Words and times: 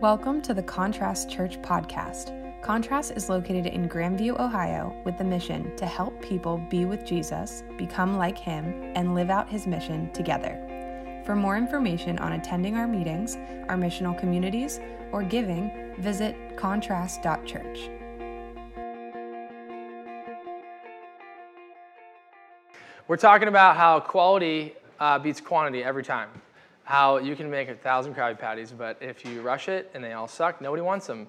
Welcome 0.00 0.40
to 0.42 0.54
the 0.54 0.62
Contrast 0.62 1.28
Church 1.28 1.60
podcast. 1.60 2.32
Contrast 2.62 3.10
is 3.10 3.28
located 3.28 3.66
in 3.66 3.86
Grandview, 3.86 4.40
Ohio, 4.40 4.98
with 5.04 5.18
the 5.18 5.24
mission 5.24 5.76
to 5.76 5.84
help 5.84 6.22
people 6.22 6.56
be 6.70 6.86
with 6.86 7.04
Jesus, 7.04 7.64
become 7.76 8.16
like 8.16 8.38
him, 8.38 8.94
and 8.96 9.14
live 9.14 9.28
out 9.28 9.50
his 9.50 9.66
mission 9.66 10.10
together. 10.14 11.22
For 11.26 11.36
more 11.36 11.58
information 11.58 12.18
on 12.20 12.32
attending 12.32 12.76
our 12.76 12.86
meetings, 12.88 13.36
our 13.68 13.76
missional 13.76 14.18
communities, 14.18 14.80
or 15.12 15.22
giving, 15.22 15.94
visit 15.98 16.56
contrast.church. 16.56 17.90
We're 23.06 23.18
talking 23.18 23.48
about 23.48 23.76
how 23.76 24.00
quality 24.00 24.72
uh, 24.98 25.18
beats 25.18 25.42
quantity 25.42 25.84
every 25.84 26.04
time. 26.04 26.30
How 26.90 27.18
you 27.18 27.36
can 27.36 27.48
make 27.48 27.68
a 27.68 27.76
thousand 27.76 28.16
Krabby 28.16 28.36
Patties, 28.36 28.72
but 28.76 28.98
if 29.00 29.24
you 29.24 29.42
rush 29.42 29.68
it 29.68 29.92
and 29.94 30.02
they 30.02 30.12
all 30.12 30.26
suck, 30.26 30.60
nobody 30.60 30.82
wants 30.82 31.06
them. 31.06 31.28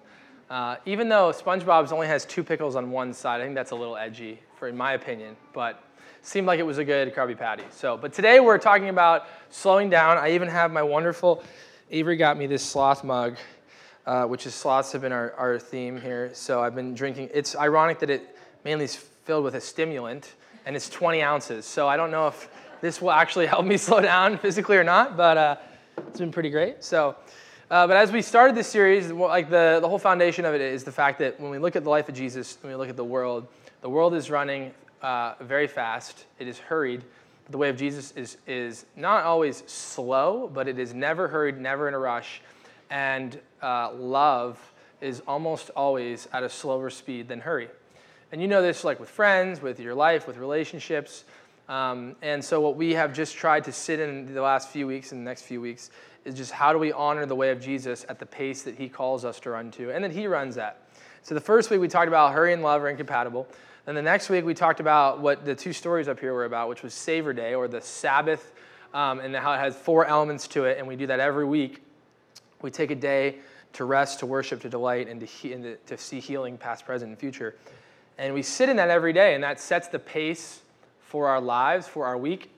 Uh, 0.50 0.78
even 0.88 1.08
though 1.08 1.32
SpongeBob's 1.32 1.92
only 1.92 2.08
has 2.08 2.26
two 2.26 2.44
pickles 2.44 2.76
on 2.76 2.90
one 2.90 3.14
side, 3.14 3.42
I 3.42 3.44
think 3.44 3.54
that's 3.54 3.70
a 3.70 3.76
little 3.76 3.96
edgy, 3.96 4.40
for 4.56 4.68
in 4.68 4.76
my 4.76 4.94
opinion. 4.94 5.38
But 5.54 5.84
seemed 6.24 6.48
like 6.48 6.60
it 6.60 6.66
was 6.66 6.80
a 6.80 6.84
good 6.84 7.14
Krabby 7.14 7.38
Patty. 7.38 7.62
So, 7.70 7.96
but 7.96 8.12
today 8.12 8.40
we're 8.40 8.58
talking 8.58 8.90
about 8.90 9.28
slowing 9.52 9.88
down. 9.88 10.18
I 10.18 10.32
even 10.32 10.48
have 10.48 10.72
my 10.72 10.82
wonderful 10.82 11.44
Avery 11.92 12.18
got 12.18 12.40
me 12.40 12.48
this 12.48 12.64
sloth 12.64 13.04
mug, 13.04 13.38
uh, 14.08 14.26
which 14.26 14.48
is 14.48 14.56
sloths 14.56 14.92
have 14.94 15.04
been 15.04 15.12
our, 15.12 15.32
our 15.34 15.60
theme 15.60 16.02
here. 16.02 16.32
So 16.34 16.64
I've 16.64 16.74
been 16.74 16.96
drinking. 16.96 17.30
It's 17.36 17.56
ironic 17.56 18.00
that 18.00 18.10
it 18.10 18.36
mainly 18.66 18.86
is 18.86 18.96
filled 18.96 19.44
with 19.44 19.54
a 19.54 19.62
stimulant, 19.62 20.34
and 20.66 20.76
it's 20.76 20.90
20 20.90 21.22
ounces. 21.22 21.68
So 21.68 21.88
I 21.88 21.98
don't 21.98 22.10
know 22.10 22.30
if 22.30 22.50
this 22.82 23.02
will 23.02 23.12
actually 23.12 23.46
help 23.56 23.66
me 23.66 23.78
slow 23.78 24.02
down 24.02 24.38
physically 24.38 24.78
or 24.78 24.84
not, 24.84 25.16
but 25.16 25.38
uh, 25.38 25.56
it's 26.08 26.20
been 26.20 26.32
pretty 26.32 26.50
great. 26.50 26.84
So, 26.84 27.16
uh, 27.70 27.88
but 27.88 27.96
as 27.96 28.12
we 28.12 28.22
started 28.22 28.56
this 28.56 28.68
series, 28.68 29.12
like 29.12 29.50
the, 29.50 29.80
the 29.82 29.88
whole 29.88 30.00
foundation 30.00 30.44
of 30.44 30.54
it 30.54 30.62
is 30.62 30.84
the 30.84 30.92
fact 30.92 31.20
that 31.20 31.40
when 31.40 31.52
we 31.52 31.58
look 31.58 31.76
at 31.76 31.84
the 31.84 31.90
life 31.90 32.10
of 32.10 32.16
Jesus, 32.16 32.58
when 32.62 32.74
we 32.74 32.76
look 32.76 32.90
at 32.90 32.98
the 32.98 33.06
world, 33.06 33.48
the 33.82 33.90
world 33.90 34.14
is 34.14 34.30
running 34.30 34.74
uh, 35.02 35.36
very 35.40 35.68
fast. 35.68 36.26
It 36.38 36.48
is 36.48 36.60
hurried. 36.60 37.04
The 37.50 37.58
way 37.58 37.70
of 37.70 37.78
Jesus 37.78 38.12
is, 38.18 38.38
is 38.46 38.86
not 38.96 39.24
always 39.24 39.64
slow, 39.68 40.50
but 40.54 40.68
it 40.68 40.80
is 40.80 40.94
never 40.94 41.28
hurried, 41.28 41.58
never 41.60 41.88
in 41.88 41.94
a 41.94 42.00
rush. 42.00 42.42
And 42.90 43.40
uh, 43.62 43.94
love 43.94 44.60
is 45.00 45.22
almost 45.28 45.70
always 45.76 46.28
at 46.34 46.44
a 46.44 46.50
slower 46.50 46.90
speed 46.90 47.28
than 47.28 47.40
hurry. 47.40 47.70
And 48.32 48.42
you 48.42 48.48
know 48.48 48.62
this 48.62 48.84
like 48.84 49.00
with 49.00 49.10
friends, 49.10 49.62
with 49.62 49.80
your 49.80 49.96
life, 49.96 50.28
with 50.28 50.38
relationships. 50.38 51.26
Um, 51.72 52.18
and 52.22 52.44
so, 52.44 52.60
what 52.60 52.76
we 52.76 52.94
have 52.96 53.14
just 53.14 53.38
tried 53.38 53.64
to 53.64 53.72
sit 53.72 54.02
in 54.02 54.34
the 54.34 54.42
last 54.42 54.68
few 54.68 54.86
weeks 54.86 55.14
and 55.14 55.22
the 55.22 55.30
next 55.30 55.44
few 55.44 55.62
weeks 55.62 55.90
is 56.26 56.36
just 56.36 56.52
how 56.52 56.74
do 56.74 56.78
we 56.78 56.92
honor 56.92 57.26
the 57.26 57.36
way 57.36 57.50
of 57.50 57.62
Jesus 57.62 58.06
at 58.10 58.20
the 58.20 58.26
pace 58.26 58.64
that 58.64 58.76
he 58.76 58.90
calls 58.90 59.24
us 59.24 59.40
to 59.40 59.52
run 59.52 59.72
to 59.72 59.90
and 59.90 60.04
that 60.04 60.12
he 60.12 60.28
runs 60.28 60.58
at. 60.58 60.82
So, 61.24 61.34
the 61.34 61.40
first 61.40 61.72
week 61.72 61.80
we 61.80 61.88
talked 61.88 62.10
about 62.10 62.34
hurry 62.34 62.52
and 62.52 62.62
love 62.62 62.84
are 62.84 62.90
incompatible. 62.90 63.48
Then 63.86 63.96
the 63.96 64.02
next 64.02 64.30
week 64.30 64.44
we 64.44 64.54
talked 64.54 64.82
about 64.82 65.22
what 65.22 65.46
the 65.46 65.56
two 65.56 65.72
stories 65.72 66.10
up 66.10 66.20
here 66.20 66.34
were 66.34 66.44
about, 66.44 66.68
which 66.68 66.84
was 66.84 66.94
Savor 66.94 67.32
Day 67.32 67.56
or 67.56 67.70
the 67.70 67.80
Sabbath, 67.80 68.52
um, 68.94 69.22
and 69.22 69.34
how 69.34 69.54
it 69.54 69.60
has 69.60 69.74
four 69.74 70.06
elements 70.06 70.50
to 70.50 70.66
it. 70.66 70.78
And 70.78 70.86
we 70.86 70.98
do 70.98 71.08
that 71.08 71.22
every 71.22 71.46
week. 71.46 71.82
We 72.62 72.70
take 72.70 72.92
a 72.92 72.96
day 72.96 73.38
to 73.74 73.86
rest, 73.86 74.20
to 74.20 74.26
worship, 74.26 74.60
to 74.64 74.70
delight, 74.70 75.08
and 75.08 75.22
to, 75.22 75.26
he- 75.26 75.54
and 75.54 75.64
to, 75.64 75.76
to 75.78 75.98
see 75.98 76.20
healing 76.20 76.58
past, 76.58 76.86
present, 76.86 77.12
and 77.12 77.18
future. 77.18 77.56
And 78.18 78.34
we 78.34 78.42
sit 78.42 78.68
in 78.68 78.76
that 78.76 78.90
every 78.90 79.14
day, 79.14 79.36
and 79.36 79.44
that 79.46 79.62
sets 79.62 79.88
the 79.88 80.00
pace 80.00 80.64
for 81.12 81.28
our 81.28 81.42
lives, 81.42 81.90
for 81.90 82.06
our 82.06 82.18
week. 82.18 82.50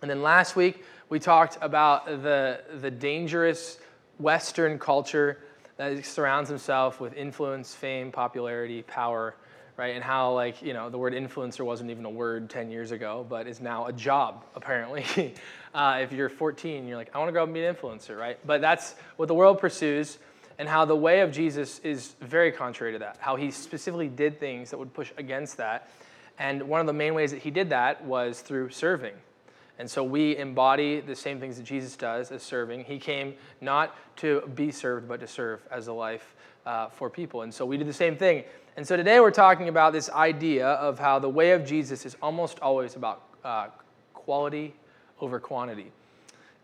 And 0.00 0.08
then 0.08 0.22
last 0.22 0.54
week, 0.54 0.84
we 1.08 1.18
talked 1.18 1.58
about 1.60 2.06
the, 2.06 2.60
the 2.80 2.88
dangerous 2.88 3.78
Western 4.18 4.78
culture 4.78 5.40
that 5.76 6.06
surrounds 6.06 6.48
himself 6.48 7.00
with 7.00 7.14
influence, 7.14 7.74
fame, 7.74 8.12
popularity, 8.12 8.82
power, 8.82 9.34
right? 9.76 9.96
And 9.96 10.04
how, 10.04 10.34
like, 10.34 10.62
you 10.62 10.72
know, 10.72 10.88
the 10.88 10.98
word 10.98 11.14
influencer 11.14 11.64
wasn't 11.64 11.90
even 11.90 12.04
a 12.04 12.10
word 12.10 12.48
10 12.48 12.70
years 12.70 12.92
ago, 12.92 13.26
but 13.28 13.48
is 13.48 13.60
now 13.60 13.86
a 13.86 13.92
job, 13.92 14.44
apparently. 14.54 15.34
uh, 15.74 15.98
if 16.00 16.12
you're 16.12 16.28
14, 16.28 16.86
you're 16.86 16.96
like, 16.96 17.10
I 17.12 17.18
want 17.18 17.28
to 17.28 17.32
go 17.32 17.42
and 17.42 17.52
be 17.52 17.64
an 17.64 17.74
influencer, 17.74 18.16
right? 18.16 18.38
But 18.46 18.60
that's 18.60 18.94
what 19.16 19.26
the 19.26 19.34
world 19.34 19.58
pursues, 19.58 20.18
and 20.60 20.68
how 20.68 20.84
the 20.84 20.94
way 20.94 21.22
of 21.22 21.32
Jesus 21.32 21.80
is 21.80 22.14
very 22.20 22.52
contrary 22.52 22.92
to 22.92 23.00
that. 23.00 23.16
How 23.18 23.34
he 23.34 23.50
specifically 23.50 24.06
did 24.06 24.38
things 24.38 24.70
that 24.70 24.78
would 24.78 24.94
push 24.94 25.10
against 25.16 25.56
that. 25.56 25.90
And 26.38 26.64
one 26.64 26.80
of 26.80 26.86
the 26.86 26.92
main 26.92 27.14
ways 27.14 27.30
that 27.30 27.42
he 27.42 27.50
did 27.50 27.70
that 27.70 28.04
was 28.04 28.40
through 28.40 28.70
serving. 28.70 29.14
And 29.78 29.90
so 29.90 30.04
we 30.04 30.36
embody 30.36 31.00
the 31.00 31.16
same 31.16 31.40
things 31.40 31.56
that 31.56 31.64
Jesus 31.64 31.96
does 31.96 32.30
as 32.30 32.42
serving. 32.42 32.84
He 32.84 32.98
came 32.98 33.34
not 33.60 33.96
to 34.18 34.42
be 34.54 34.70
served, 34.70 35.08
but 35.08 35.20
to 35.20 35.26
serve 35.26 35.60
as 35.70 35.88
a 35.88 35.92
life 35.92 36.34
uh, 36.64 36.88
for 36.88 37.10
people. 37.10 37.42
And 37.42 37.52
so 37.52 37.66
we 37.66 37.76
do 37.76 37.84
the 37.84 37.92
same 37.92 38.16
thing. 38.16 38.44
And 38.76 38.86
so 38.86 38.96
today 38.96 39.20
we're 39.20 39.30
talking 39.30 39.68
about 39.68 39.92
this 39.92 40.10
idea 40.10 40.66
of 40.66 40.98
how 40.98 41.18
the 41.18 41.28
way 41.28 41.52
of 41.52 41.64
Jesus 41.64 42.06
is 42.06 42.16
almost 42.22 42.60
always 42.60 42.96
about 42.96 43.22
uh, 43.44 43.68
quality 44.12 44.74
over 45.20 45.38
quantity. 45.38 45.90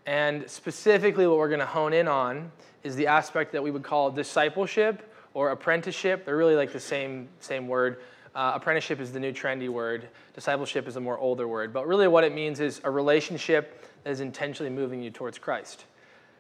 And 0.07 0.49
specifically, 0.51 1.27
what 1.27 1.39
we're 1.39 1.49
going 1.49 1.61
to 1.61 1.67
hone 1.67 1.93
in 1.93 2.09
on 2.09 2.51
is 2.83 2.97
the 2.97 3.07
aspect 3.07 3.53
that 3.53 3.63
we 3.63 3.71
would 3.71 3.83
call 3.83 4.11
discipleship 4.11 5.13
or 5.35 5.51
apprenticeship. 5.51 6.25
They're 6.25 6.37
really 6.37 6.57
like 6.57 6.73
the 6.73 6.81
same, 6.81 7.29
same 7.41 7.69
word. 7.69 8.01
Uh, 8.35 8.53
apprenticeship 8.55 9.01
is 9.01 9.11
the 9.13 9.19
new 9.19 9.33
trendy 9.33 9.69
word, 9.69 10.09
discipleship 10.35 10.87
is 10.87 10.97
a 10.97 11.01
more 11.01 11.19
older 11.19 11.49
word. 11.49 11.73
But 11.73 11.87
really, 11.87 12.07
what 12.07 12.23
it 12.23 12.33
means 12.33 12.61
is 12.61 12.81
a 12.85 12.91
relationship 12.91 13.85
that 14.05 14.11
is 14.11 14.21
intentionally 14.21 14.71
moving 14.71 15.03
you 15.03 15.11
towards 15.11 15.39
Christ. 15.39 15.85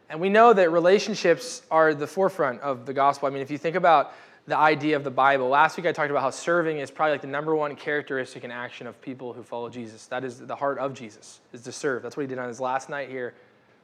And 0.09 0.21
we 0.21 0.28
know 0.28 0.53
that 0.53 0.71
relationships 0.71 1.62
are 1.71 1.95
the 1.95 2.06
forefront 2.06 2.61
of 2.61 2.87
the 2.87 2.93
gospel. 2.93 3.28
I 3.28 3.31
mean, 3.31 3.43
if 3.43 3.51
you 3.51 3.59
think 3.59 3.77
about 3.77 4.12
the 4.47 4.56
idea 4.56 4.97
of 4.97 5.05
the 5.05 5.11
Bible, 5.11 5.49
last 5.49 5.77
week 5.77 5.87
I 5.87 5.93
talked 5.93 6.11
about 6.11 6.23
how 6.23 6.31
serving 6.31 6.78
is 6.78 6.91
probably 6.91 7.12
like 7.12 7.21
the 7.21 7.28
number 7.28 7.55
one 7.55 7.77
characteristic 7.77 8.43
and 8.43 8.53
action 8.53 8.87
of 8.87 9.01
people 9.01 9.33
who 9.33 9.43
follow 9.43 9.69
Jesus. 9.69 10.07
That 10.07 10.25
is 10.25 10.39
the 10.39 10.57
heart 10.57 10.78
of 10.78 10.95
Jesus, 10.95 11.41
is 11.53 11.62
to 11.62 11.72
serve. 11.72 12.03
That's 12.03 12.17
what 12.17 12.22
he 12.22 12.27
did 12.27 12.39
on 12.39 12.49
his 12.49 12.61
last 12.61 12.89
night 12.89 13.09
here, 13.09 13.34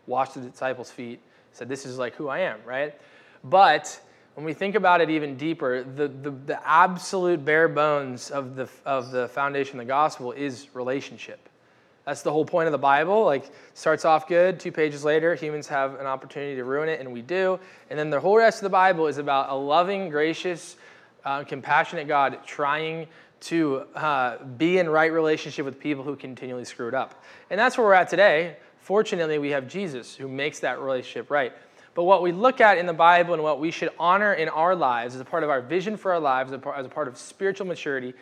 washed 0.07 0.35
the 0.35 0.41
disciples' 0.41 0.91
feet, 0.91 1.21
said, 1.53 1.69
This 1.69 1.87
is 1.87 1.99
like 1.99 2.15
who 2.15 2.29
I 2.29 2.41
am, 2.41 2.59
right? 2.65 2.95
But 3.45 4.01
when 4.37 4.45
we 4.45 4.53
think 4.53 4.75
about 4.75 5.01
it 5.01 5.09
even 5.09 5.39
deeper, 5.39 5.83
the, 5.83 6.09
the, 6.09 6.31
the, 6.31 6.69
absolute 6.69 7.43
bare 7.43 7.69
bones 7.69 8.31
of 8.31 8.55
the, 8.55 8.69
of 8.85 9.11
the 9.11 9.29
foundation 9.29 9.81
of 9.81 9.87
the 9.87 9.89
gospel 9.89 10.33
is 10.33 10.69
relationship. 10.75 11.49
That's 12.05 12.21
the 12.21 12.31
whole 12.31 12.45
point 12.45 12.67
of 12.67 12.73
the 12.73 12.79
Bible. 12.79 13.25
Like, 13.25 13.51
starts 13.73 14.05
off 14.05 14.29
good, 14.29 14.61
two 14.61 14.71
pages 14.71 15.05
later, 15.05 15.35
humans 15.35 15.69
have 15.69 15.99
an 15.99 16.05
opportunity 16.05 16.55
to 16.57 16.65
ruin 16.65 16.91
it, 16.91 17.01
and 17.01 17.15
we 17.15 17.23
do. 17.23 17.59
And 17.89 17.99
then 17.99 18.11
the 18.11 18.21
whole 18.21 18.37
rest 18.37 18.59
of 18.59 18.65
the 18.65 18.69
Bible 18.69 19.07
is 19.07 19.17
about 19.17 19.49
a 19.49 19.55
loving, 19.55 20.11
gracious, 20.11 20.77
uh, 21.25 21.43
compassionate 21.45 22.07
God 22.07 22.41
trying 22.45 23.07
to 23.41 23.87
uh, 23.95 24.45
be 24.45 24.77
in 24.77 24.87
right 24.87 25.13
relationship 25.15 25.65
with 25.65 25.81
people 25.81 26.05
who 26.05 26.15
continually 26.15 26.67
screw 26.67 26.89
it 26.89 26.95
up. 26.95 27.25
And 27.49 27.59
that's 27.59 27.79
where 27.79 27.87
we're 27.87 27.95
at 27.95 28.11
today. 28.11 28.59
Fortunately, 28.81 29.39
we 29.39 29.49
have 29.53 29.67
Jesus 29.67 30.15
who 30.15 30.29
makes 30.29 30.61
that 30.61 30.79
relationship 30.79 31.31
right. 31.31 31.55
But 31.97 32.05
what 32.05 32.21
we 32.21 32.31
look 32.31 32.61
at 32.61 32.77
in 32.77 32.85
the 32.85 32.93
Bible 32.93 33.33
and 33.33 33.43
what 33.43 33.59
we 33.59 33.71
should 33.71 33.89
honor 33.99 34.35
in 34.35 34.51
our 34.51 34.77
lives 34.77 35.15
as 35.15 35.21
a 35.23 35.25
part 35.25 35.43
of 35.43 35.49
our 35.49 35.63
vision 35.63 35.97
for 35.97 36.13
our 36.13 36.21
lives, 36.21 36.53
as 36.53 36.85
a 36.87 36.89
part 36.91 37.09
of 37.09 37.17
spiritual 37.17 37.67
maturity, 37.67 38.13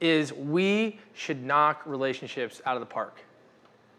is 0.00 0.32
we 0.32 0.98
should 1.14 1.40
knock 1.44 1.82
relationships 1.86 2.60
out 2.66 2.76
of 2.76 2.80
the 2.80 2.86
park. 2.86 3.16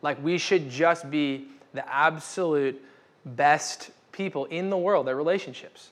Like 0.01 0.21
we 0.21 0.37
should 0.37 0.69
just 0.69 1.09
be 1.09 1.47
the 1.73 1.87
absolute 1.91 2.83
best 3.25 3.91
people 4.11 4.43
in 4.45 4.69
the 4.69 4.77
world 4.77 5.07
at 5.07 5.15
relationships. 5.15 5.91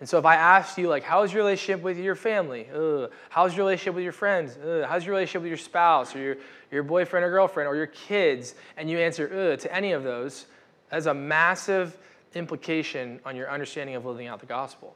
And 0.00 0.08
so 0.08 0.18
if 0.18 0.24
I 0.24 0.34
asked 0.34 0.76
you, 0.76 0.88
like, 0.88 1.04
how's 1.04 1.32
your 1.32 1.44
relationship 1.44 1.80
with 1.80 1.96
your 1.96 2.16
family? 2.16 2.66
Ugh. 2.74 3.08
How's 3.30 3.56
your 3.56 3.64
relationship 3.66 3.94
with 3.94 4.02
your 4.02 4.12
friends? 4.12 4.58
Ugh. 4.58 4.84
How's 4.84 5.06
your 5.06 5.14
relationship 5.14 5.42
with 5.42 5.48
your 5.50 5.58
spouse 5.58 6.16
or 6.16 6.18
your, 6.18 6.36
your 6.72 6.82
boyfriend 6.82 7.24
or 7.24 7.30
girlfriend 7.30 7.68
or 7.68 7.76
your 7.76 7.86
kids? 7.86 8.56
And 8.76 8.90
you 8.90 8.98
answer, 8.98 9.56
to 9.56 9.74
any 9.74 9.92
of 9.92 10.02
those, 10.02 10.46
that's 10.90 11.06
a 11.06 11.14
massive 11.14 11.96
implication 12.36 13.20
on 13.24 13.36
your 13.36 13.50
understanding 13.50 13.96
of 13.96 14.04
living 14.04 14.26
out 14.26 14.40
the 14.40 14.46
gospel. 14.46 14.94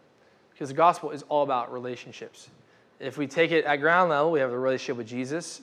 Because 0.52 0.68
the 0.68 0.74
gospel 0.74 1.10
is 1.10 1.24
all 1.28 1.42
about 1.42 1.72
relationships. 1.72 2.48
If 3.00 3.16
we 3.16 3.26
take 3.26 3.52
it 3.52 3.64
at 3.64 3.76
ground 3.76 4.10
level, 4.10 4.32
we 4.32 4.40
have 4.40 4.52
a 4.52 4.58
relationship 4.58 4.96
with 4.96 5.06
Jesus, 5.06 5.62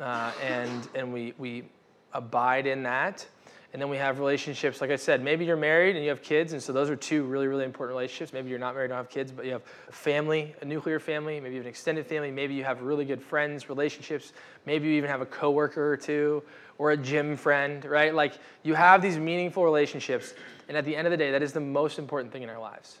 uh, 0.00 0.32
and, 0.44 0.88
and 0.94 1.12
we, 1.12 1.34
we 1.38 1.64
abide 2.12 2.66
in 2.66 2.84
that. 2.84 3.26
And 3.72 3.82
then 3.82 3.90
we 3.90 3.98
have 3.98 4.18
relationships, 4.18 4.80
like 4.80 4.90
I 4.90 4.96
said, 4.96 5.22
maybe 5.22 5.44
you're 5.44 5.56
married 5.56 5.94
and 5.94 6.02
you 6.02 6.08
have 6.08 6.22
kids, 6.22 6.54
and 6.54 6.62
so 6.62 6.72
those 6.72 6.88
are 6.88 6.96
two 6.96 7.24
really, 7.24 7.48
really 7.48 7.64
important 7.64 7.94
relationships. 7.94 8.32
Maybe 8.32 8.48
you're 8.48 8.58
not 8.58 8.74
married, 8.74 8.88
don't 8.88 8.96
have 8.96 9.10
kids, 9.10 9.30
but 9.30 9.44
you 9.44 9.52
have 9.52 9.62
a 9.88 9.92
family, 9.92 10.54
a 10.62 10.64
nuclear 10.64 10.98
family, 10.98 11.38
maybe 11.38 11.54
you 11.54 11.60
have 11.60 11.66
an 11.66 11.70
extended 11.70 12.06
family, 12.06 12.30
maybe 12.30 12.54
you 12.54 12.64
have 12.64 12.80
really 12.80 13.04
good 13.04 13.22
friends, 13.22 13.68
relationships, 13.68 14.32
maybe 14.64 14.88
you 14.88 14.94
even 14.94 15.10
have 15.10 15.20
a 15.20 15.26
coworker 15.26 15.92
or 15.92 15.98
two, 15.98 16.42
or 16.78 16.92
a 16.92 16.96
gym 16.96 17.36
friend, 17.36 17.84
right? 17.84 18.14
Like 18.14 18.38
you 18.62 18.72
have 18.72 19.02
these 19.02 19.18
meaningful 19.18 19.64
relationships, 19.64 20.32
and 20.68 20.76
at 20.76 20.84
the 20.84 20.94
end 20.94 21.06
of 21.06 21.10
the 21.10 21.16
day, 21.16 21.30
that 21.32 21.42
is 21.42 21.52
the 21.52 21.60
most 21.60 21.98
important 21.98 22.32
thing 22.32 22.42
in 22.42 22.50
our 22.50 22.60
lives. 22.60 22.98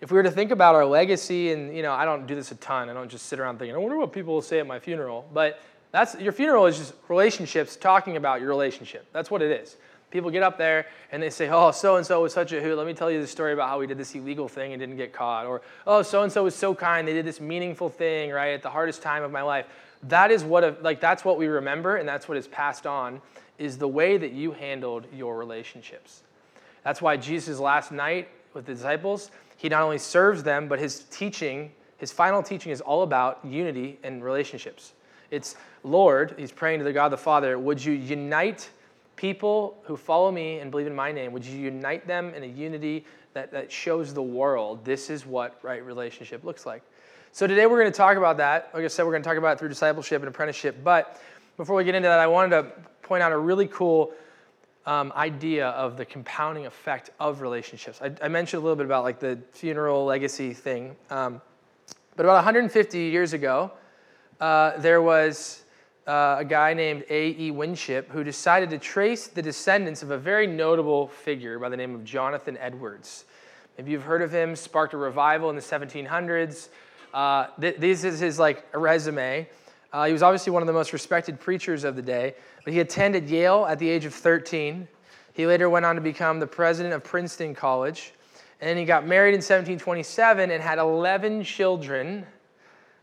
If 0.00 0.10
we 0.10 0.16
were 0.16 0.22
to 0.22 0.30
think 0.30 0.50
about 0.50 0.74
our 0.74 0.84
legacy, 0.84 1.52
and 1.52 1.74
you 1.76 1.82
know, 1.82 1.92
I 1.92 2.04
don't 2.04 2.26
do 2.26 2.34
this 2.34 2.52
a 2.52 2.56
ton, 2.56 2.88
I 2.88 2.94
don't 2.94 3.10
just 3.10 3.26
sit 3.26 3.40
around 3.40 3.58
thinking, 3.58 3.74
I 3.74 3.78
wonder 3.78 3.96
what 3.96 4.12
people 4.12 4.34
will 4.34 4.42
say 4.42 4.60
at 4.60 4.66
my 4.66 4.78
funeral, 4.78 5.28
but 5.32 5.60
that's 5.94 6.16
your 6.16 6.32
funeral 6.32 6.66
is 6.66 6.76
just 6.76 6.94
relationships 7.08 7.76
talking 7.76 8.16
about 8.16 8.40
your 8.40 8.48
relationship. 8.48 9.06
That's 9.12 9.30
what 9.30 9.42
it 9.42 9.62
is. 9.62 9.76
People 10.10 10.28
get 10.28 10.42
up 10.42 10.58
there 10.58 10.86
and 11.12 11.22
they 11.22 11.30
say, 11.30 11.48
oh, 11.48 11.70
so 11.70 11.96
and 11.96 12.04
so 12.04 12.22
was 12.22 12.32
such 12.32 12.52
a 12.52 12.60
hoot. 12.60 12.76
Let 12.76 12.86
me 12.86 12.94
tell 12.94 13.12
you 13.12 13.20
the 13.20 13.28
story 13.28 13.52
about 13.52 13.68
how 13.68 13.78
we 13.78 13.86
did 13.86 13.96
this 13.96 14.12
illegal 14.12 14.48
thing 14.48 14.72
and 14.72 14.80
didn't 14.80 14.96
get 14.96 15.12
caught. 15.12 15.46
Or, 15.46 15.62
oh, 15.86 16.02
so 16.02 16.22
and 16.22 16.32
so 16.32 16.42
was 16.42 16.56
so 16.56 16.74
kind. 16.74 17.06
They 17.06 17.12
did 17.12 17.24
this 17.24 17.40
meaningful 17.40 17.88
thing, 17.88 18.32
right, 18.32 18.54
at 18.54 18.62
the 18.62 18.70
hardest 18.70 19.02
time 19.02 19.22
of 19.22 19.30
my 19.30 19.42
life. 19.42 19.66
That 20.02 20.32
is 20.32 20.42
what, 20.42 20.64
a, 20.64 20.76
like, 20.82 21.00
that's 21.00 21.24
what 21.24 21.38
we 21.38 21.46
remember 21.46 21.96
and 21.96 22.08
that's 22.08 22.28
what 22.28 22.36
is 22.36 22.48
passed 22.48 22.86
on 22.86 23.22
is 23.56 23.78
the 23.78 23.86
way 23.86 24.16
that 24.16 24.32
you 24.32 24.50
handled 24.50 25.06
your 25.14 25.38
relationships. 25.38 26.23
That's 26.84 27.02
why 27.02 27.16
Jesus' 27.16 27.58
last 27.58 27.90
night 27.90 28.28
with 28.52 28.66
the 28.66 28.74
disciples, 28.74 29.30
he 29.56 29.68
not 29.68 29.82
only 29.82 29.98
serves 29.98 30.42
them, 30.42 30.68
but 30.68 30.78
his 30.78 31.00
teaching, 31.10 31.72
his 31.98 32.12
final 32.12 32.42
teaching 32.42 32.70
is 32.70 32.80
all 32.80 33.02
about 33.02 33.40
unity 33.44 33.98
and 34.02 34.22
relationships. 34.22 34.92
It's, 35.30 35.56
Lord, 35.82 36.34
he's 36.38 36.52
praying 36.52 36.78
to 36.78 36.84
the 36.84 36.92
God 36.92 37.08
the 37.08 37.16
Father, 37.16 37.58
would 37.58 37.82
you 37.84 37.92
unite 37.92 38.68
people 39.16 39.78
who 39.84 39.96
follow 39.96 40.30
me 40.30 40.58
and 40.58 40.70
believe 40.70 40.86
in 40.86 40.94
my 40.94 41.10
name, 41.10 41.32
would 41.32 41.44
you 41.44 41.58
unite 41.58 42.06
them 42.06 42.34
in 42.34 42.42
a 42.42 42.46
unity 42.46 43.04
that, 43.32 43.50
that 43.52 43.70
shows 43.70 44.12
the 44.12 44.22
world 44.22 44.84
this 44.84 45.10
is 45.10 45.24
what 45.26 45.58
right 45.62 45.84
relationship 45.84 46.44
looks 46.44 46.66
like? 46.66 46.82
So 47.32 47.46
today 47.46 47.66
we're 47.66 47.80
going 47.80 47.90
to 47.90 47.96
talk 47.96 48.16
about 48.16 48.36
that. 48.36 48.70
Like 48.74 48.84
I 48.84 48.88
said, 48.88 49.04
we're 49.04 49.12
going 49.12 49.22
to 49.22 49.28
talk 49.28 49.38
about 49.38 49.54
it 49.54 49.58
through 49.58 49.68
discipleship 49.68 50.22
and 50.22 50.28
apprenticeship. 50.28 50.76
But 50.84 51.20
before 51.56 51.74
we 51.74 51.84
get 51.84 51.94
into 51.94 52.08
that, 52.08 52.20
I 52.20 52.26
wanted 52.26 52.50
to 52.50 52.62
point 53.02 53.22
out 53.22 53.32
a 53.32 53.38
really 53.38 53.66
cool 53.66 54.12
um, 54.86 55.12
idea 55.16 55.68
of 55.68 55.96
the 55.96 56.04
compounding 56.04 56.66
effect 56.66 57.10
of 57.18 57.40
relationships. 57.40 58.00
I, 58.02 58.12
I, 58.22 58.28
mentioned 58.28 58.60
a 58.60 58.62
little 58.62 58.76
bit 58.76 58.86
about 58.86 59.02
like 59.02 59.18
the 59.18 59.38
funeral 59.52 60.04
legacy 60.04 60.52
thing. 60.52 60.94
Um, 61.10 61.40
but 62.16 62.26
about 62.26 62.36
150 62.36 62.98
years 62.98 63.32
ago, 63.32 63.72
uh, 64.40 64.76
there 64.78 65.00
was 65.00 65.64
uh, 66.06 66.36
a 66.38 66.44
guy 66.44 66.74
named 66.74 67.04
A.E. 67.08 67.50
Winship 67.50 68.10
who 68.10 68.22
decided 68.22 68.70
to 68.70 68.78
trace 68.78 69.26
the 69.26 69.40
descendants 69.40 70.02
of 70.02 70.10
a 70.10 70.18
very 70.18 70.46
notable 70.46 71.08
figure 71.08 71.58
by 71.58 71.68
the 71.68 71.76
name 71.76 71.94
of 71.94 72.04
Jonathan 72.04 72.58
Edwards. 72.58 73.24
Maybe 73.78 73.92
you've 73.92 74.02
heard 74.02 74.22
of 74.22 74.30
him, 74.30 74.54
sparked 74.54 74.94
a 74.94 74.96
revival 74.96 75.50
in 75.50 75.56
the 75.56 75.62
1700s. 75.62 76.68
Uh, 77.12 77.46
th- 77.60 77.76
this 77.78 78.04
is 78.04 78.20
his 78.20 78.38
like 78.38 78.64
resume. 78.74 79.48
Uh, 79.94 80.04
he 80.04 80.12
was 80.12 80.22
obviously 80.22 80.52
one 80.52 80.62
of 80.62 80.66
the 80.66 80.72
most 80.72 80.92
respected 80.92 81.40
preachers 81.40 81.84
of 81.84 81.96
the 81.96 82.02
day, 82.02 82.34
but 82.64 82.72
he 82.74 82.80
attended 82.80 83.30
Yale 83.30 83.64
at 83.64 83.78
the 83.78 83.88
age 83.88 84.04
of 84.04 84.12
13. 84.12 84.86
He 85.32 85.46
later 85.46 85.70
went 85.70 85.86
on 85.86 85.94
to 85.94 86.02
become 86.02 86.40
the 86.40 86.46
president 86.46 86.94
of 86.94 87.02
Princeton 87.02 87.54
College. 87.54 88.12
And 88.60 88.68
then 88.68 88.76
he 88.76 88.84
got 88.84 89.06
married 89.06 89.30
in 89.30 89.38
1727 89.38 90.50
and 90.50 90.62
had 90.62 90.78
11 90.78 91.44
children 91.44 92.26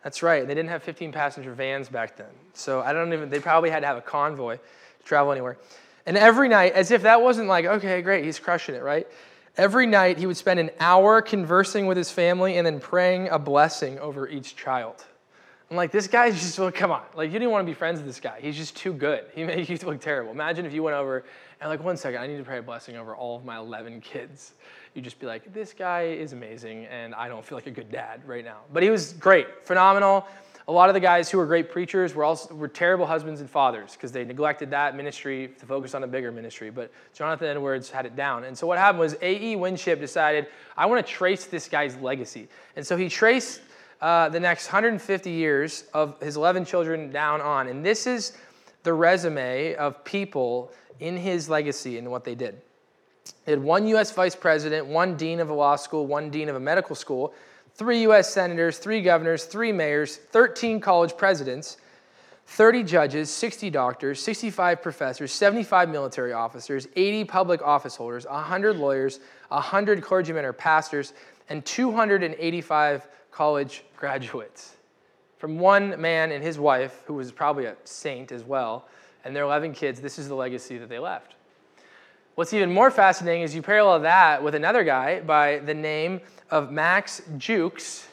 that's 0.03 0.23
right. 0.23 0.47
They 0.47 0.55
didn't 0.55 0.69
have 0.69 0.83
15 0.83 1.11
passenger 1.11 1.53
vans 1.53 1.88
back 1.88 2.17
then. 2.17 2.31
So 2.53 2.81
I 2.81 2.91
don't 2.93 3.13
even, 3.13 3.29
they 3.29 3.39
probably 3.39 3.69
had 3.69 3.81
to 3.81 3.88
have 3.88 3.97
a 3.97 4.01
convoy 4.01 4.57
to 4.57 5.05
travel 5.05 5.31
anywhere. 5.31 5.57
And 6.05 6.17
every 6.17 6.49
night, 6.49 6.73
as 6.73 6.89
if 6.89 7.03
that 7.03 7.21
wasn't 7.21 7.47
like, 7.47 7.65
okay, 7.65 8.01
great, 8.01 8.25
he's 8.25 8.39
crushing 8.39 8.73
it, 8.73 8.81
right? 8.81 9.07
Every 9.57 9.85
night 9.85 10.17
he 10.17 10.25
would 10.25 10.38
spend 10.38 10.59
an 10.59 10.71
hour 10.79 11.21
conversing 11.21 11.85
with 11.85 11.97
his 11.97 12.09
family 12.09 12.57
and 12.57 12.65
then 12.65 12.79
praying 12.79 13.29
a 13.29 13.38
blessing 13.38 13.99
over 13.99 14.27
each 14.27 14.55
child. 14.55 15.05
I'm 15.71 15.77
like, 15.77 15.91
this 15.91 16.07
guy's 16.07 16.33
just, 16.39 16.59
well, 16.59 16.71
come 16.71 16.91
on. 16.91 17.03
Like, 17.15 17.31
you 17.31 17.39
didn't 17.39 17.51
want 17.51 17.65
to 17.65 17.71
be 17.71 17.73
friends 17.73 17.97
with 17.97 18.06
this 18.06 18.19
guy. 18.19 18.39
He's 18.41 18.57
just 18.57 18.75
too 18.77 18.94
good. 18.94 19.25
He 19.33 19.44
made 19.44 19.68
you 19.69 19.77
look 19.77 20.01
terrible. 20.01 20.31
Imagine 20.31 20.65
if 20.68 20.73
you 20.73 20.83
went 20.83 20.97
over 20.97 21.23
and, 21.59 21.69
like, 21.69 21.83
one 21.83 21.97
second, 21.97 22.21
I 22.21 22.27
need 22.27 22.38
to 22.38 22.44
pray 22.44 22.59
a 22.59 22.62
blessing 22.62 22.97
over 22.97 23.15
all 23.15 23.38
of 23.38 23.45
my 23.45 23.57
11 23.57 24.01
kids 24.01 24.53
You'd 24.94 25.06
just 25.06 25.19
be 25.19 25.25
like, 25.25 25.53
this 25.53 25.71
guy 25.71 26.03
is 26.03 26.33
amazing, 26.33 26.85
and 26.88 27.15
I 27.15 27.29
don't 27.29 27.45
feel 27.45 27.57
like 27.57 27.68
a 27.68 27.71
good 27.71 27.89
dad 27.89 28.21
right 28.27 28.44
now. 28.44 28.57
But 28.73 28.83
he 28.83 28.89
was 28.89 29.13
great, 29.13 29.65
phenomenal. 29.65 30.27
A 30.68 30.71
lot 30.71 30.89
of 30.89 30.94
the 30.94 31.00
guys 31.00 31.29
who 31.29 31.38
were 31.38 31.45
great 31.45 31.71
preachers 31.71 32.13
were 32.13 32.25
also 32.25 32.53
were 32.53 32.67
terrible 32.67 33.06
husbands 33.06 33.39
and 33.39 33.50
fathers 33.50 33.94
because 33.94 34.12
they 34.12 34.25
neglected 34.25 34.69
that 34.71 34.95
ministry 34.95 35.50
to 35.59 35.65
focus 35.65 35.95
on 35.95 36.03
a 36.03 36.07
bigger 36.07 36.31
ministry. 36.31 36.69
But 36.69 36.91
Jonathan 37.13 37.47
Edwards 37.47 37.89
had 37.89 38.06
it 38.06 38.15
down. 38.15 38.44
And 38.44 38.57
so 38.57 38.67
what 38.67 38.77
happened 38.77 39.00
was 39.00 39.15
A.E. 39.21 39.56
Winship 39.56 40.00
decided, 40.00 40.47
I 40.77 40.85
want 40.85 41.06
to 41.06 41.12
trace 41.12 41.45
this 41.45 41.67
guy's 41.67 41.95
legacy. 41.97 42.47
And 42.75 42.85
so 42.85 42.95
he 42.95 43.09
traced 43.09 43.62
uh, 44.01 44.30
the 44.30 44.39
next 44.39 44.68
150 44.68 45.30
years 45.30 45.83
of 45.94 46.19
his 46.21 46.36
11 46.36 46.65
children 46.65 47.12
down 47.12 47.39
on. 47.42 47.68
And 47.68 47.86
this 47.86 48.07
is 48.07 48.33
the 48.83 48.94
resume 48.94 49.75
of 49.75 50.03
people 50.03 50.71
in 51.00 51.18
his 51.18 51.50
legacy 51.50 51.98
and 51.98 52.09
what 52.09 52.24
they 52.24 52.36
did. 52.36 52.62
They 53.45 53.51
had 53.51 53.62
one 53.62 53.88
U.S. 53.89 54.12
vice 54.12 54.36
president, 54.36 54.88
one 54.88 55.15
dean 55.15 55.39
of 55.39 55.50
a 55.50 55.53
law 55.53 55.75
school, 55.75 56.07
one 56.07 56.30
dean 56.30 56.50
of 56.50 56.56
a 56.56 56.59
medical 56.59 56.95
school, 56.95 57.33
three 57.75 58.01
U.S. 58.01 58.31
senators, 58.31 58.77
three 58.77 59.01
governors, 59.01 59.45
three 59.45 59.71
mayors, 59.71 60.18
13 60.18 60.80
college 60.80 61.15
presidents, 61.15 61.77
30 62.48 62.83
judges, 62.83 63.30
60 63.30 63.69
doctors, 63.69 64.21
65 64.21 64.81
professors, 64.81 65.31
75 65.31 65.89
military 65.89 66.33
officers, 66.33 66.88
80 66.95 67.25
public 67.25 67.62
office 67.62 67.95
holders, 67.95 68.25
100 68.25 68.77
lawyers, 68.77 69.19
100 69.50 70.01
clergymen 70.01 70.44
or 70.44 70.53
pastors, 70.53 71.13
and 71.50 71.63
285 71.65 73.07
college 73.31 73.83
graduates. 73.98 74.75
From 75.38 75.57
one 75.57 76.00
man 76.00 76.31
and 76.31 76.44
his 76.44 76.60
wife, 76.60 77.01
who 77.06 77.16
was 77.16 77.31
probably 77.31 77.66
a 77.66 77.75
saint 77.83 78.31
as 78.31 78.44
well, 78.44 78.88
and 79.24 79.36
their 79.36 79.44
11 79.44 79.74
kids, 79.74 80.00
this 80.00 80.19
is 80.19 80.28
the 80.28 80.36
legacy 80.36 80.78
that 80.78 80.89
they 80.89 81.00
left. 81.00 81.36
What's 82.36 82.54
even 82.54 82.72
more 82.72 82.92
fascinating 82.92 83.42
is 83.42 83.54
you 83.54 83.62
parallel 83.62 84.00
that 84.01 84.44
with 84.44 84.56
another 84.56 84.83
guy 84.83 85.19
by 85.19 85.60
the 85.60 85.74
name 85.74 86.22
of 86.50 86.72
Max 86.72 87.22
Jukes, 87.38 88.07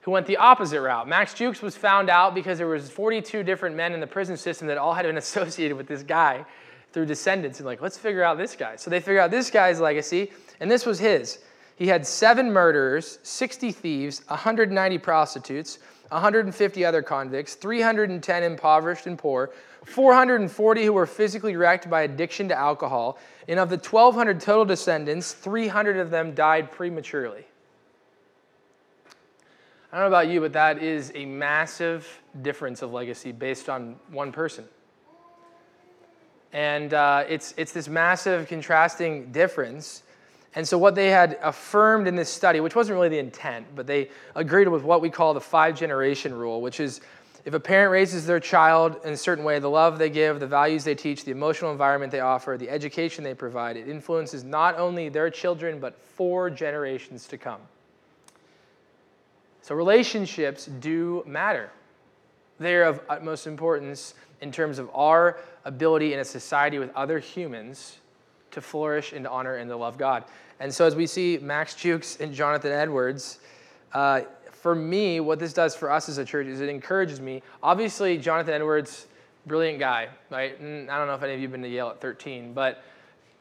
who 0.00 0.10
went 0.10 0.26
the 0.26 0.38
opposite 0.38 0.80
route. 0.80 1.06
Max 1.06 1.34
Jukes 1.34 1.62
was 1.62 1.76
found 1.76 2.08
out 2.08 2.34
because 2.34 2.58
there 2.58 2.66
was 2.66 2.90
42 2.90 3.42
different 3.42 3.76
men 3.76 3.92
in 3.92 4.00
the 4.00 4.06
prison 4.06 4.36
system 4.36 4.66
that 4.68 4.78
all 4.78 4.94
had 4.94 5.04
been 5.04 5.18
associated 5.18 5.76
with 5.76 5.86
this 5.86 6.02
guy 6.02 6.44
through 6.92 7.06
descendants. 7.06 7.60
And 7.60 7.66
like, 7.66 7.80
let's 7.80 7.98
figure 7.98 8.22
out 8.22 8.38
this 8.38 8.56
guy. 8.56 8.76
So 8.76 8.90
they 8.90 9.00
figure 9.00 9.20
out 9.20 9.30
this 9.30 9.50
guy's 9.50 9.80
legacy, 9.80 10.32
and 10.60 10.70
this 10.70 10.84
was 10.84 10.98
his. 10.98 11.38
He 11.80 11.86
had 11.86 12.06
seven 12.06 12.52
murderers, 12.52 13.18
60 13.22 13.72
thieves, 13.72 14.20
190 14.28 14.98
prostitutes, 14.98 15.78
150 16.10 16.84
other 16.84 17.00
convicts, 17.00 17.54
310 17.54 18.42
impoverished 18.42 19.06
and 19.06 19.18
poor, 19.18 19.50
440 19.86 20.84
who 20.84 20.92
were 20.92 21.06
physically 21.06 21.56
wrecked 21.56 21.88
by 21.88 22.02
addiction 22.02 22.50
to 22.50 22.54
alcohol, 22.54 23.18
and 23.48 23.58
of 23.58 23.70
the 23.70 23.78
1,200 23.78 24.40
total 24.40 24.66
descendants, 24.66 25.32
300 25.32 25.96
of 25.96 26.10
them 26.10 26.34
died 26.34 26.70
prematurely. 26.70 27.46
I 29.90 29.96
don't 29.96 30.02
know 30.02 30.18
about 30.18 30.28
you, 30.28 30.42
but 30.42 30.52
that 30.52 30.82
is 30.82 31.10
a 31.14 31.24
massive 31.24 32.20
difference 32.42 32.82
of 32.82 32.92
legacy 32.92 33.32
based 33.32 33.70
on 33.70 33.96
one 34.10 34.32
person. 34.32 34.66
And 36.52 36.92
uh, 36.92 37.24
it's, 37.26 37.54
it's 37.56 37.72
this 37.72 37.88
massive 37.88 38.48
contrasting 38.48 39.32
difference. 39.32 40.02
And 40.54 40.66
so, 40.66 40.76
what 40.78 40.94
they 40.96 41.10
had 41.10 41.38
affirmed 41.42 42.08
in 42.08 42.16
this 42.16 42.28
study, 42.28 42.60
which 42.60 42.74
wasn't 42.74 42.96
really 42.96 43.08
the 43.08 43.18
intent, 43.18 43.66
but 43.76 43.86
they 43.86 44.10
agreed 44.34 44.68
with 44.68 44.82
what 44.82 45.00
we 45.00 45.08
call 45.08 45.32
the 45.32 45.40
five 45.40 45.76
generation 45.78 46.34
rule, 46.34 46.60
which 46.60 46.80
is 46.80 47.00
if 47.44 47.54
a 47.54 47.60
parent 47.60 47.92
raises 47.92 48.26
their 48.26 48.40
child 48.40 49.00
in 49.04 49.12
a 49.12 49.16
certain 49.16 49.44
way, 49.44 49.58
the 49.60 49.70
love 49.70 49.98
they 49.98 50.10
give, 50.10 50.40
the 50.40 50.46
values 50.46 50.84
they 50.84 50.94
teach, 50.94 51.24
the 51.24 51.30
emotional 51.30 51.70
environment 51.70 52.10
they 52.12 52.20
offer, 52.20 52.56
the 52.58 52.68
education 52.68 53.24
they 53.24 53.32
provide, 53.32 53.76
it 53.76 53.88
influences 53.88 54.44
not 54.44 54.76
only 54.76 55.08
their 55.08 55.30
children, 55.30 55.78
but 55.78 55.96
four 55.98 56.50
generations 56.50 57.26
to 57.28 57.38
come. 57.38 57.60
So, 59.62 59.76
relationships 59.76 60.66
do 60.66 61.22
matter. 61.26 61.70
They 62.58 62.74
are 62.74 62.82
of 62.82 63.00
utmost 63.08 63.46
importance 63.46 64.14
in 64.40 64.50
terms 64.50 64.80
of 64.80 64.90
our 64.94 65.38
ability 65.64 66.12
in 66.12 66.18
a 66.18 66.24
society 66.24 66.80
with 66.80 66.90
other 66.96 67.20
humans 67.20 67.99
to 68.52 68.60
flourish 68.60 69.12
and 69.12 69.24
to 69.24 69.30
honor 69.30 69.56
and 69.56 69.70
to 69.70 69.76
love 69.76 69.98
God. 69.98 70.24
And 70.58 70.72
so, 70.72 70.84
as 70.84 70.94
we 70.94 71.06
see 71.06 71.38
Max 71.40 71.74
Jukes 71.74 72.16
and 72.20 72.34
Jonathan 72.34 72.72
Edwards, 72.72 73.38
uh, 73.92 74.22
for 74.50 74.74
me, 74.74 75.20
what 75.20 75.38
this 75.38 75.52
does 75.52 75.74
for 75.74 75.90
us 75.90 76.08
as 76.08 76.18
a 76.18 76.24
church 76.24 76.46
is 76.46 76.60
it 76.60 76.68
encourages 76.68 77.20
me. 77.20 77.42
Obviously, 77.62 78.18
Jonathan 78.18 78.52
Edwards, 78.54 79.06
brilliant 79.46 79.78
guy, 79.78 80.08
right? 80.28 80.58
And 80.60 80.90
I 80.90 80.98
don't 80.98 81.06
know 81.06 81.14
if 81.14 81.22
any 81.22 81.32
of 81.32 81.40
you 81.40 81.46
have 81.46 81.52
been 81.52 81.62
to 81.62 81.68
Yale 81.68 81.88
at 81.88 82.00
13, 82.00 82.52
but 82.52 82.82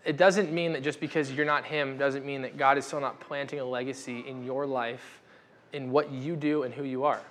it 0.05 0.15
doesn't 0.15 0.51
mean 0.53 0.71
that 0.73 0.81
just 0.81 1.01
because 1.01 1.31
you're 1.31 1.45
not 1.45 1.65
him 1.65 1.97
doesn't 1.97 2.25
mean 2.25 2.41
that 2.43 2.57
God 2.57 2.77
is 2.77 2.85
still 2.85 3.01
not 3.01 3.19
planting 3.19 3.59
a 3.59 3.65
legacy 3.65 4.21
in 4.27 4.45
your 4.45 4.65
life, 4.65 5.21
in 5.73 5.91
what 5.91 6.09
you 6.09 6.37
do 6.37 6.63
and 6.63 6.73
who 6.73 6.83
you 6.83 7.03
are. 7.03 7.21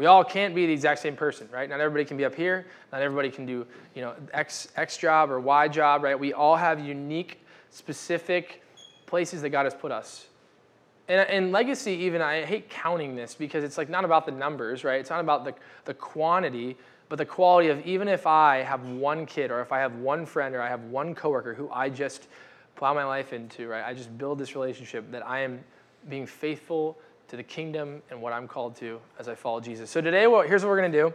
We 0.00 0.06
all 0.06 0.24
can't 0.24 0.54
be 0.54 0.64
the 0.64 0.72
exact 0.72 1.00
same 1.00 1.14
person, 1.14 1.46
right? 1.52 1.68
Not 1.68 1.78
everybody 1.78 2.06
can 2.06 2.16
be 2.16 2.24
up 2.24 2.34
here. 2.34 2.64
Not 2.90 3.02
everybody 3.02 3.28
can 3.28 3.44
do, 3.44 3.66
you 3.94 4.00
know, 4.00 4.14
X, 4.32 4.68
X 4.74 4.96
job 4.96 5.30
or 5.30 5.38
Y 5.40 5.68
job, 5.68 6.02
right? 6.02 6.18
We 6.18 6.32
all 6.32 6.56
have 6.56 6.80
unique, 6.80 7.44
specific 7.68 8.62
places 9.04 9.42
that 9.42 9.50
God 9.50 9.64
has 9.64 9.74
put 9.74 9.92
us. 9.92 10.28
And, 11.06 11.28
and 11.28 11.52
legacy, 11.52 11.92
even, 11.92 12.22
I 12.22 12.46
hate 12.46 12.70
counting 12.70 13.14
this 13.14 13.34
because 13.34 13.62
it's 13.62 13.76
like 13.76 13.90
not 13.90 14.06
about 14.06 14.24
the 14.24 14.32
numbers, 14.32 14.84
right? 14.84 14.98
It's 14.98 15.10
not 15.10 15.20
about 15.20 15.44
the, 15.44 15.52
the 15.84 15.92
quantity, 15.92 16.78
but 17.10 17.16
the 17.16 17.26
quality 17.26 17.68
of 17.68 17.84
even 17.86 18.08
if 18.08 18.26
I 18.26 18.62
have 18.62 18.88
one 18.88 19.26
kid 19.26 19.50
or 19.50 19.60
if 19.60 19.70
I 19.70 19.80
have 19.80 19.96
one 19.96 20.24
friend 20.24 20.54
or 20.54 20.62
I 20.62 20.68
have 20.70 20.84
one 20.84 21.14
coworker 21.14 21.52
who 21.52 21.68
I 21.68 21.90
just 21.90 22.28
plow 22.74 22.94
my 22.94 23.04
life 23.04 23.34
into, 23.34 23.68
right? 23.68 23.84
I 23.84 23.92
just 23.92 24.16
build 24.16 24.38
this 24.38 24.54
relationship 24.54 25.10
that 25.12 25.26
I 25.26 25.40
am 25.40 25.62
being 26.08 26.24
faithful 26.26 26.96
to 27.30 27.36
the 27.36 27.42
kingdom 27.42 28.02
and 28.10 28.20
what 28.20 28.32
I'm 28.32 28.46
called 28.46 28.76
to 28.76 29.00
as 29.18 29.28
I 29.28 29.34
follow 29.34 29.60
Jesus. 29.60 29.90
So 29.90 30.00
today, 30.00 30.26
well, 30.26 30.42
here's 30.42 30.62
what 30.62 30.68
we're 30.68 30.80
going 30.80 30.92
to 30.92 30.98
do. 30.98 31.14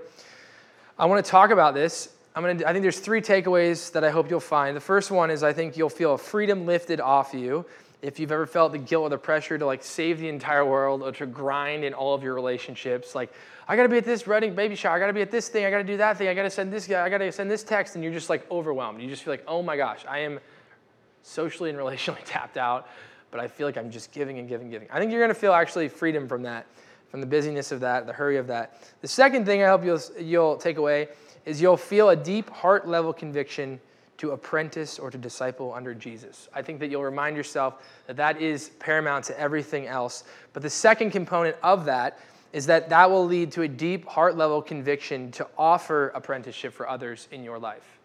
I 0.98 1.06
want 1.06 1.24
to 1.24 1.30
talk 1.30 1.52
about 1.52 1.74
this 1.74 2.10
I'm 2.36 2.44
gonna, 2.44 2.68
I 2.68 2.74
think 2.74 2.84
there's 2.84 3.00
three 3.00 3.22
takeaways 3.22 3.94
that 3.94 4.04
I 4.04 4.10
hope 4.10 4.30
you'll 4.30 4.42
find. 4.42 4.76
The 4.76 4.82
first 4.82 5.10
one 5.10 5.32
is 5.32 5.42
I 5.42 5.54
think 5.54 5.78
you'll 5.78 5.90
feel 5.90 6.16
a 6.16 6.18
freedom 6.18 6.66
lifted 6.66 7.00
off 7.00 7.34
you 7.34 7.66
if 8.02 8.20
you've 8.20 8.34
ever 8.34 8.46
felt 8.46 8.74
the 8.74 8.78
guilt 8.78 9.04
or 9.04 9.10
the 9.10 9.18
pressure 9.18 9.58
to 9.58 9.66
like 9.66 9.82
save 9.84 10.20
the 10.20 10.28
entire 10.28 10.66
world 10.66 11.02
or 11.02 11.14
to 11.14 11.26
grind 11.26 11.86
in 11.86 11.94
all 11.94 12.14
of 12.14 12.24
your 12.24 12.34
relationships. 12.34 13.16
Like, 13.16 13.32
I 13.70 13.78
gotta 13.78 13.88
be 13.88 13.98
at 13.98 14.04
this 14.04 14.28
wedding 14.28 14.54
baby 14.54 14.76
shower, 14.76 14.98
I 14.98 15.00
gotta 15.00 15.14
be 15.14 15.22
at 15.22 15.32
this 15.32 15.48
thing, 15.48 15.64
I 15.64 15.72
gotta 15.72 15.86
do 15.86 15.96
that 15.96 16.18
thing, 16.18 16.28
I 16.28 16.34
gotta 16.34 16.50
send 16.50 16.74
this 16.74 16.88
guy, 16.88 17.06
I 17.06 17.08
gotta 17.08 17.32
send 17.32 17.50
this 17.50 17.64
text, 17.64 17.96
and 17.96 18.04
you're 18.04 18.14
just 18.14 18.30
like 18.30 18.50
overwhelmed. 18.52 19.02
You 19.02 19.08
just 19.08 19.24
feel 19.24 19.32
like, 19.32 19.46
oh 19.48 19.64
my 19.64 19.78
gosh, 19.78 20.04
I 20.06 20.20
am 20.20 20.42
socially 21.24 21.70
and 21.70 21.80
relationally 21.80 22.22
tapped 22.26 22.58
out, 22.58 22.90
but 23.36 23.44
I 23.44 23.50
feel 23.50 23.68
like 23.68 23.76
I'm 23.76 23.92
just 23.92 24.14
giving 24.14 24.40
and 24.40 24.48
giving, 24.48 24.70
giving. 24.70 24.88
I 24.90 24.98
think 24.98 25.12
you're 25.12 25.20
gonna 25.20 25.34
feel 25.34 25.52
actually 25.52 25.90
freedom 25.90 26.26
from 26.26 26.42
that, 26.44 26.66
from 27.10 27.20
the 27.20 27.28
busyness 27.28 27.74
of 27.74 27.82
that, 27.82 28.08
the 28.08 28.14
hurry 28.14 28.38
of 28.38 28.48
that. 28.48 28.82
The 29.02 29.10
second 29.10 29.46
thing 29.46 29.62
I 29.62 29.68
hope 29.68 29.84
you'll, 29.84 30.00
you'll 30.18 30.56
take 30.56 30.78
away 30.78 31.10
is 31.44 31.62
you'll 31.62 31.76
feel 31.76 32.12
a 32.12 32.16
deep 32.16 32.50
heart 32.50 32.88
level 32.88 33.12
conviction 33.12 33.82
to 34.20 34.32
apprentice 34.32 35.00
or 35.00 35.12
to 35.12 35.18
disciple 35.18 35.74
under 35.74 35.94
Jesus. 35.94 36.48
I 36.54 36.62
think 36.62 36.80
that 36.80 36.90
you'll 36.90 37.04
remind 37.04 37.36
yourself 37.36 37.84
that 38.08 38.16
that 38.16 38.42
is 38.42 38.70
paramount 38.80 39.26
to 39.26 39.38
everything 39.38 39.86
else. 39.86 40.24
But 40.54 40.64
the 40.64 40.70
second 40.70 41.12
component 41.12 41.58
of 41.62 41.84
that 41.84 42.20
is 42.54 42.66
that 42.68 42.88
that 42.88 43.12
will 43.12 43.26
lead 43.26 43.52
to 43.52 43.64
a 43.64 43.68
deep 43.68 44.08
heart 44.08 44.38
level 44.38 44.62
conviction 44.62 45.30
to 45.32 45.46
offer 45.58 46.08
apprenticeship 46.16 46.72
for 46.72 46.88
others 46.88 47.28
in 47.34 47.44
your 47.44 47.60
life. 47.60 48.00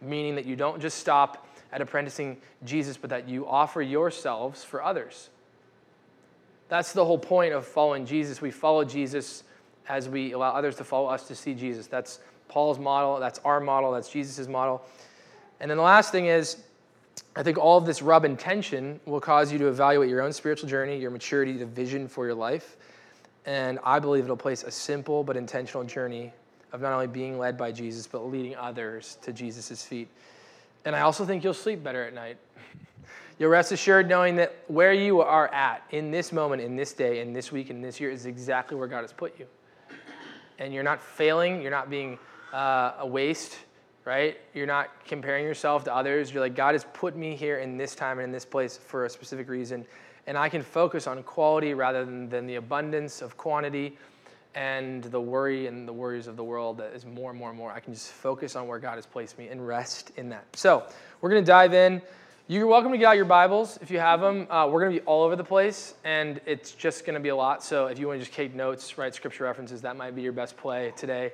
Meaning 0.00 0.36
that 0.36 0.44
you 0.44 0.54
don't 0.54 0.80
just 0.80 0.98
stop 0.98 1.44
at 1.74 1.80
apprenticing 1.80 2.38
Jesus, 2.64 2.96
but 2.96 3.10
that 3.10 3.28
you 3.28 3.46
offer 3.46 3.82
yourselves 3.82 4.62
for 4.62 4.82
others. 4.82 5.28
That's 6.68 6.92
the 6.92 7.04
whole 7.04 7.18
point 7.18 7.52
of 7.52 7.66
following 7.66 8.06
Jesus. 8.06 8.40
We 8.40 8.52
follow 8.52 8.84
Jesus 8.84 9.42
as 9.88 10.08
we 10.08 10.32
allow 10.32 10.52
others 10.52 10.76
to 10.76 10.84
follow 10.84 11.08
us 11.08 11.26
to 11.28 11.34
see 11.34 11.52
Jesus. 11.52 11.88
That's 11.88 12.20
Paul's 12.48 12.78
model, 12.78 13.18
that's 13.18 13.40
our 13.40 13.58
model, 13.58 13.90
that's 13.90 14.08
Jesus' 14.08 14.46
model. 14.46 14.82
And 15.58 15.68
then 15.68 15.76
the 15.76 15.82
last 15.82 16.12
thing 16.12 16.26
is, 16.26 16.58
I 17.34 17.42
think 17.42 17.58
all 17.58 17.76
of 17.76 17.86
this 17.86 18.02
rub 18.02 18.24
and 18.24 18.38
tension 18.38 19.00
will 19.04 19.20
cause 19.20 19.52
you 19.52 19.58
to 19.58 19.66
evaluate 19.66 20.08
your 20.08 20.22
own 20.22 20.32
spiritual 20.32 20.68
journey, 20.68 20.98
your 20.98 21.10
maturity, 21.10 21.54
the 21.54 21.66
vision 21.66 22.06
for 22.06 22.24
your 22.24 22.34
life. 22.34 22.76
And 23.46 23.80
I 23.82 23.98
believe 23.98 24.24
it'll 24.24 24.36
place 24.36 24.62
a 24.62 24.70
simple 24.70 25.24
but 25.24 25.36
intentional 25.36 25.82
journey 25.84 26.32
of 26.72 26.80
not 26.80 26.92
only 26.92 27.08
being 27.08 27.38
led 27.38 27.58
by 27.58 27.72
Jesus, 27.72 28.06
but 28.06 28.24
leading 28.26 28.54
others 28.54 29.18
to 29.22 29.32
Jesus' 29.32 29.84
feet. 29.84 30.08
And 30.84 30.94
I 30.94 31.00
also 31.00 31.24
think 31.24 31.42
you'll 31.42 31.54
sleep 31.54 31.82
better 31.82 32.04
at 32.04 32.14
night. 32.14 32.36
You'll 33.38 33.50
rest 33.50 33.72
assured 33.72 34.08
knowing 34.08 34.36
that 34.36 34.54
where 34.68 34.92
you 34.92 35.20
are 35.20 35.52
at 35.52 35.82
in 35.90 36.10
this 36.10 36.30
moment, 36.30 36.62
in 36.62 36.76
this 36.76 36.92
day, 36.92 37.20
in 37.20 37.32
this 37.32 37.50
week, 37.50 37.68
in 37.70 37.80
this 37.80 37.98
year 37.98 38.10
is 38.10 38.26
exactly 38.26 38.76
where 38.76 38.86
God 38.86 39.00
has 39.00 39.12
put 39.12 39.38
you. 39.38 39.46
And 40.58 40.72
you're 40.72 40.84
not 40.84 41.02
failing, 41.02 41.60
you're 41.60 41.70
not 41.70 41.90
being 41.90 42.18
uh, 42.52 42.92
a 43.00 43.06
waste, 43.06 43.58
right? 44.04 44.38
You're 44.52 44.66
not 44.66 44.90
comparing 45.04 45.44
yourself 45.44 45.82
to 45.84 45.94
others. 45.94 46.32
You're 46.32 46.42
like, 46.42 46.54
God 46.54 46.74
has 46.74 46.84
put 46.92 47.16
me 47.16 47.34
here 47.34 47.58
in 47.58 47.76
this 47.76 47.94
time 47.96 48.18
and 48.18 48.26
in 48.26 48.32
this 48.32 48.44
place 48.44 48.76
for 48.76 49.04
a 49.04 49.10
specific 49.10 49.48
reason. 49.48 49.84
And 50.26 50.38
I 50.38 50.48
can 50.48 50.62
focus 50.62 51.06
on 51.06 51.22
quality 51.24 51.74
rather 51.74 52.04
than, 52.04 52.28
than 52.28 52.46
the 52.46 52.54
abundance 52.54 53.20
of 53.20 53.36
quantity 53.36 53.98
and 54.54 55.04
the 55.04 55.20
worry 55.20 55.66
and 55.66 55.86
the 55.86 55.92
worries 55.92 56.26
of 56.26 56.36
the 56.36 56.44
world 56.44 56.78
that 56.78 56.92
is 56.94 57.04
more 57.04 57.30
and 57.30 57.38
more 57.38 57.48
and 57.48 57.58
more. 57.58 57.72
I 57.72 57.80
can 57.80 57.92
just 57.92 58.10
focus 58.10 58.56
on 58.56 58.66
where 58.66 58.78
God 58.78 58.96
has 58.96 59.06
placed 59.06 59.38
me 59.38 59.48
and 59.48 59.66
rest 59.66 60.12
in 60.16 60.28
that. 60.30 60.44
So 60.56 60.84
we're 61.20 61.30
going 61.30 61.42
to 61.42 61.46
dive 61.46 61.74
in. 61.74 62.00
You're 62.46 62.66
welcome 62.66 62.92
to 62.92 62.98
get 62.98 63.06
out 63.06 63.16
your 63.16 63.24
Bibles 63.24 63.78
if 63.80 63.90
you 63.90 63.98
have 63.98 64.20
them. 64.20 64.46
Uh, 64.50 64.68
we're 64.70 64.80
going 64.80 64.94
to 64.94 65.00
be 65.00 65.06
all 65.06 65.22
over 65.22 65.34
the 65.34 65.44
place, 65.44 65.94
and 66.04 66.40
it's 66.44 66.72
just 66.72 67.06
going 67.06 67.14
to 67.14 67.20
be 67.20 67.30
a 67.30 67.36
lot. 67.36 67.64
So 67.64 67.86
if 67.86 67.98
you 67.98 68.06
want 68.06 68.20
to 68.20 68.24
just 68.24 68.36
take 68.36 68.54
notes, 68.54 68.98
write 68.98 69.14
scripture 69.14 69.44
references, 69.44 69.80
that 69.80 69.96
might 69.96 70.14
be 70.14 70.20
your 70.20 70.32
best 70.32 70.56
play 70.56 70.92
today. 70.94 71.32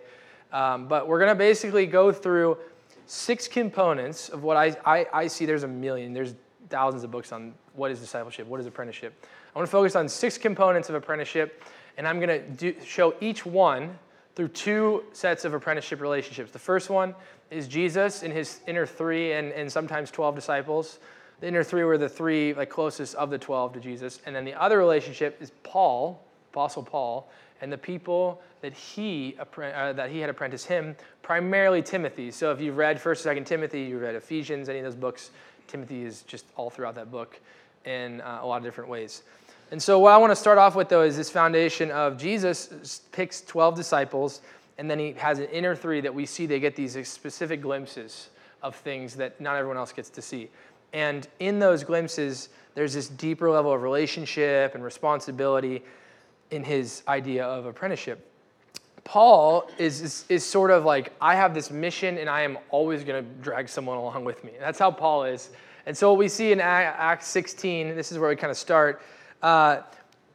Um, 0.52 0.86
but 0.86 1.08
we're 1.08 1.18
going 1.18 1.30
to 1.30 1.34
basically 1.34 1.86
go 1.86 2.12
through 2.12 2.58
six 3.06 3.48
components 3.48 4.28
of 4.28 4.44
what 4.44 4.56
I, 4.56 4.76
I, 4.84 5.06
I, 5.12 5.26
see. 5.26 5.46
There's 5.46 5.64
a 5.64 5.68
million, 5.68 6.12
there's 6.12 6.34
thousands 6.68 7.02
of 7.02 7.10
books 7.10 7.32
on 7.32 7.54
what 7.74 7.90
is 7.90 7.98
discipleship, 7.98 8.46
what 8.46 8.60
is 8.60 8.66
apprenticeship. 8.66 9.26
I 9.54 9.58
want 9.58 9.66
to 9.66 9.72
focus 9.72 9.96
on 9.96 10.08
six 10.08 10.38
components 10.38 10.88
of 10.88 10.94
apprenticeship, 10.94 11.64
and 11.96 12.06
I'm 12.06 12.20
going 12.20 12.56
to 12.56 12.74
show 12.84 13.14
each 13.20 13.44
one 13.44 13.98
through 14.34 14.48
two 14.48 15.04
sets 15.12 15.44
of 15.44 15.54
apprenticeship 15.54 16.00
relationships. 16.00 16.50
The 16.50 16.58
first 16.58 16.88
one 16.90 17.14
is 17.50 17.68
Jesus 17.68 18.22
and 18.22 18.32
his 18.32 18.60
inner 18.66 18.86
three 18.86 19.32
and, 19.32 19.52
and 19.52 19.70
sometimes 19.70 20.10
12 20.10 20.34
disciples. 20.34 20.98
The 21.40 21.48
inner 21.48 21.64
three 21.64 21.84
were 21.84 21.98
the 21.98 22.08
three 22.08 22.54
like 22.54 22.70
closest 22.70 23.14
of 23.16 23.30
the 23.30 23.38
12 23.38 23.74
to 23.74 23.80
Jesus. 23.80 24.20
And 24.26 24.34
then 24.34 24.44
the 24.44 24.54
other 24.54 24.78
relationship 24.78 25.36
is 25.40 25.50
Paul, 25.62 26.22
Apostle 26.52 26.82
Paul, 26.82 27.30
and 27.60 27.72
the 27.72 27.78
people 27.78 28.40
that 28.62 28.72
he, 28.72 29.36
uh, 29.38 29.92
that 29.92 30.10
he 30.10 30.20
had 30.20 30.30
apprenticed 30.30 30.66
him, 30.66 30.96
primarily 31.22 31.82
Timothy. 31.82 32.30
So 32.30 32.52
if 32.52 32.60
you've 32.60 32.76
read 32.76 32.98
1st 32.98 33.26
and 33.26 33.44
2nd 33.44 33.46
Timothy, 33.46 33.82
you've 33.82 34.02
read 34.02 34.14
Ephesians, 34.14 34.68
any 34.68 34.78
of 34.78 34.84
those 34.84 34.94
books, 34.94 35.30
Timothy 35.66 36.02
is 36.04 36.22
just 36.22 36.46
all 36.56 36.70
throughout 36.70 36.94
that 36.96 37.10
book 37.10 37.40
in 37.84 38.20
uh, 38.20 38.40
a 38.42 38.46
lot 38.46 38.58
of 38.58 38.64
different 38.64 38.90
ways. 38.90 39.22
And 39.70 39.80
so 39.80 40.00
what 40.00 40.12
I 40.12 40.16
want 40.16 40.32
to 40.32 40.36
start 40.36 40.58
off 40.58 40.74
with, 40.74 40.88
though, 40.88 41.02
is 41.02 41.16
this 41.16 41.30
foundation 41.30 41.92
of 41.92 42.18
Jesus 42.18 43.02
picks 43.12 43.40
12 43.42 43.76
disciples, 43.76 44.40
and 44.78 44.90
then 44.90 44.98
he 44.98 45.12
has 45.12 45.38
an 45.38 45.46
inner 45.46 45.76
three 45.76 46.00
that 46.00 46.12
we 46.12 46.26
see 46.26 46.46
they 46.46 46.58
get 46.58 46.74
these 46.74 47.06
specific 47.06 47.60
glimpses 47.60 48.30
of 48.62 48.74
things 48.74 49.14
that 49.16 49.40
not 49.40 49.56
everyone 49.56 49.76
else 49.76 49.92
gets 49.92 50.10
to 50.10 50.22
see. 50.22 50.50
And 50.92 51.28
in 51.38 51.60
those 51.60 51.84
glimpses, 51.84 52.48
there's 52.74 52.94
this 52.94 53.08
deeper 53.08 53.48
level 53.48 53.72
of 53.72 53.82
relationship 53.82 54.74
and 54.74 54.82
responsibility 54.82 55.82
in 56.50 56.64
his 56.64 57.02
idea 57.06 57.44
of 57.44 57.66
apprenticeship. 57.66 58.26
Paul 59.04 59.70
is, 59.78 60.02
is, 60.02 60.24
is, 60.28 60.44
sort 60.44 60.70
of 60.70 60.84
like, 60.84 61.12
I 61.20 61.34
have 61.36 61.54
this 61.54 61.70
mission 61.70 62.18
and 62.18 62.28
I 62.28 62.42
am 62.42 62.58
always 62.70 63.04
going 63.04 63.24
to 63.24 63.30
drag 63.42 63.68
someone 63.68 63.96
along 63.96 64.24
with 64.24 64.42
me. 64.44 64.52
That's 64.58 64.78
how 64.78 64.90
Paul 64.90 65.24
is. 65.24 65.50
And 65.86 65.96
so, 65.96 66.10
what 66.10 66.18
we 66.18 66.28
see 66.28 66.52
in 66.52 66.60
Acts 66.60 67.26
16, 67.28 67.94
this 67.96 68.12
is 68.12 68.18
where 68.18 68.28
we 68.28 68.36
kind 68.36 68.50
of 68.50 68.58
start. 68.58 69.00
Uh, 69.42 69.82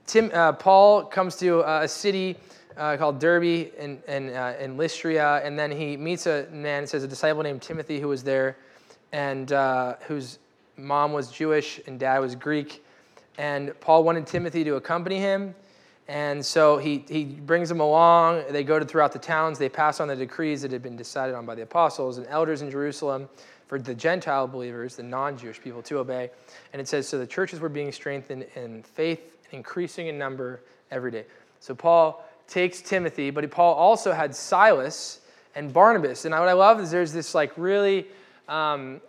Tim, 0.08 0.32
uh, 0.34 0.54
Paul 0.54 1.04
comes 1.04 1.36
to 1.38 1.62
a 1.62 1.88
city 1.88 2.38
uh, 2.78 2.98
called 2.98 3.20
Derbe 3.20 3.72
in, 3.78 4.02
in, 4.08 4.30
uh, 4.30 4.56
in 4.60 4.78
Lystra, 4.78 5.42
and 5.44 5.58
then 5.58 5.72
he 5.72 5.98
meets 5.98 6.26
a 6.26 6.48
man, 6.52 6.86
says 6.88 7.04
a 7.04 7.08
disciple 7.08 7.44
named 7.44 7.62
Timothy 7.62 8.00
who 8.00 8.08
was 8.08 8.24
there, 8.24 8.58
and 9.12 9.52
uh, 9.52 9.96
whose 10.08 10.40
mom 10.78 11.14
was 11.14 11.32
Jewish 11.32 11.80
and 11.88 12.00
dad 12.00 12.20
was 12.20 12.36
Greek. 12.36 12.84
And 13.38 13.80
Paul 13.80 14.04
wanted 14.04 14.28
Timothy 14.28 14.64
to 14.64 14.76
accompany 14.76 15.20
him. 15.20 15.56
And 16.08 16.46
so 16.46 16.78
he, 16.78 17.04
he 17.08 17.24
brings 17.24 17.68
them 17.68 17.80
along. 17.80 18.44
They 18.52 18.64
go 18.64 18.78
to 18.78 18.86
throughout 18.86 19.12
the 19.12 19.20
towns. 19.20 19.58
They 19.58 19.70
pass 19.70 20.00
on 20.00 20.08
the 20.08 20.16
decrees 20.16 20.62
that 20.62 20.72
had 20.72 20.84
been 20.84 20.96
decided 20.96 21.36
on 21.36 21.46
by 21.46 21.56
the 21.56 21.64
apostles 21.64 22.18
and 22.18 22.28
elders 22.28 22.62
in 22.62 22.70
Jerusalem 22.70 23.28
for 23.68 23.80
the 23.80 23.96
Gentile 23.96 24.48
believers, 24.48 24.96
the 24.96 25.04
non 25.04 25.38
Jewish 25.38 25.62
people, 25.62 25.82
to 25.84 25.98
obey. 25.98 26.30
And 26.74 26.82
it 26.82 26.88
says, 26.88 27.08
So 27.08 27.18
the 27.18 27.28
churches 27.28 27.60
were 27.60 27.70
being 27.70 27.92
strengthened 27.92 28.46
in 28.56 28.84
faith, 28.84 29.22
increasing 29.52 30.08
in 30.08 30.18
number 30.18 30.62
every 30.92 31.12
day. 31.12 31.26
So 31.60 31.74
Paul 31.74 32.24
takes 32.48 32.82
Timothy, 32.82 33.32
but 33.32 33.50
Paul 33.50 33.74
also 33.74 34.12
had 34.12 34.36
Silas 34.36 35.22
and 35.56 35.74
Barnabas. 35.74 36.26
And 36.26 36.34
what 36.34 36.48
I 36.48 36.54
love 36.54 36.80
is 36.80 36.92
there's 36.92 37.14
this 37.14 37.34
like 37.34 37.52
really 37.58 38.08
um, 38.48 39.02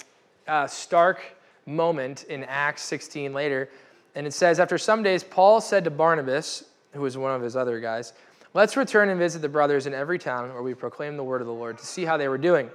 uh, 0.46 0.66
stark 0.66 1.20
moment 1.66 2.24
in 2.24 2.44
Acts 2.44 2.82
16 2.84 3.32
later. 3.32 3.68
And 4.14 4.26
it 4.26 4.32
says, 4.32 4.58
After 4.58 4.78
some 4.78 5.02
days, 5.02 5.22
Paul 5.22 5.60
said 5.60 5.84
to 5.84 5.90
Barnabas, 5.90 6.64
who 6.92 7.02
was 7.02 7.18
one 7.18 7.34
of 7.34 7.42
his 7.42 7.56
other 7.56 7.80
guys, 7.80 8.14
Let's 8.54 8.74
return 8.74 9.10
and 9.10 9.18
visit 9.18 9.42
the 9.42 9.50
brothers 9.50 9.86
in 9.86 9.92
every 9.92 10.18
town 10.18 10.50
where 10.54 10.62
we 10.62 10.72
proclaim 10.72 11.18
the 11.18 11.24
word 11.24 11.42
of 11.42 11.46
the 11.46 11.52
Lord 11.52 11.76
to 11.76 11.84
see 11.84 12.06
how 12.06 12.16
they 12.16 12.26
were 12.26 12.38
doing. 12.38 12.70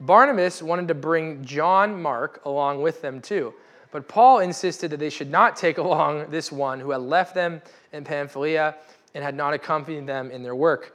Barnabas 0.00 0.62
wanted 0.62 0.88
to 0.88 0.94
bring 0.94 1.44
John 1.44 2.00
Mark 2.00 2.44
along 2.44 2.82
with 2.82 3.02
them 3.02 3.20
too. 3.20 3.54
But 3.90 4.06
Paul 4.06 4.40
insisted 4.40 4.90
that 4.90 5.00
they 5.00 5.10
should 5.10 5.30
not 5.30 5.56
take 5.56 5.78
along 5.78 6.30
this 6.30 6.52
one 6.52 6.80
who 6.80 6.90
had 6.90 7.02
left 7.02 7.34
them 7.34 7.62
in 7.92 8.04
Pamphylia 8.04 8.76
and 9.14 9.24
had 9.24 9.34
not 9.34 9.54
accompanied 9.54 10.06
them 10.06 10.30
in 10.30 10.42
their 10.42 10.54
work. 10.54 10.94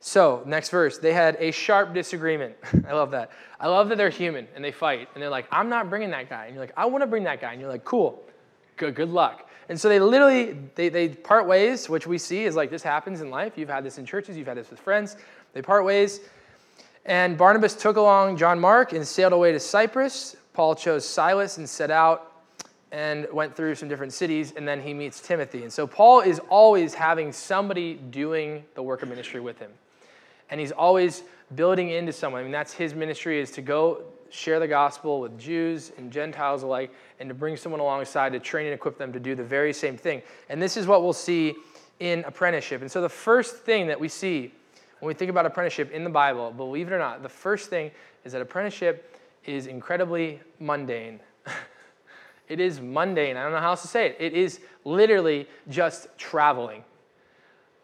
So, 0.00 0.44
next 0.46 0.70
verse, 0.70 0.98
they 0.98 1.12
had 1.12 1.36
a 1.40 1.50
sharp 1.50 1.92
disagreement. 1.92 2.54
I 2.88 2.92
love 2.92 3.10
that. 3.10 3.32
I 3.58 3.66
love 3.66 3.88
that 3.88 3.98
they're 3.98 4.10
human 4.10 4.46
and 4.54 4.64
they 4.64 4.70
fight 4.70 5.08
and 5.14 5.22
they're 5.22 5.30
like, 5.30 5.46
I'm 5.50 5.68
not 5.68 5.90
bringing 5.90 6.10
that 6.10 6.30
guy. 6.30 6.46
And 6.46 6.54
you're 6.54 6.62
like, 6.62 6.74
I 6.76 6.86
want 6.86 7.02
to 7.02 7.06
bring 7.08 7.24
that 7.24 7.40
guy. 7.40 7.52
And 7.52 7.60
you're 7.60 7.70
like, 7.70 7.84
cool, 7.84 8.22
good, 8.76 8.94
good 8.94 9.10
luck. 9.10 9.50
And 9.68 9.78
so 9.78 9.88
they 9.88 9.98
literally, 9.98 10.56
they, 10.76 10.88
they 10.88 11.08
part 11.08 11.46
ways, 11.46 11.88
which 11.88 12.06
we 12.06 12.16
see 12.16 12.44
is 12.44 12.54
like 12.54 12.70
this 12.70 12.82
happens 12.82 13.20
in 13.20 13.30
life. 13.30 13.58
You've 13.58 13.68
had 13.68 13.84
this 13.84 13.98
in 13.98 14.06
churches, 14.06 14.36
you've 14.36 14.46
had 14.46 14.56
this 14.56 14.70
with 14.70 14.78
friends. 14.78 15.16
They 15.52 15.62
part 15.62 15.84
ways. 15.84 16.20
And 17.08 17.38
Barnabas 17.38 17.74
took 17.74 17.96
along 17.96 18.36
John 18.36 18.60
Mark 18.60 18.92
and 18.92 19.06
sailed 19.06 19.32
away 19.32 19.50
to 19.52 19.58
Cyprus. 19.58 20.36
Paul 20.52 20.74
chose 20.74 21.06
Silas 21.06 21.56
and 21.56 21.66
set 21.66 21.90
out 21.90 22.32
and 22.92 23.26
went 23.32 23.56
through 23.56 23.76
some 23.76 23.88
different 23.88 24.12
cities, 24.12 24.52
and 24.54 24.68
then 24.68 24.82
he 24.82 24.92
meets 24.92 25.18
Timothy. 25.20 25.62
And 25.62 25.72
so 25.72 25.86
Paul 25.86 26.20
is 26.20 26.38
always 26.50 26.92
having 26.92 27.32
somebody 27.32 27.94
doing 27.94 28.62
the 28.74 28.82
work 28.82 29.02
of 29.02 29.08
ministry 29.08 29.40
with 29.40 29.58
him. 29.58 29.70
And 30.50 30.60
he's 30.60 30.70
always 30.70 31.22
building 31.54 31.88
into 31.88 32.12
someone. 32.12 32.40
I 32.40 32.42
mean, 32.42 32.52
that's 32.52 32.74
his 32.74 32.94
ministry 32.94 33.40
is 33.40 33.50
to 33.52 33.62
go 33.62 34.02
share 34.28 34.60
the 34.60 34.68
gospel 34.68 35.22
with 35.22 35.38
Jews 35.38 35.92
and 35.96 36.12
Gentiles 36.12 36.62
alike, 36.62 36.92
and 37.20 37.30
to 37.30 37.34
bring 37.34 37.56
someone 37.56 37.80
alongside 37.80 38.32
to 38.32 38.38
train 38.38 38.66
and 38.66 38.74
equip 38.74 38.98
them 38.98 39.14
to 39.14 39.20
do 39.20 39.34
the 39.34 39.44
very 39.44 39.72
same 39.72 39.96
thing. 39.96 40.20
And 40.50 40.60
this 40.60 40.76
is 40.76 40.86
what 40.86 41.02
we'll 41.02 41.14
see 41.14 41.54
in 42.00 42.22
apprenticeship. 42.24 42.82
And 42.82 42.90
so 42.90 43.00
the 43.00 43.08
first 43.08 43.56
thing 43.56 43.86
that 43.86 43.98
we 43.98 44.08
see 44.08 44.52
when 45.00 45.08
we 45.08 45.14
think 45.14 45.30
about 45.30 45.46
apprenticeship 45.46 45.90
in 45.92 46.04
the 46.04 46.10
Bible, 46.10 46.50
believe 46.50 46.88
it 46.88 46.92
or 46.92 46.98
not, 46.98 47.22
the 47.22 47.28
first 47.28 47.70
thing 47.70 47.90
is 48.24 48.32
that 48.32 48.42
apprenticeship 48.42 49.16
is 49.44 49.66
incredibly 49.66 50.40
mundane. 50.58 51.20
it 52.48 52.60
is 52.60 52.80
mundane. 52.80 53.36
I 53.36 53.42
don't 53.42 53.52
know 53.52 53.60
how 53.60 53.70
else 53.70 53.82
to 53.82 53.88
say 53.88 54.06
it. 54.06 54.16
It 54.18 54.34
is 54.34 54.60
literally 54.84 55.48
just 55.68 56.08
traveling. 56.18 56.84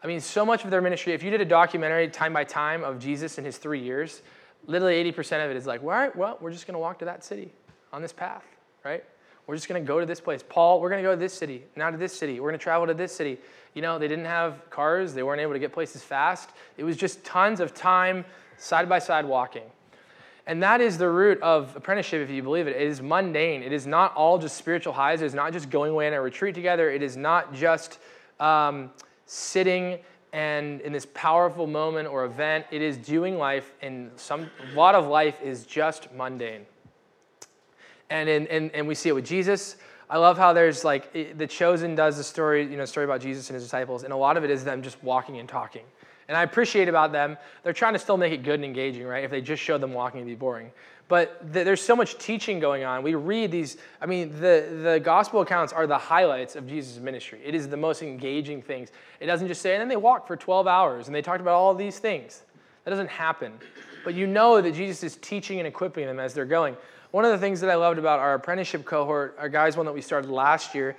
I 0.03 0.07
mean, 0.07 0.19
so 0.19 0.45
much 0.45 0.63
of 0.65 0.69
their 0.69 0.81
ministry, 0.81 1.13
if 1.13 1.23
you 1.23 1.31
did 1.31 1.41
a 1.41 1.45
documentary 1.45 2.07
time 2.09 2.33
by 2.33 2.43
time 2.43 2.83
of 2.83 2.99
Jesus 2.99 3.37
in 3.37 3.45
his 3.45 3.57
three 3.57 3.81
years, 3.81 4.21
literally 4.67 5.11
80% 5.11 5.43
of 5.43 5.51
it 5.51 5.57
is 5.57 5.65
like, 5.65 5.81
well, 5.81 5.95
all 5.95 6.03
right, 6.03 6.15
well, 6.15 6.37
we're 6.41 6.51
just 6.51 6.67
going 6.67 6.75
to 6.75 6.79
walk 6.79 6.99
to 6.99 7.05
that 7.05 7.23
city 7.23 7.51
on 7.91 8.01
this 8.01 8.13
path, 8.13 8.43
right? 8.83 9.03
We're 9.47 9.55
just 9.55 9.67
going 9.67 9.81
to 9.81 9.87
go 9.87 9.99
to 9.99 10.05
this 10.05 10.19
place. 10.19 10.43
Paul, 10.47 10.81
we're 10.81 10.89
going 10.89 11.03
to 11.03 11.07
go 11.07 11.13
to 11.13 11.19
this 11.19 11.33
city, 11.33 11.63
now 11.75 11.91
to 11.91 11.97
this 11.97 12.17
city. 12.17 12.39
We're 12.39 12.49
going 12.49 12.59
to 12.59 12.63
travel 12.63 12.87
to 12.87 12.93
this 12.93 13.15
city. 13.15 13.37
You 13.73 13.81
know, 13.81 13.99
they 13.99 14.07
didn't 14.07 14.25
have 14.25 14.69
cars, 14.69 15.13
they 15.13 15.23
weren't 15.23 15.41
able 15.41 15.53
to 15.53 15.59
get 15.59 15.73
places 15.73 16.01
fast. 16.01 16.49
It 16.77 16.83
was 16.83 16.97
just 16.97 17.23
tons 17.23 17.59
of 17.59 17.73
time 17.73 18.25
side 18.57 18.87
by 18.89 18.99
side 18.99 19.25
walking. 19.25 19.63
And 20.47 20.61
that 20.61 20.79
is 20.79 20.97
the 20.97 21.09
root 21.09 21.41
of 21.41 21.75
apprenticeship, 21.75 22.21
if 22.21 22.29
you 22.29 22.43
believe 22.43 22.67
it. 22.67 22.75
It 22.75 22.83
is 22.83 23.01
mundane. 23.01 23.63
It 23.63 23.73
is 23.73 23.87
not 23.87 24.15
all 24.15 24.37
just 24.37 24.57
spiritual 24.57 24.93
highs. 24.93 25.21
It 25.21 25.25
is 25.25 25.33
not 25.33 25.53
just 25.53 25.69
going 25.69 25.91
away 25.91 26.07
in 26.07 26.13
a 26.13 26.21
retreat 26.21 26.53
together. 26.53 26.89
It 26.91 27.01
is 27.01 27.17
not 27.17 27.53
just 27.53 27.99
um, 28.39 28.91
sitting 29.25 29.99
and 30.33 30.81
in 30.81 30.93
this 30.93 31.07
powerful 31.13 31.65
moment 31.65 32.07
or 32.07 32.25
event. 32.25 32.65
It 32.69 32.81
is 32.81 32.97
doing 32.97 33.37
life, 33.37 33.73
and 33.81 34.11
some 34.17 34.49
a 34.71 34.75
lot 34.75 34.93
of 34.93 35.07
life 35.07 35.41
is 35.41 35.65
just 35.65 36.13
mundane. 36.13 36.65
And, 38.09 38.29
in, 38.29 38.47
and, 38.47 38.71
and 38.71 38.87
we 38.87 38.95
see 38.95 39.09
it 39.09 39.15
with 39.15 39.25
Jesus. 39.25 39.77
I 40.09 40.17
love 40.17 40.37
how 40.37 40.53
there's 40.53 40.83
like 40.83 41.11
the 41.13 41.47
chosen 41.47 41.95
does 41.95 42.17
the 42.17 42.23
story, 42.23 42.63
you 42.63 42.77
know, 42.77 42.85
story 42.85 43.05
about 43.05 43.21
Jesus 43.21 43.49
and 43.49 43.55
his 43.55 43.63
disciples, 43.63 44.03
and 44.03 44.13
a 44.13 44.15
lot 44.15 44.37
of 44.37 44.43
it 44.43 44.51
is 44.51 44.63
them 44.63 44.83
just 44.83 45.03
walking 45.03 45.39
and 45.39 45.49
talking. 45.49 45.83
And 46.27 46.37
I 46.37 46.43
appreciate 46.43 46.87
about 46.87 47.11
them, 47.11 47.37
they're 47.63 47.73
trying 47.73 47.93
to 47.93 47.99
still 47.99 48.17
make 48.17 48.33
it 48.33 48.43
good 48.43 48.55
and 48.55 48.65
engaging, 48.65 49.05
right? 49.05 49.23
If 49.23 49.31
they 49.31 49.41
just 49.41 49.61
showed 49.61 49.81
them 49.81 49.93
walking, 49.93 50.21
it'd 50.21 50.27
be 50.27 50.35
boring. 50.35 50.71
But 51.07 51.53
th- 51.53 51.65
there's 51.65 51.81
so 51.81 51.95
much 51.95 52.17
teaching 52.17 52.59
going 52.59 52.83
on. 52.83 53.03
We 53.03 53.13
read 53.13 53.51
these, 53.51 53.77
I 54.01 54.07
mean, 54.07 54.31
the, 54.41 54.79
the 54.83 54.99
gospel 55.03 55.41
accounts 55.41 55.71
are 55.71 55.85
the 55.85 55.97
highlights 55.97 56.55
of 56.55 56.67
Jesus' 56.67 56.97
ministry. 56.97 57.41
It 57.45 57.53
is 57.53 57.67
the 57.67 57.77
most 57.77 58.01
engaging 58.01 58.61
things. 58.61 58.91
It 59.19 59.27
doesn't 59.27 59.47
just 59.47 59.61
say, 59.61 59.73
and 59.73 59.81
then 59.81 59.87
they 59.87 59.97
walked 59.97 60.25
for 60.25 60.35
12 60.35 60.65
hours 60.65 61.05
and 61.05 61.15
they 61.15 61.21
talked 61.21 61.41
about 61.41 61.53
all 61.53 61.75
these 61.75 61.99
things. 61.99 62.41
That 62.85 62.89
doesn't 62.89 63.09
happen. 63.09 63.53
But 64.03 64.15
you 64.15 64.25
know 64.25 64.61
that 64.61 64.73
Jesus 64.73 65.03
is 65.03 65.17
teaching 65.17 65.59
and 65.59 65.67
equipping 65.67 66.07
them 66.07 66.19
as 66.19 66.33
they're 66.33 66.45
going. 66.45 66.75
One 67.15 67.23
of 67.23 67.31
the 67.31 67.37
things 67.37 67.61
that 67.61 67.69
I 67.69 67.75
loved 67.75 67.97
about 67.97 68.19
our 68.19 68.33
apprenticeship 68.33 68.83
cohort, 68.83 69.37
our 69.39 69.47
guys, 69.47 69.77
one 69.77 69.85
that 69.85 69.93
we 69.93 70.01
started 70.01 70.29
last 70.29 70.75
year, 70.75 70.97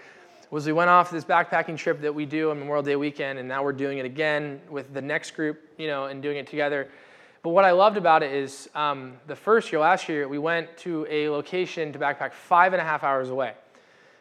was 0.50 0.64
we 0.64 0.72
went 0.72 0.88
off 0.88 1.10
this 1.10 1.26
backpacking 1.26 1.76
trip 1.76 2.00
that 2.00 2.14
we 2.14 2.24
do 2.24 2.50
on 2.50 2.58
Memorial 2.58 2.82
Day 2.82 2.96
weekend, 2.96 3.38
and 3.38 3.46
now 3.46 3.62
we're 3.62 3.74
doing 3.74 3.98
it 3.98 4.06
again 4.06 4.62
with 4.70 4.94
the 4.94 5.02
next 5.02 5.32
group, 5.32 5.60
you 5.76 5.88
know, 5.88 6.06
and 6.06 6.22
doing 6.22 6.38
it 6.38 6.46
together. 6.46 6.88
But 7.42 7.50
what 7.50 7.66
I 7.66 7.72
loved 7.72 7.98
about 7.98 8.22
it 8.22 8.32
is 8.32 8.66
um, 8.74 9.18
the 9.26 9.36
first 9.36 9.70
year, 9.70 9.78
last 9.78 10.08
year, 10.08 10.26
we 10.26 10.38
went 10.38 10.74
to 10.78 11.06
a 11.10 11.28
location 11.28 11.92
to 11.92 11.98
backpack 11.98 12.32
five 12.32 12.72
and 12.72 12.80
a 12.80 12.84
half 12.86 13.04
hours 13.04 13.28
away. 13.28 13.52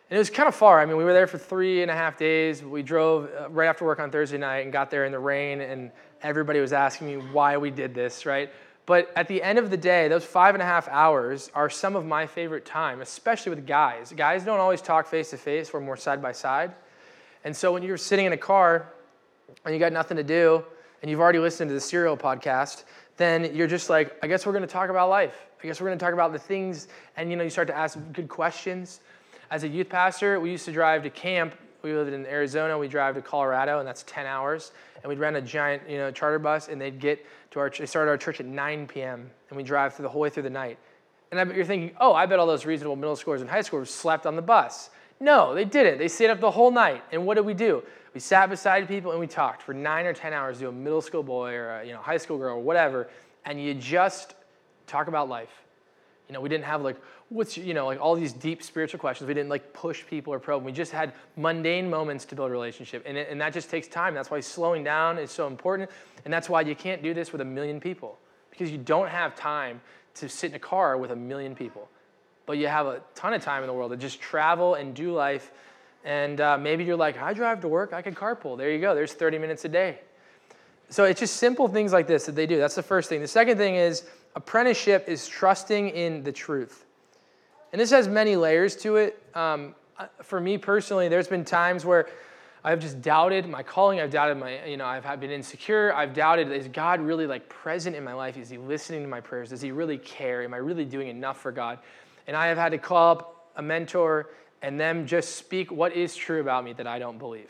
And 0.09 0.17
it 0.17 0.19
was 0.19 0.29
kind 0.29 0.49
of 0.49 0.55
far. 0.55 0.81
I 0.81 0.85
mean, 0.85 0.97
we 0.97 1.05
were 1.05 1.13
there 1.13 1.27
for 1.27 1.37
three 1.37 1.81
and 1.81 1.89
a 1.89 1.95
half 1.95 2.17
days. 2.17 2.61
We 2.61 2.83
drove 2.83 3.31
uh, 3.39 3.49
right 3.51 3.67
after 3.67 3.85
work 3.85 4.01
on 4.01 4.11
Thursday 4.11 4.37
night 4.37 4.65
and 4.65 4.73
got 4.73 4.91
there 4.91 5.05
in 5.05 5.13
the 5.13 5.19
rain, 5.19 5.61
and 5.61 5.91
everybody 6.21 6.59
was 6.59 6.73
asking 6.73 7.07
me 7.07 7.15
why 7.31 7.55
we 7.55 7.71
did 7.71 7.95
this, 7.95 8.25
right? 8.25 8.51
But 8.85 9.11
at 9.15 9.27
the 9.27 9.41
end 9.41 9.57
of 9.57 9.71
the 9.71 9.77
day, 9.77 10.07
those 10.07 10.23
five 10.23 10.53
and 10.53 10.61
a 10.61 10.65
half 10.65 10.87
hours 10.89 11.49
are 11.55 11.69
some 11.69 11.95
of 11.95 12.05
my 12.05 12.27
favorite 12.27 12.65
time, 12.65 13.01
especially 13.01 13.49
with 13.49 13.65
guys. 13.65 14.13
Guys 14.15 14.43
don't 14.43 14.59
always 14.59 14.81
talk 14.81 15.07
face 15.07 15.31
to 15.31 15.37
face, 15.37 15.73
we're 15.73 15.81
more 15.81 15.97
side 15.97 16.21
by 16.21 16.31
side. 16.31 16.73
And 17.43 17.55
so 17.55 17.73
when 17.73 17.83
you're 17.83 17.97
sitting 17.97 18.25
in 18.25 18.33
a 18.33 18.37
car 18.37 18.91
and 19.65 19.73
you 19.73 19.79
got 19.79 19.93
nothing 19.93 20.17
to 20.17 20.23
do, 20.23 20.63
and 21.01 21.11
you've 21.11 21.19
already 21.19 21.39
listened 21.39 21.69
to 21.69 21.73
the 21.73 21.81
Serial 21.81 22.17
podcast, 22.17 22.83
then 23.17 23.55
you're 23.55 23.67
just 23.67 23.89
like, 23.89 24.17
I 24.23 24.27
guess 24.27 24.45
we're 24.45 24.53
going 24.53 24.63
to 24.63 24.67
talk 24.67 24.89
about 24.89 25.09
life. 25.09 25.35
I 25.61 25.67
guess 25.67 25.79
we're 25.79 25.87
going 25.87 25.99
to 25.99 26.03
talk 26.03 26.13
about 26.13 26.31
the 26.31 26.39
things, 26.39 26.87
and 27.15 27.29
you 27.29 27.35
know, 27.35 27.43
you 27.43 27.49
start 27.49 27.67
to 27.67 27.77
ask 27.77 27.97
good 28.11 28.27
questions. 28.27 29.01
As 29.51 29.63
a 29.63 29.67
youth 29.67 29.89
pastor, 29.89 30.39
we 30.39 30.51
used 30.51 30.65
to 30.65 30.71
drive 30.71 31.03
to 31.03 31.09
camp. 31.09 31.53
We 31.85 31.93
lived 31.93 32.11
in 32.11 32.25
Arizona. 32.25 32.75
We 32.77 32.87
drive 32.87 33.13
to 33.13 33.21
Colorado, 33.21 33.77
and 33.77 33.87
that's 33.87 34.03
10 34.07 34.25
hours. 34.25 34.71
And 34.95 35.05
we'd 35.09 35.19
rent 35.19 35.35
a 35.35 35.41
giant, 35.41 35.87
you 35.87 35.97
know, 35.97 36.09
charter 36.09 36.39
bus, 36.39 36.67
and 36.67 36.81
they'd 36.81 36.99
get 36.99 37.23
to 37.51 37.59
our, 37.59 37.69
they 37.69 37.85
started 37.85 38.09
our 38.09 38.17
church 38.17 38.39
at 38.39 38.47
9 38.47 38.87
p.m., 38.87 39.29
and 39.49 39.57
we 39.57 39.61
drive 39.61 39.93
through 39.93 40.03
the 40.03 40.09
whole 40.09 40.21
way 40.21 40.31
through 40.31 40.43
the 40.43 40.49
night. 40.49 40.79
And 41.29 41.39
I 41.39 41.43
bet 41.43 41.55
you're 41.55 41.63
thinking, 41.63 41.95
oh, 41.99 42.13
I 42.13 42.25
bet 42.25 42.39
all 42.39 42.47
those 42.47 42.65
reasonable 42.65 42.95
middle 42.95 43.15
schoolers 43.15 43.41
and 43.41 43.49
high 43.49 43.59
schoolers 43.59 43.89
slept 43.89 44.25
on 44.25 44.35
the 44.35 44.41
bus. 44.41 44.89
No, 45.19 45.53
they 45.53 45.63
didn't. 45.63 45.99
They 45.99 46.07
stayed 46.07 46.31
up 46.31 46.39
the 46.39 46.49
whole 46.49 46.71
night. 46.71 47.03
And 47.11 47.23
what 47.25 47.35
did 47.35 47.45
we 47.45 47.53
do? 47.53 47.83
We 48.15 48.19
sat 48.19 48.49
beside 48.49 48.87
people 48.87 49.11
and 49.11 49.19
we 49.19 49.27
talked 49.27 49.61
for 49.61 49.73
nine 49.73 50.07
or 50.07 50.13
10 50.13 50.33
hours 50.33 50.57
to 50.59 50.69
a 50.69 50.71
middle 50.71 51.01
school 51.01 51.21
boy 51.21 51.53
or 51.53 51.81
a 51.81 51.85
you 51.85 51.93
know, 51.93 51.99
high 51.99 52.17
school 52.17 52.39
girl 52.39 52.57
or 52.57 52.61
whatever. 52.61 53.09
And 53.45 53.61
you 53.61 53.75
just 53.75 54.33
talk 54.87 55.07
about 55.07 55.29
life. 55.29 55.64
You 56.27 56.33
know, 56.33 56.41
we 56.41 56.49
didn't 56.49 56.65
have 56.65 56.81
like, 56.81 56.97
what's, 57.29 57.57
you 57.57 57.73
know, 57.73 57.85
like 57.85 57.99
all 57.99 58.15
these 58.15 58.33
deep 58.33 58.63
spiritual 58.63 58.99
questions. 58.99 59.27
We 59.27 59.33
didn't 59.33 59.49
like 59.49 59.73
push 59.73 60.05
people 60.05 60.33
or 60.33 60.39
probe. 60.39 60.63
We 60.63 60.71
just 60.71 60.91
had 60.91 61.13
mundane 61.37 61.89
moments 61.89 62.25
to 62.25 62.35
build 62.35 62.49
a 62.49 62.51
relationship. 62.51 63.03
And, 63.05 63.17
it, 63.17 63.29
and 63.29 63.39
that 63.41 63.53
just 63.53 63.69
takes 63.69 63.87
time. 63.87 64.13
That's 64.13 64.31
why 64.31 64.39
slowing 64.39 64.83
down 64.83 65.17
is 65.17 65.31
so 65.31 65.47
important. 65.47 65.89
And 66.23 66.33
that's 66.33 66.49
why 66.49 66.61
you 66.61 66.75
can't 66.75 67.03
do 67.03 67.13
this 67.13 67.31
with 67.31 67.41
a 67.41 67.45
million 67.45 67.79
people 67.79 68.17
because 68.49 68.71
you 68.71 68.77
don't 68.77 69.09
have 69.09 69.35
time 69.35 69.81
to 70.15 70.29
sit 70.29 70.51
in 70.51 70.55
a 70.55 70.59
car 70.59 70.97
with 70.97 71.11
a 71.11 71.15
million 71.15 71.55
people. 71.55 71.89
But 72.45 72.57
you 72.57 72.67
have 72.67 72.85
a 72.87 73.01
ton 73.15 73.33
of 73.33 73.43
time 73.43 73.63
in 73.63 73.67
the 73.67 73.73
world 73.73 73.91
to 73.91 73.97
just 73.97 74.21
travel 74.21 74.75
and 74.75 74.95
do 74.95 75.11
life. 75.13 75.51
And 76.03 76.39
uh, 76.39 76.57
maybe 76.57 76.83
you're 76.83 76.95
like, 76.95 77.19
I 77.19 77.33
drive 77.33 77.61
to 77.61 77.67
work, 77.67 77.91
I 77.91 78.01
can 78.01 78.15
carpool. 78.15 78.57
There 78.57 78.71
you 78.71 78.79
go, 78.79 78.95
there's 78.95 79.13
30 79.13 79.39
minutes 79.39 79.65
a 79.65 79.69
day. 79.69 79.99
So 80.89 81.03
it's 81.05 81.19
just 81.19 81.37
simple 81.37 81.67
things 81.67 81.91
like 81.91 82.07
this 82.07 82.27
that 82.27 82.35
they 82.35 82.45
do. 82.45 82.57
That's 82.57 82.75
the 82.75 82.83
first 82.83 83.09
thing. 83.09 83.21
The 83.21 83.27
second 83.27 83.57
thing 83.57 83.75
is 83.75 84.03
apprenticeship 84.35 85.05
is 85.07 85.27
trusting 85.27 85.89
in 85.89 86.23
the 86.23 86.31
truth. 86.31 86.85
And 87.71 87.81
this 87.81 87.91
has 87.91 88.07
many 88.07 88.35
layers 88.35 88.75
to 88.77 88.97
it. 88.97 89.21
Um, 89.33 89.75
for 90.21 90.39
me 90.39 90.57
personally, 90.57 91.07
there's 91.07 91.27
been 91.27 91.45
times 91.45 91.85
where 91.85 92.07
I've 92.63 92.79
just 92.79 93.01
doubted 93.01 93.47
my 93.47 93.63
calling. 93.63 93.99
I've 93.99 94.11
doubted 94.11 94.37
my, 94.37 94.65
you 94.65 94.77
know, 94.77 94.85
I've 94.85 95.19
been 95.19 95.31
insecure. 95.31 95.93
I've 95.93 96.13
doubted, 96.13 96.51
is 96.51 96.67
God 96.67 96.99
really 96.99 97.27
like 97.27 97.47
present 97.47 97.95
in 97.95 98.03
my 98.03 98.13
life? 98.13 98.37
Is 98.37 98.49
he 98.49 98.57
listening 98.57 99.01
to 99.03 99.07
my 99.07 99.21
prayers? 99.21 99.49
Does 99.49 99.61
he 99.61 99.71
really 99.71 99.97
care? 99.97 100.43
Am 100.43 100.53
I 100.53 100.57
really 100.57 100.85
doing 100.85 101.07
enough 101.07 101.39
for 101.39 101.51
God? 101.51 101.79
And 102.27 102.35
I 102.35 102.47
have 102.47 102.57
had 102.57 102.69
to 102.69 102.77
call 102.77 103.11
up 103.11 103.51
a 103.55 103.61
mentor 103.61 104.29
and 104.61 104.79
them 104.79 105.05
just 105.05 105.35
speak 105.35 105.71
what 105.71 105.93
is 105.93 106.15
true 106.15 106.41
about 106.41 106.63
me 106.63 106.73
that 106.73 106.87
I 106.87 106.97
don't 106.97 107.19
believe. 107.19 107.49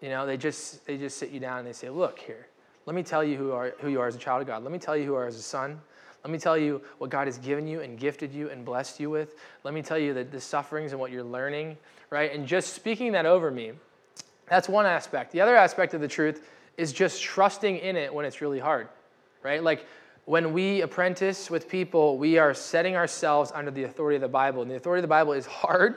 You 0.00 0.10
know, 0.10 0.26
they 0.26 0.36
just, 0.36 0.86
they 0.86 0.96
just 0.96 1.18
sit 1.18 1.30
you 1.30 1.40
down 1.40 1.58
and 1.58 1.66
they 1.66 1.72
say, 1.72 1.90
look 1.90 2.18
here, 2.18 2.47
let 2.88 2.94
me 2.94 3.02
tell 3.02 3.22
you 3.22 3.36
who, 3.36 3.52
are, 3.52 3.74
who 3.80 3.90
you 3.90 4.00
are 4.00 4.06
as 4.06 4.16
a 4.16 4.18
child 4.18 4.40
of 4.40 4.46
God. 4.46 4.62
Let 4.62 4.72
me 4.72 4.78
tell 4.78 4.96
you 4.96 5.04
who 5.04 5.10
you 5.10 5.16
are 5.16 5.26
as 5.26 5.36
a 5.36 5.42
son. 5.42 5.78
Let 6.24 6.30
me 6.30 6.38
tell 6.38 6.56
you 6.56 6.80
what 6.96 7.10
God 7.10 7.26
has 7.26 7.36
given 7.36 7.68
you 7.68 7.82
and 7.82 7.98
gifted 7.98 8.32
you 8.32 8.48
and 8.48 8.64
blessed 8.64 8.98
you 8.98 9.10
with. 9.10 9.34
Let 9.62 9.74
me 9.74 9.82
tell 9.82 9.98
you 9.98 10.14
that 10.14 10.32
the 10.32 10.40
sufferings 10.40 10.92
and 10.92 10.98
what 10.98 11.12
you're 11.12 11.22
learning, 11.22 11.76
right? 12.08 12.32
And 12.32 12.46
just 12.46 12.72
speaking 12.72 13.12
that 13.12 13.26
over 13.26 13.50
me, 13.50 13.72
that's 14.48 14.70
one 14.70 14.86
aspect. 14.86 15.32
The 15.32 15.40
other 15.42 15.54
aspect 15.54 15.92
of 15.92 16.00
the 16.00 16.08
truth 16.08 16.48
is 16.78 16.94
just 16.94 17.22
trusting 17.22 17.76
in 17.76 17.94
it 17.94 18.14
when 18.14 18.24
it's 18.24 18.40
really 18.40 18.58
hard, 18.58 18.88
right? 19.42 19.62
Like 19.62 19.84
when 20.24 20.54
we 20.54 20.80
apprentice 20.80 21.50
with 21.50 21.68
people, 21.68 22.16
we 22.16 22.38
are 22.38 22.54
setting 22.54 22.96
ourselves 22.96 23.52
under 23.54 23.70
the 23.70 23.84
authority 23.84 24.16
of 24.16 24.22
the 24.22 24.28
Bible. 24.28 24.62
And 24.62 24.70
the 24.70 24.76
authority 24.76 25.00
of 25.00 25.02
the 25.02 25.08
Bible 25.08 25.34
is 25.34 25.44
hard. 25.44 25.96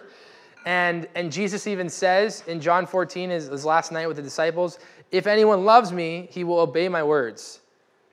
And, 0.66 1.08
and 1.16 1.32
Jesus 1.32 1.66
even 1.66 1.90
says 1.90 2.44
in 2.48 2.62
John 2.62 2.86
14, 2.86 3.30
his, 3.30 3.48
his 3.48 3.66
last 3.66 3.92
night 3.92 4.08
with 4.08 4.18
the 4.18 4.24
disciples, 4.24 4.80
if 5.12 5.28
anyone 5.28 5.66
loves 5.66 5.92
me, 5.92 6.28
he 6.32 6.44
will 6.44 6.60
obey 6.60 6.88
my 6.88 7.04
words. 7.04 7.62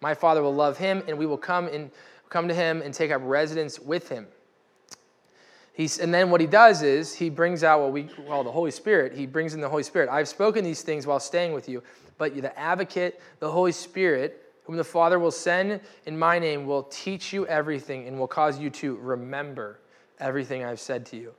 My 0.01 0.15
Father 0.15 0.43
will 0.43 0.55
love 0.55 0.79
him, 0.79 1.03
and 1.07 1.19
we 1.19 1.27
will 1.27 1.39
come, 1.39 1.67
and, 1.69 1.91
come 2.29 2.49
to 2.49 2.55
him 2.55 2.83
and 2.83 2.95
take 2.95 3.11
up 3.11 3.21
residence 3.25 3.79
with 3.79 4.09
him. 4.09 4.27
He's, 5.73 5.99
and 6.01 6.13
then 6.13 6.31
what 6.31 6.41
he 6.41 6.47
does 6.47 6.83
is 6.83 7.15
he 7.15 7.31
brings 7.31 7.63
out 7.63 7.81
what 7.81 7.93
we 7.93 8.05
call 8.05 8.43
the 8.43 8.51
Holy 8.51 8.73
Spirit. 8.73 9.13
He 9.13 9.27
brings 9.27 9.55
in 9.55 9.61
the 9.61 9.69
Holy 9.69 9.85
Spirit. 9.85 10.09
I've 10.09 10.27
spoken 10.27 10.65
these 10.65 10.83
things 10.83 11.07
while 11.07 11.21
staying 11.21 11.53
with 11.53 11.69
you, 11.69 11.85
but 12.17 12.35
the 12.35 12.59
advocate, 12.59 13.21
the 13.39 13.51
Holy 13.51 13.71
Spirit, 13.71 14.53
whom 14.65 14.77
the 14.77 14.83
Father 14.83 15.21
will 15.21 15.31
send 15.31 15.81
in 16.07 16.19
my 16.19 16.39
name, 16.39 16.67
will 16.67 16.83
teach 16.85 17.33
you 17.33 17.47
everything 17.47 18.09
and 18.09 18.19
will 18.19 18.27
cause 18.27 18.59
you 18.59 18.71
to 18.71 18.97
remember 18.97 19.79
everything 20.19 20.65
I've 20.65 20.81
said 20.81 21.07
to 21.07 21.17
you. 21.17 21.33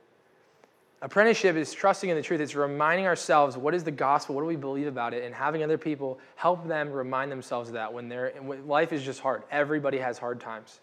Apprenticeship 1.02 1.56
is 1.56 1.72
trusting 1.72 2.10
in 2.10 2.16
the 2.16 2.22
truth. 2.22 2.40
It's 2.40 2.54
reminding 2.54 3.06
ourselves 3.06 3.56
what 3.56 3.74
is 3.74 3.84
the 3.84 3.90
gospel, 3.90 4.34
what 4.34 4.42
do 4.42 4.46
we 4.46 4.56
believe 4.56 4.86
about 4.86 5.14
it, 5.14 5.24
and 5.24 5.34
having 5.34 5.62
other 5.62 5.78
people 5.78 6.18
help 6.36 6.68
them 6.68 6.90
remind 6.90 7.32
themselves 7.32 7.70
of 7.70 7.74
that 7.74 7.90
when, 7.90 8.08
they're, 8.08 8.32
when 8.42 8.66
life 8.68 8.92
is 8.92 9.02
just 9.02 9.20
hard. 9.20 9.42
Everybody 9.50 9.96
has 9.96 10.18
hard 10.18 10.40
times. 10.40 10.80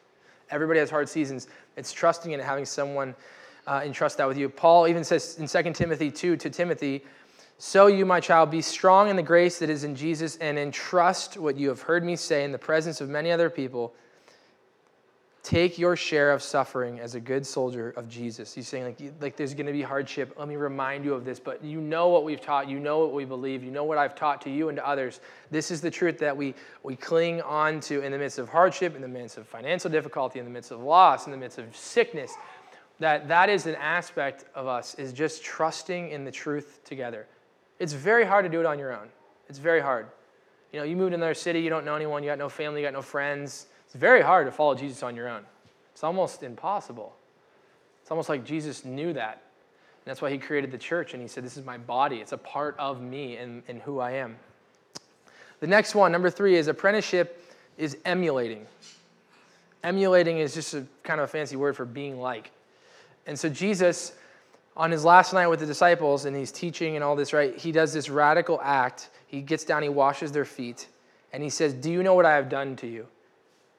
Everybody 0.49 0.80
has 0.80 0.89
hard 0.89 1.08
seasons. 1.08 1.47
It's 1.75 1.91
trusting 1.91 2.32
in 2.32 2.39
having 2.39 2.65
someone 2.65 3.13
uh, 3.67 3.82
entrust 3.86 4.17
that 4.17 4.27
with 4.27 4.38
you. 4.38 4.49
Paul 4.49 4.88
even 4.88 5.03
says 5.03 5.38
in 5.38 5.47
2 5.47 5.73
Timothy 5.73 6.10
2 6.10 6.38
to 6.38 6.49
Timothy, 6.49 7.03
So 7.60 7.86
you, 7.86 8.03
my 8.03 8.19
child, 8.19 8.49
be 8.49 8.62
strong 8.62 9.10
in 9.10 9.17
the 9.17 9.23
grace 9.23 9.60
that 9.60 9.69
is 9.69 9.84
in 9.84 9.95
Jesus 9.95 10.38
and 10.38 10.58
entrust 10.58 11.38
what 11.38 11.58
you 11.58 11.69
have 11.69 11.82
heard 11.82 12.03
me 12.03 12.15
say 12.15 12.43
in 12.43 12.51
the 12.51 12.58
presence 12.58 13.01
of 13.01 13.10
many 13.10 13.32
other 13.32 13.51
people. 13.51 13.93
Take 15.43 15.78
your 15.78 15.95
share 15.95 16.34
of 16.34 16.43
suffering 16.43 17.00
as 17.00 17.15
a 17.15 17.21
good 17.21 17.47
soldier 17.47 17.91
of 17.91 18.10
Jesus. 18.10 18.54
He's 18.54 18.67
saying, 18.67 18.84
like, 18.84 19.13
like 19.21 19.38
there's 19.38 19.54
going 19.54 19.67
to 19.67 19.71
be 19.71 19.82
hardship. 19.82 20.36
Let 20.38 20.50
me 20.50 20.58
remind 20.58 21.06
you 21.06 21.13
of 21.13 21.23
this. 21.23 21.39
But 21.39 21.63
you 21.63 21.80
know 21.80 22.10
what 22.10 22.26
we've 22.26 22.41
taught. 22.41 22.67
You 22.67 22.80
know 22.80 23.00
what 23.00 23.13
we 23.13 23.23
believe. 23.23 23.63
You 23.63 23.71
know 23.71 23.86
what 23.86 23.97
I've 23.97 24.13
taught 24.13 24.41
to 24.41 24.50
you 24.50 24.67
and 24.67 24.76
to 24.76 24.86
others. 24.86 25.21
This 25.50 25.71
is 25.71 25.80
the 25.80 25.89
truth 25.89 26.19
that 26.19 26.36
we, 26.36 26.54
we 26.84 26.97
cling 26.97 27.41
on 27.43 27.80
to 27.82 28.02
in 28.02 28.12
the 28.12 28.17
midst 28.17 28.39
of 28.39 28.50
hardship, 28.50 28.93
in 28.95 29.02
the 29.02 29.08
midst 29.08 29.38
of 29.38 29.47
financial 29.47 29.89
difficulty, 29.89 30.39
in 30.39 30.43
the 30.43 30.52
midst 30.52 30.71
of 30.71 30.82
loss, 30.82 31.28
in 31.28 31.32
the 31.32 31.38
midst 31.38 31.60
of 31.60 31.73
sickness. 31.73 32.34
That 33.00 33.30
that 33.30 33.50
is 33.50 33.67
an 33.67 33.76
aspect 33.76 34.45
of 34.54 34.67
us, 34.67 34.95
is 34.95 35.13
just 35.13 35.43
trusting 35.45 36.10
in 36.10 36.26
the 36.26 36.32
truth 36.32 36.82
together. 36.84 37.26
It's 37.80 37.93
very 37.93 38.26
hard 38.26 38.43
to 38.43 38.50
do 38.50 38.60
it 38.60 38.65
on 38.65 38.80
your 38.80 38.91
own. 38.91 39.08
It's 39.47 39.60
very 39.60 39.80
hard. 39.80 40.08
You 40.73 40.80
know, 40.80 40.86
you 40.86 40.97
moved 40.97 41.12
to 41.12 41.15
another 41.15 41.36
city, 41.36 41.62
you 41.62 41.69
don't 41.69 41.86
know 41.86 41.95
anyone, 41.95 42.21
you 42.23 42.30
got 42.30 42.38
no 42.38 42.50
family, 42.50 42.82
you 42.82 42.88
got 42.88 42.93
no 42.93 43.02
friends 43.02 43.67
it's 43.88 43.95
very 43.95 44.21
hard 44.21 44.45
to 44.45 44.52
follow 44.52 44.76
Jesus 44.76 45.02
on 45.02 45.15
your 45.15 45.30
own. 45.30 45.43
It's 45.93 46.04
almost 46.04 46.43
impossible. 46.43 47.15
It's 48.02 48.12
almost 48.12 48.28
like 48.28 48.43
Jesus 48.45 48.84
knew 48.84 49.13
that. 49.13 49.34
And 49.34 50.12
that's 50.12 50.21
why 50.21 50.30
he 50.30 50.38
created 50.38 50.71
the 50.71 50.78
church 50.78 51.13
and 51.13 51.21
he 51.21 51.28
said, 51.30 51.43
This 51.45 51.56
is 51.56 51.65
my 51.65 51.78
body. 51.78 52.17
It's 52.17 52.34
a 52.34 52.38
part 52.38 52.76
of 52.78 53.02
me 53.02 53.38
and, 53.38 53.63
and 53.69 53.82
who 53.82 54.00
I 54.00 54.12
am. 54.12 54.36
The 55.62 55.67
next 55.67 55.95
one, 55.95 56.12
number 56.12 56.30
three, 56.30 56.56
is 56.56 56.67
apprenticeship 56.67 57.43
is 57.78 57.97
emulating. 58.04 58.65
Emulating 59.84 60.39
is 60.39 60.54
just 60.54 60.73
a 60.73 60.86
kind 61.04 61.21
of 61.21 61.26
a 61.26 61.28
fancy 61.28 61.56
word 61.56 61.76
for 61.76 61.86
being 61.86 62.19
like. 62.19 62.52
And 63.26 63.39
so 63.39 63.47
Jesus, 63.50 64.13
on 64.76 64.91
his 64.91 65.06
last 65.06 65.34
night 65.34 65.47
with 65.47 65.60
the 65.60 65.65
disciples, 65.65 66.26
and 66.26 66.36
he's 66.36 66.52
teaching 66.52 66.95
and 66.95 67.04
all 67.04 67.15
this, 67.15 67.34
right? 67.34 67.56
He 67.56 67.71
does 67.71 67.93
this 67.93 68.10
radical 68.10 68.60
act. 68.62 69.10
He 69.28 69.41
gets 69.41 69.63
down, 69.63 69.84
he 69.84 69.89
washes 69.89 70.32
their 70.32 70.45
feet, 70.45 70.88
and 71.34 71.41
he 71.41 71.50
says, 71.50 71.73
Do 71.73 71.91
you 71.91 72.04
know 72.04 72.15
what 72.15 72.26
I 72.26 72.36
have 72.36 72.50
done 72.50 72.76
to 72.78 72.88
you? 72.88 73.08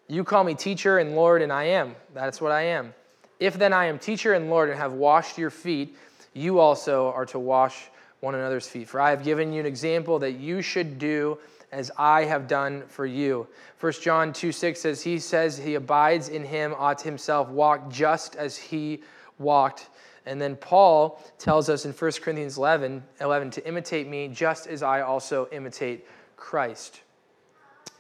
You 0.09 0.25
call 0.25 0.42
me 0.42 0.55
teacher 0.55 0.99
and 0.99 1.14
Lord, 1.14 1.42
and 1.42 1.53
I 1.53 1.64
am. 1.64 1.94
That's 2.14 2.40
what 2.40 2.51
I 2.51 2.62
am. 2.62 2.94
If 3.38 3.59
then 3.59 3.73
I 3.73 3.85
am 3.87 3.99
teacher 3.99 4.33
and 4.33 4.49
Lord 4.49 4.71
and 4.71 4.79
have 4.79 4.94
washed 4.94 5.38
your 5.38 5.51
feet, 5.51 5.97
you 6.33 6.59
also 6.59 7.12
are 7.12 7.27
to 7.27 7.38
wash 7.38 7.88
one 8.21 8.35
another's 8.35 8.66
feet. 8.66 8.88
For 8.88 9.01
I 9.01 9.11
have 9.11 9.23
given 9.23 9.53
you 9.53 9.61
an 9.61 9.66
example 9.66 10.18
that 10.21 10.33
you 10.33 10.62
should 10.62 10.99
do 10.99 11.38
as 11.71 11.90
I 11.99 12.25
have 12.25 12.49
done 12.49 12.85
for 12.88 13.07
you. 13.07 13.47
1 13.81 13.92
John 14.01 14.33
2 14.33 14.51
6 14.51 14.81
says, 14.81 15.03
He 15.03 15.18
says 15.18 15.59
he 15.59 15.75
abides 15.75 16.31
in 16.31 16.44
him, 16.44 16.75
ought 16.77 17.03
himself 17.03 17.49
walk 17.49 17.90
just 17.90 18.35
as 18.37 18.57
he 18.57 19.03
walked. 19.38 19.90
And 20.27 20.40
then 20.40 20.57
Paul 20.57 21.23
tells 21.38 21.68
us 21.68 21.85
in 21.85 21.92
1 21.92 22.12
Corinthians 22.23 22.59
11, 22.59 23.03
11 23.21 23.51
to 23.53 23.68
imitate 23.68 24.09
me 24.09 24.29
just 24.29 24.66
as 24.66 24.83
I 24.83 25.03
also 25.03 25.49
imitate 25.53 26.07
Christ. 26.37 27.03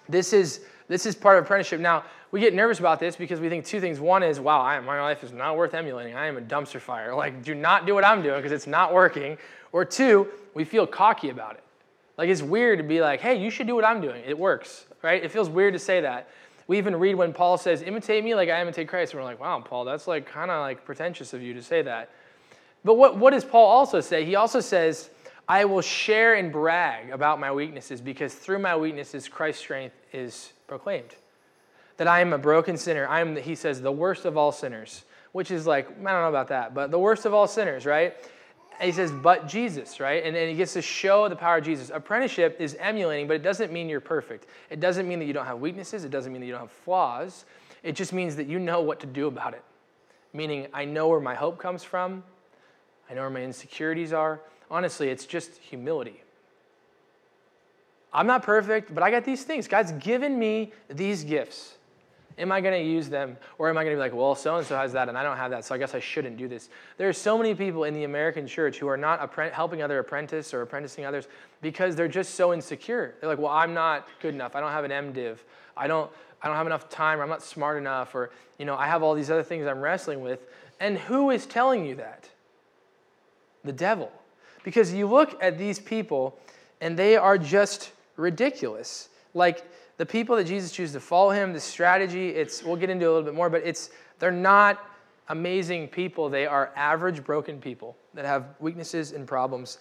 This 0.08 0.32
is 0.32 0.62
this 0.88 1.06
is 1.06 1.14
part 1.14 1.38
of 1.38 1.44
apprenticeship. 1.44 1.80
Now, 1.80 2.04
we 2.30 2.40
get 2.40 2.54
nervous 2.54 2.78
about 2.78 2.98
this 2.98 3.16
because 3.16 3.40
we 3.40 3.48
think 3.48 3.64
two 3.64 3.80
things. 3.80 4.00
One 4.00 4.22
is, 4.22 4.40
wow, 4.40 4.60
I, 4.60 4.80
my 4.80 5.00
life 5.00 5.22
is 5.22 5.32
not 5.32 5.56
worth 5.56 5.74
emulating. 5.74 6.14
I 6.14 6.26
am 6.26 6.36
a 6.36 6.40
dumpster 6.40 6.80
fire. 6.80 7.14
Like, 7.14 7.42
do 7.42 7.54
not 7.54 7.86
do 7.86 7.94
what 7.94 8.04
I'm 8.04 8.22
doing 8.22 8.36
because 8.36 8.52
it's 8.52 8.66
not 8.66 8.92
working. 8.92 9.38
Or 9.72 9.84
two, 9.84 10.28
we 10.54 10.64
feel 10.64 10.86
cocky 10.86 11.30
about 11.30 11.54
it. 11.54 11.64
Like, 12.16 12.28
it's 12.28 12.42
weird 12.42 12.78
to 12.78 12.84
be 12.84 13.00
like, 13.00 13.20
hey, 13.20 13.40
you 13.42 13.50
should 13.50 13.66
do 13.66 13.74
what 13.74 13.84
I'm 13.84 14.00
doing. 14.00 14.22
It 14.26 14.38
works, 14.38 14.86
right? 15.02 15.22
It 15.22 15.30
feels 15.30 15.48
weird 15.48 15.74
to 15.74 15.78
say 15.78 16.00
that. 16.00 16.28
We 16.66 16.76
even 16.76 16.96
read 16.96 17.14
when 17.14 17.32
Paul 17.32 17.56
says, 17.56 17.80
imitate 17.80 18.22
me 18.24 18.34
like 18.34 18.50
I 18.50 18.60
imitate 18.60 18.88
Christ. 18.88 19.12
And 19.12 19.20
we're 19.20 19.28
like, 19.28 19.40
wow, 19.40 19.60
Paul, 19.60 19.84
that's 19.84 20.06
like 20.06 20.26
kind 20.26 20.50
of 20.50 20.60
like 20.60 20.84
pretentious 20.84 21.32
of 21.32 21.42
you 21.42 21.54
to 21.54 21.62
say 21.62 21.80
that. 21.82 22.10
But 22.84 22.94
what, 22.94 23.16
what 23.16 23.32
does 23.32 23.44
Paul 23.44 23.66
also 23.66 24.00
say? 24.00 24.24
He 24.24 24.36
also 24.36 24.60
says, 24.60 25.08
I 25.48 25.64
will 25.64 25.80
share 25.80 26.34
and 26.34 26.52
brag 26.52 27.10
about 27.10 27.40
my 27.40 27.50
weaknesses 27.52 28.02
because 28.02 28.34
through 28.34 28.58
my 28.58 28.76
weaknesses, 28.76 29.28
Christ's 29.28 29.62
strength 29.62 29.94
is 30.12 30.52
proclaimed. 30.68 31.16
That 31.96 32.06
I 32.06 32.20
am 32.20 32.32
a 32.32 32.38
broken 32.38 32.76
sinner. 32.76 33.08
I 33.08 33.20
am, 33.20 33.34
he 33.34 33.56
says, 33.56 33.80
the 33.80 33.90
worst 33.90 34.24
of 34.24 34.36
all 34.36 34.52
sinners, 34.52 35.04
which 35.32 35.50
is 35.50 35.66
like, 35.66 35.88
I 35.88 35.92
don't 35.92 36.04
know 36.04 36.28
about 36.28 36.48
that, 36.48 36.74
but 36.74 36.92
the 36.92 36.98
worst 36.98 37.26
of 37.26 37.34
all 37.34 37.48
sinners, 37.48 37.84
right? 37.84 38.14
And 38.78 38.86
he 38.86 38.92
says, 38.92 39.10
but 39.10 39.48
Jesus, 39.48 39.98
right? 39.98 40.22
And, 40.22 40.36
and 40.36 40.48
he 40.48 40.54
gets 40.54 40.74
to 40.74 40.82
show 40.82 41.28
the 41.28 41.34
power 41.34 41.58
of 41.58 41.64
Jesus. 41.64 41.90
Apprenticeship 41.92 42.58
is 42.60 42.76
emulating, 42.78 43.26
but 43.26 43.34
it 43.34 43.42
doesn't 43.42 43.72
mean 43.72 43.88
you're 43.88 44.00
perfect. 44.00 44.46
It 44.70 44.78
doesn't 44.78 45.08
mean 45.08 45.18
that 45.18 45.24
you 45.24 45.32
don't 45.32 45.46
have 45.46 45.58
weaknesses. 45.58 46.04
It 46.04 46.10
doesn't 46.10 46.32
mean 46.32 46.40
that 46.40 46.46
you 46.46 46.52
don't 46.52 46.60
have 46.60 46.70
flaws. 46.70 47.44
It 47.82 47.96
just 47.96 48.12
means 48.12 48.36
that 48.36 48.46
you 48.46 48.60
know 48.60 48.80
what 48.80 49.00
to 49.00 49.06
do 49.06 49.26
about 49.26 49.54
it. 49.54 49.64
Meaning, 50.32 50.68
I 50.72 50.84
know 50.84 51.08
where 51.08 51.20
my 51.20 51.34
hope 51.34 51.58
comes 51.58 51.82
from, 51.82 52.22
I 53.10 53.14
know 53.14 53.22
where 53.22 53.30
my 53.30 53.42
insecurities 53.42 54.12
are. 54.12 54.40
Honestly, 54.70 55.08
it's 55.08 55.24
just 55.24 55.56
humility. 55.56 56.22
I'm 58.12 58.26
not 58.26 58.42
perfect, 58.42 58.94
but 58.94 59.02
I 59.02 59.10
got 59.10 59.24
these 59.24 59.44
things. 59.44 59.68
God's 59.68 59.92
given 59.92 60.38
me 60.38 60.72
these 60.88 61.24
gifts. 61.24 61.74
Am 62.38 62.52
I 62.52 62.60
going 62.60 62.80
to 62.80 62.88
use 62.88 63.08
them? 63.08 63.36
Or 63.58 63.68
am 63.68 63.76
I 63.76 63.82
going 63.82 63.94
to 63.94 63.96
be 63.96 64.00
like, 64.00 64.14
well, 64.14 64.34
so 64.36 64.56
and 64.56 64.66
so 64.66 64.76
has 64.76 64.92
that 64.92 65.08
and 65.08 65.18
I 65.18 65.24
don't 65.24 65.36
have 65.36 65.50
that, 65.50 65.64
so 65.64 65.74
I 65.74 65.78
guess 65.78 65.94
I 65.94 65.98
shouldn't 65.98 66.36
do 66.36 66.46
this? 66.46 66.68
There 66.96 67.08
are 67.08 67.12
so 67.12 67.36
many 67.36 67.54
people 67.54 67.84
in 67.84 67.94
the 67.94 68.04
American 68.04 68.46
church 68.46 68.78
who 68.78 68.86
are 68.86 68.96
not 68.96 69.34
helping 69.52 69.82
other 69.82 69.98
apprentice 69.98 70.54
or 70.54 70.62
apprenticing 70.62 71.04
others 71.04 71.26
because 71.60 71.96
they're 71.96 72.06
just 72.06 72.36
so 72.36 72.54
insecure. 72.54 73.16
They're 73.20 73.28
like, 73.28 73.40
well, 73.40 73.52
I'm 73.52 73.74
not 73.74 74.08
good 74.20 74.34
enough. 74.34 74.54
I 74.54 74.60
don't 74.60 74.70
have 74.70 74.84
an 74.84 74.92
MDiv. 74.92 75.38
I 75.76 75.88
don't, 75.88 76.10
I 76.40 76.46
don't 76.46 76.56
have 76.56 76.66
enough 76.66 76.88
time 76.88 77.18
or 77.18 77.24
I'm 77.24 77.28
not 77.28 77.42
smart 77.42 77.76
enough 77.76 78.14
or, 78.14 78.30
you 78.58 78.64
know, 78.64 78.76
I 78.76 78.86
have 78.86 79.02
all 79.02 79.14
these 79.14 79.30
other 79.30 79.42
things 79.42 79.66
I'm 79.66 79.80
wrestling 79.80 80.20
with. 80.20 80.46
And 80.78 80.96
who 80.96 81.30
is 81.30 81.44
telling 81.44 81.84
you 81.84 81.96
that? 81.96 82.28
The 83.64 83.72
devil. 83.72 84.12
Because 84.62 84.94
you 84.94 85.08
look 85.08 85.42
at 85.42 85.58
these 85.58 85.80
people 85.80 86.38
and 86.80 86.96
they 86.96 87.16
are 87.16 87.36
just 87.36 87.90
ridiculous. 88.18 89.08
Like 89.32 89.64
the 89.96 90.04
people 90.06 90.36
that 90.36 90.44
Jesus 90.44 90.70
chooses 90.70 90.92
to 90.94 91.00
follow 91.00 91.30
him, 91.30 91.52
the 91.52 91.60
strategy, 91.60 92.30
it's 92.30 92.62
we'll 92.62 92.76
get 92.76 92.90
into 92.90 93.06
a 93.06 93.10
little 93.10 93.22
bit 93.22 93.34
more, 93.34 93.48
but 93.48 93.62
it's 93.64 93.90
they're 94.18 94.30
not 94.30 94.84
amazing 95.28 95.88
people. 95.88 96.28
They 96.28 96.46
are 96.46 96.72
average 96.76 97.24
broken 97.24 97.60
people 97.60 97.96
that 98.14 98.24
have 98.24 98.54
weaknesses 98.60 99.12
and 99.12 99.26
problems. 99.26 99.78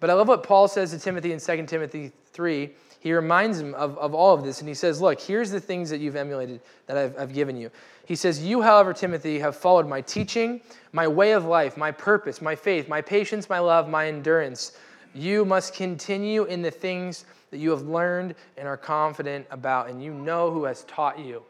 But 0.00 0.10
I 0.10 0.12
love 0.12 0.28
what 0.28 0.42
Paul 0.42 0.68
says 0.68 0.90
to 0.92 0.98
Timothy 0.98 1.32
in 1.32 1.40
2 1.40 1.66
Timothy 1.66 2.12
3. 2.32 2.70
He 3.00 3.12
reminds 3.12 3.60
him 3.60 3.74
of, 3.74 3.96
of 3.98 4.14
all 4.14 4.34
of 4.34 4.42
this, 4.42 4.60
and 4.60 4.68
he 4.68 4.74
says, 4.74 5.00
Look, 5.00 5.20
here's 5.20 5.50
the 5.50 5.60
things 5.60 5.88
that 5.90 6.00
you've 6.00 6.16
emulated 6.16 6.60
that 6.86 6.96
I've, 6.96 7.18
I've 7.18 7.32
given 7.32 7.56
you. 7.56 7.70
He 8.06 8.16
says, 8.16 8.44
You, 8.44 8.60
however, 8.60 8.92
Timothy, 8.92 9.38
have 9.38 9.56
followed 9.56 9.86
my 9.86 10.00
teaching, 10.00 10.60
my 10.92 11.06
way 11.06 11.32
of 11.32 11.44
life, 11.44 11.76
my 11.76 11.92
purpose, 11.92 12.42
my 12.42 12.56
faith, 12.56 12.88
my 12.88 13.00
patience, 13.00 13.48
my 13.48 13.60
love, 13.60 13.88
my 13.88 14.08
endurance. 14.08 14.72
You 15.14 15.44
must 15.44 15.74
continue 15.74 16.44
in 16.44 16.62
the 16.62 16.70
things 16.70 17.24
that 17.50 17.58
you 17.58 17.70
have 17.70 17.82
learned 17.82 18.34
and 18.56 18.68
are 18.68 18.76
confident 18.76 19.46
about, 19.50 19.88
and 19.88 20.02
you 20.02 20.12
know 20.12 20.50
who 20.50 20.64
has 20.64 20.84
taught 20.84 21.18
you. 21.18 21.42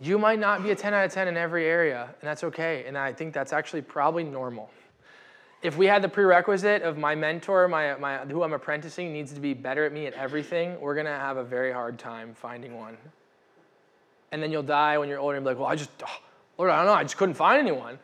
You 0.00 0.18
might 0.18 0.38
not 0.38 0.62
be 0.62 0.70
a 0.70 0.76
10 0.76 0.94
out 0.94 1.04
of 1.04 1.12
10 1.12 1.28
in 1.28 1.36
every 1.36 1.66
area, 1.66 2.04
and 2.04 2.28
that's 2.28 2.42
okay. 2.44 2.84
And 2.86 2.96
I 2.96 3.12
think 3.12 3.34
that's 3.34 3.52
actually 3.52 3.82
probably 3.82 4.24
normal. 4.24 4.70
If 5.62 5.76
we 5.76 5.86
had 5.86 6.00
the 6.00 6.08
prerequisite 6.08 6.82
of 6.82 6.96
my 6.96 7.14
mentor, 7.14 7.68
my, 7.68 7.94
my, 7.96 8.18
who 8.18 8.42
I'm 8.42 8.54
apprenticing, 8.54 9.12
needs 9.12 9.32
to 9.34 9.40
be 9.40 9.52
better 9.52 9.84
at 9.84 9.92
me 9.92 10.06
at 10.06 10.14
everything, 10.14 10.80
we're 10.80 10.94
going 10.94 11.06
to 11.06 11.12
have 11.12 11.36
a 11.36 11.44
very 11.44 11.70
hard 11.70 11.98
time 11.98 12.34
finding 12.34 12.78
one. 12.78 12.96
And 14.32 14.42
then 14.42 14.50
you'll 14.50 14.62
die 14.62 14.96
when 14.96 15.10
you're 15.10 15.18
older 15.18 15.36
and 15.36 15.44
be 15.44 15.50
like, 15.50 15.58
well, 15.58 15.68
I 15.68 15.76
just, 15.76 15.90
oh, 16.02 16.20
Lord, 16.56 16.70
I 16.70 16.78
don't 16.78 16.86
know, 16.86 16.94
I 16.94 17.02
just 17.02 17.18
couldn't 17.18 17.34
find 17.34 17.58
anyone. 17.58 17.98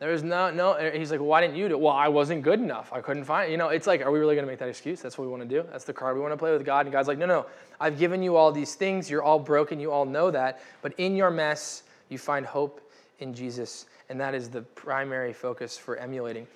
There 0.00 0.10
was 0.10 0.22
no, 0.22 0.50
no, 0.50 0.90
he's 0.94 1.10
like, 1.10 1.20
well, 1.20 1.28
why 1.28 1.42
didn't 1.42 1.56
you 1.56 1.68
do 1.68 1.74
it? 1.74 1.80
Well, 1.80 1.92
I 1.92 2.08
wasn't 2.08 2.42
good 2.42 2.58
enough. 2.58 2.90
I 2.90 3.02
couldn't 3.02 3.24
find 3.24 3.48
it. 3.48 3.52
You 3.52 3.58
know, 3.58 3.68
it's 3.68 3.86
like, 3.86 4.00
are 4.00 4.10
we 4.10 4.18
really 4.18 4.34
going 4.34 4.46
to 4.46 4.50
make 4.50 4.58
that 4.60 4.68
excuse? 4.68 5.02
That's 5.02 5.18
what 5.18 5.26
we 5.26 5.30
want 5.30 5.42
to 5.42 5.48
do. 5.48 5.62
That's 5.70 5.84
the 5.84 5.92
card 5.92 6.16
we 6.16 6.22
want 6.22 6.32
to 6.32 6.38
play 6.38 6.52
with 6.52 6.64
God. 6.64 6.86
And 6.86 6.92
God's 6.92 7.06
like, 7.06 7.18
no, 7.18 7.26
no, 7.26 7.44
I've 7.78 7.98
given 7.98 8.22
you 8.22 8.34
all 8.34 8.50
these 8.50 8.74
things. 8.74 9.10
You're 9.10 9.22
all 9.22 9.38
broken. 9.38 9.78
You 9.78 9.92
all 9.92 10.06
know 10.06 10.30
that. 10.30 10.62
But 10.80 10.94
in 10.96 11.16
your 11.16 11.30
mess, 11.30 11.82
you 12.08 12.16
find 12.16 12.46
hope 12.46 12.80
in 13.18 13.34
Jesus. 13.34 13.84
And 14.08 14.18
that 14.18 14.34
is 14.34 14.48
the 14.48 14.62
primary 14.62 15.34
focus 15.34 15.76
for 15.76 15.96
emulating. 15.96 16.46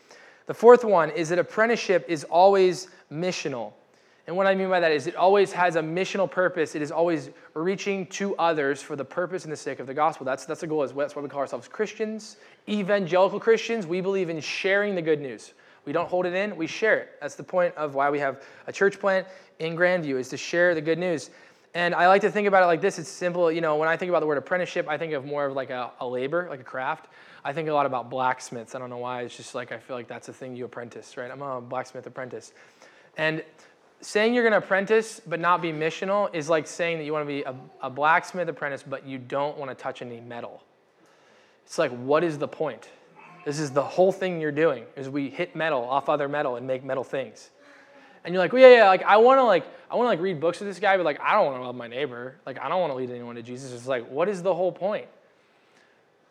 The 0.46 0.54
fourth 0.54 0.82
one 0.82 1.10
is 1.10 1.28
that 1.28 1.38
apprenticeship 1.38 2.06
is 2.08 2.24
always 2.24 2.88
missional. 3.12 3.74
And 4.26 4.36
what 4.36 4.46
I 4.46 4.54
mean 4.54 4.70
by 4.70 4.80
that 4.80 4.90
is 4.90 5.06
it 5.06 5.16
always 5.16 5.52
has 5.52 5.76
a 5.76 5.82
missional 5.82 6.30
purpose. 6.30 6.74
It 6.74 6.80
is 6.80 6.90
always 6.90 7.28
reaching 7.52 8.06
to 8.06 8.34
others 8.36 8.80
for 8.80 8.96
the 8.96 9.04
purpose 9.04 9.44
and 9.44 9.52
the 9.52 9.56
sake 9.56 9.80
of 9.80 9.86
the 9.86 9.92
gospel. 9.92 10.24
That's, 10.24 10.46
that's 10.46 10.62
the 10.62 10.66
goal. 10.66 10.80
That's 10.80 11.14
why 11.14 11.22
we 11.22 11.28
call 11.28 11.40
ourselves 11.40 11.68
Christians. 11.68 12.36
Evangelical 12.66 13.38
Christians, 13.38 13.86
we 13.86 14.00
believe 14.00 14.30
in 14.30 14.40
sharing 14.40 14.94
the 14.94 15.02
good 15.02 15.20
news. 15.20 15.52
We 15.84 15.92
don't 15.92 16.08
hold 16.08 16.24
it 16.24 16.32
in, 16.32 16.56
we 16.56 16.66
share 16.66 16.98
it. 17.00 17.10
That's 17.20 17.34
the 17.34 17.42
point 17.42 17.74
of 17.74 17.94
why 17.94 18.08
we 18.08 18.18
have 18.18 18.42
a 18.66 18.72
church 18.72 18.98
plant 18.98 19.26
in 19.58 19.76
Grandview, 19.76 20.18
is 20.18 20.30
to 20.30 20.38
share 20.38 20.74
the 20.74 20.80
good 20.80 20.98
news. 20.98 21.28
And 21.74 21.94
I 21.94 22.06
like 22.06 22.22
to 22.22 22.30
think 22.30 22.48
about 22.48 22.62
it 22.62 22.66
like 22.66 22.80
this. 22.80 22.98
It's 22.98 23.08
simple. 23.08 23.52
You 23.52 23.60
know, 23.60 23.76
when 23.76 23.88
I 23.88 23.96
think 23.96 24.08
about 24.08 24.20
the 24.20 24.26
word 24.26 24.38
apprenticeship, 24.38 24.88
I 24.88 24.96
think 24.96 25.12
of 25.12 25.26
more 25.26 25.44
of 25.44 25.54
like 25.54 25.70
a, 25.70 25.90
a 26.00 26.06
labor, 26.06 26.46
like 26.48 26.60
a 26.60 26.64
craft. 26.64 27.08
I 27.44 27.52
think 27.52 27.68
a 27.68 27.74
lot 27.74 27.84
about 27.84 28.08
blacksmiths. 28.08 28.74
I 28.74 28.78
don't 28.78 28.90
know 28.90 28.98
why. 28.98 29.22
It's 29.22 29.36
just 29.36 29.54
like 29.54 29.72
I 29.72 29.78
feel 29.78 29.96
like 29.96 30.08
that's 30.08 30.28
a 30.28 30.32
thing 30.32 30.56
you 30.56 30.64
apprentice, 30.64 31.16
right? 31.16 31.30
I'm 31.30 31.42
a 31.42 31.60
blacksmith 31.60 32.06
apprentice. 32.06 32.52
And 33.16 33.42
saying 34.04 34.34
you're 34.34 34.42
going 34.42 34.52
to 34.52 34.64
apprentice 34.64 35.20
but 35.26 35.40
not 35.40 35.62
be 35.62 35.72
missional 35.72 36.32
is 36.34 36.48
like 36.48 36.66
saying 36.66 36.98
that 36.98 37.04
you 37.04 37.12
want 37.12 37.22
to 37.22 37.26
be 37.26 37.42
a, 37.42 37.54
a 37.80 37.90
blacksmith 37.90 38.48
apprentice 38.48 38.82
but 38.82 39.06
you 39.06 39.18
don't 39.18 39.56
want 39.56 39.70
to 39.70 39.74
touch 39.74 40.02
any 40.02 40.20
metal. 40.20 40.62
It's 41.64 41.78
like, 41.78 41.90
what 41.90 42.22
is 42.22 42.36
the 42.38 42.48
point? 42.48 42.88
This 43.44 43.58
is 43.58 43.70
the 43.70 43.82
whole 43.82 44.12
thing 44.12 44.40
you're 44.40 44.52
doing, 44.52 44.84
is 44.96 45.08
we 45.08 45.28
hit 45.28 45.56
metal 45.56 45.82
off 45.82 46.08
other 46.08 46.28
metal 46.28 46.56
and 46.56 46.66
make 46.66 46.84
metal 46.84 47.04
things. 47.04 47.50
And 48.24 48.32
you're 48.32 48.42
like, 48.42 48.52
well, 48.52 48.62
yeah, 48.62 48.76
yeah, 48.76 48.88
like 48.88 49.02
I 49.02 49.18
want 49.18 49.38
to 49.38 49.44
like 49.44 49.66
I 49.90 49.96
want 49.96 50.06
to 50.06 50.08
like 50.08 50.20
read 50.20 50.40
books 50.40 50.60
with 50.60 50.68
this 50.68 50.78
guy, 50.78 50.96
but 50.96 51.04
like 51.04 51.20
I 51.20 51.32
don't 51.32 51.46
want 51.46 51.58
to 51.58 51.66
love 51.66 51.74
my 51.74 51.88
neighbor. 51.88 52.36
Like 52.46 52.58
I 52.58 52.68
don't 52.68 52.80
want 52.80 52.90
to 52.90 52.96
lead 52.96 53.10
anyone 53.10 53.34
to 53.36 53.42
Jesus. 53.42 53.72
It's 53.72 53.86
like, 53.86 54.10
what 54.10 54.28
is 54.28 54.42
the 54.42 54.54
whole 54.54 54.72
point? 54.72 55.06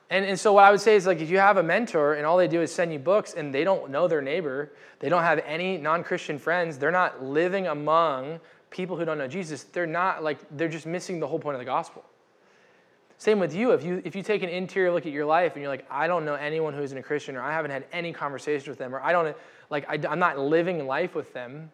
And, 0.10 0.26
and 0.26 0.40
so 0.40 0.54
what 0.54 0.66
I 0.66 0.72
would 0.72 0.82
say 0.82 0.96
is 0.96 1.08
like 1.08 1.22
if 1.22 1.30
you 1.30 1.40
have 1.40 1.58
a 1.58 1.64
mentor 1.64 2.14
and 2.16 2.26
all 2.26 2.38
they 2.38 2.48
do 2.48 2.62
is 2.62 2.74
send 2.74 2.94
you 2.94 3.00
books 3.00 3.34
and 3.34 3.54
they 3.54 3.64
don't 3.64 3.90
know 3.90 4.08
their 4.08 4.22
neighbor, 4.22 4.72
they 5.00 5.10
don't 5.10 5.24
have 5.24 5.40
any 5.46 5.78
non-Christian 5.78 6.38
friends, 6.38 6.78
they're 6.78 6.92
not 6.92 7.24
living 7.24 7.68
among 7.68 8.40
people 8.70 8.98
who 8.98 9.06
don't 9.06 9.18
know 9.18 9.28
Jesus, 9.28 9.64
they're 9.64 9.88
not 9.88 10.24
like 10.24 10.40
they're 10.52 10.68
just 10.68 10.86
missing 10.86 11.20
the 11.20 11.28
whole 11.28 11.40
point 11.40 11.56
of 11.56 11.60
the 11.60 11.66
gospel. 11.66 12.04
Same 13.18 13.40
with 13.40 13.56
you. 13.56 13.72
If 13.72 13.84
you 13.84 14.02
if 14.04 14.16
you 14.16 14.24
take 14.24 14.44
an 14.44 14.50
interior 14.50 14.92
look 14.92 15.06
at 15.06 15.14
your 15.14 15.26
life 15.26 15.54
and 15.54 15.62
you're 15.62 15.72
like, 15.72 15.86
I 15.90 16.08
don't 16.08 16.26
know 16.26 16.34
anyone 16.36 16.74
who 16.74 16.82
isn't 16.82 16.98
a 16.98 17.04
Christian, 17.04 17.36
or 17.36 17.42
I 17.42 17.54
haven't 17.54 17.72
had 17.72 17.86
any 17.94 18.12
conversation 18.12 18.70
with 18.70 18.80
them, 18.80 18.94
or 18.94 19.02
I 19.02 19.12
don't 19.14 19.36
like 19.70 19.88
I, 19.88 19.98
I'm 20.10 20.20
not 20.20 20.38
living 20.38 20.86
life 20.86 21.16
with 21.16 21.32
them, 21.34 21.72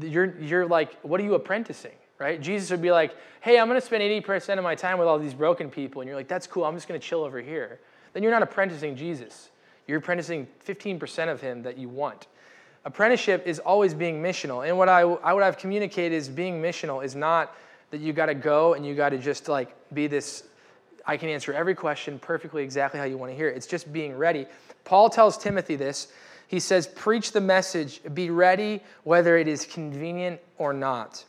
you're 0.00 0.40
you're 0.40 0.66
like, 0.66 0.98
what 1.02 1.20
are 1.20 1.24
you 1.24 1.34
apprenticing? 1.34 1.92
Right? 2.22 2.40
Jesus 2.40 2.70
would 2.70 2.80
be 2.80 2.92
like, 2.92 3.16
hey, 3.40 3.58
I'm 3.58 3.66
going 3.66 3.80
to 3.80 3.84
spend 3.84 4.00
80% 4.00 4.56
of 4.56 4.62
my 4.62 4.76
time 4.76 4.96
with 4.98 5.08
all 5.08 5.18
these 5.18 5.34
broken 5.34 5.68
people. 5.68 6.00
And 6.02 6.06
you're 6.06 6.16
like, 6.16 6.28
that's 6.28 6.46
cool. 6.46 6.64
I'm 6.64 6.76
just 6.76 6.86
going 6.86 7.00
to 7.00 7.04
chill 7.04 7.24
over 7.24 7.40
here. 7.40 7.80
Then 8.12 8.22
you're 8.22 8.30
not 8.30 8.44
apprenticing 8.44 8.94
Jesus. 8.94 9.50
You're 9.88 9.98
apprenticing 9.98 10.46
15% 10.64 11.32
of 11.32 11.40
him 11.40 11.64
that 11.64 11.76
you 11.76 11.88
want. 11.88 12.28
Apprenticeship 12.84 13.44
is 13.44 13.58
always 13.58 13.92
being 13.92 14.22
missional. 14.22 14.64
And 14.64 14.78
what 14.78 14.88
I, 14.88 15.00
I 15.00 15.32
would 15.32 15.42
have 15.42 15.58
communicated 15.58 16.14
is 16.14 16.28
being 16.28 16.62
missional 16.62 17.04
is 17.04 17.16
not 17.16 17.56
that 17.90 18.00
you 18.00 18.12
got 18.12 18.26
to 18.26 18.34
go 18.34 18.74
and 18.74 18.86
you 18.86 18.94
got 18.94 19.08
to 19.08 19.18
just 19.18 19.48
like 19.48 19.74
be 19.92 20.06
this 20.06 20.44
I 21.04 21.16
can 21.16 21.28
answer 21.28 21.52
every 21.52 21.74
question 21.74 22.20
perfectly 22.20 22.62
exactly 22.62 23.00
how 23.00 23.06
you 23.06 23.18
want 23.18 23.32
to 23.32 23.36
hear 23.36 23.48
it. 23.48 23.56
It's 23.56 23.66
just 23.66 23.92
being 23.92 24.16
ready. 24.16 24.46
Paul 24.84 25.10
tells 25.10 25.36
Timothy 25.36 25.76
this. 25.76 26.12
He 26.46 26.60
says, 26.60 26.86
Preach 26.86 27.32
the 27.32 27.40
message, 27.40 28.00
be 28.14 28.30
ready 28.30 28.82
whether 29.04 29.36
it 29.36 29.48
is 29.48 29.66
convenient 29.66 30.40
or 30.58 30.72
not. 30.72 31.24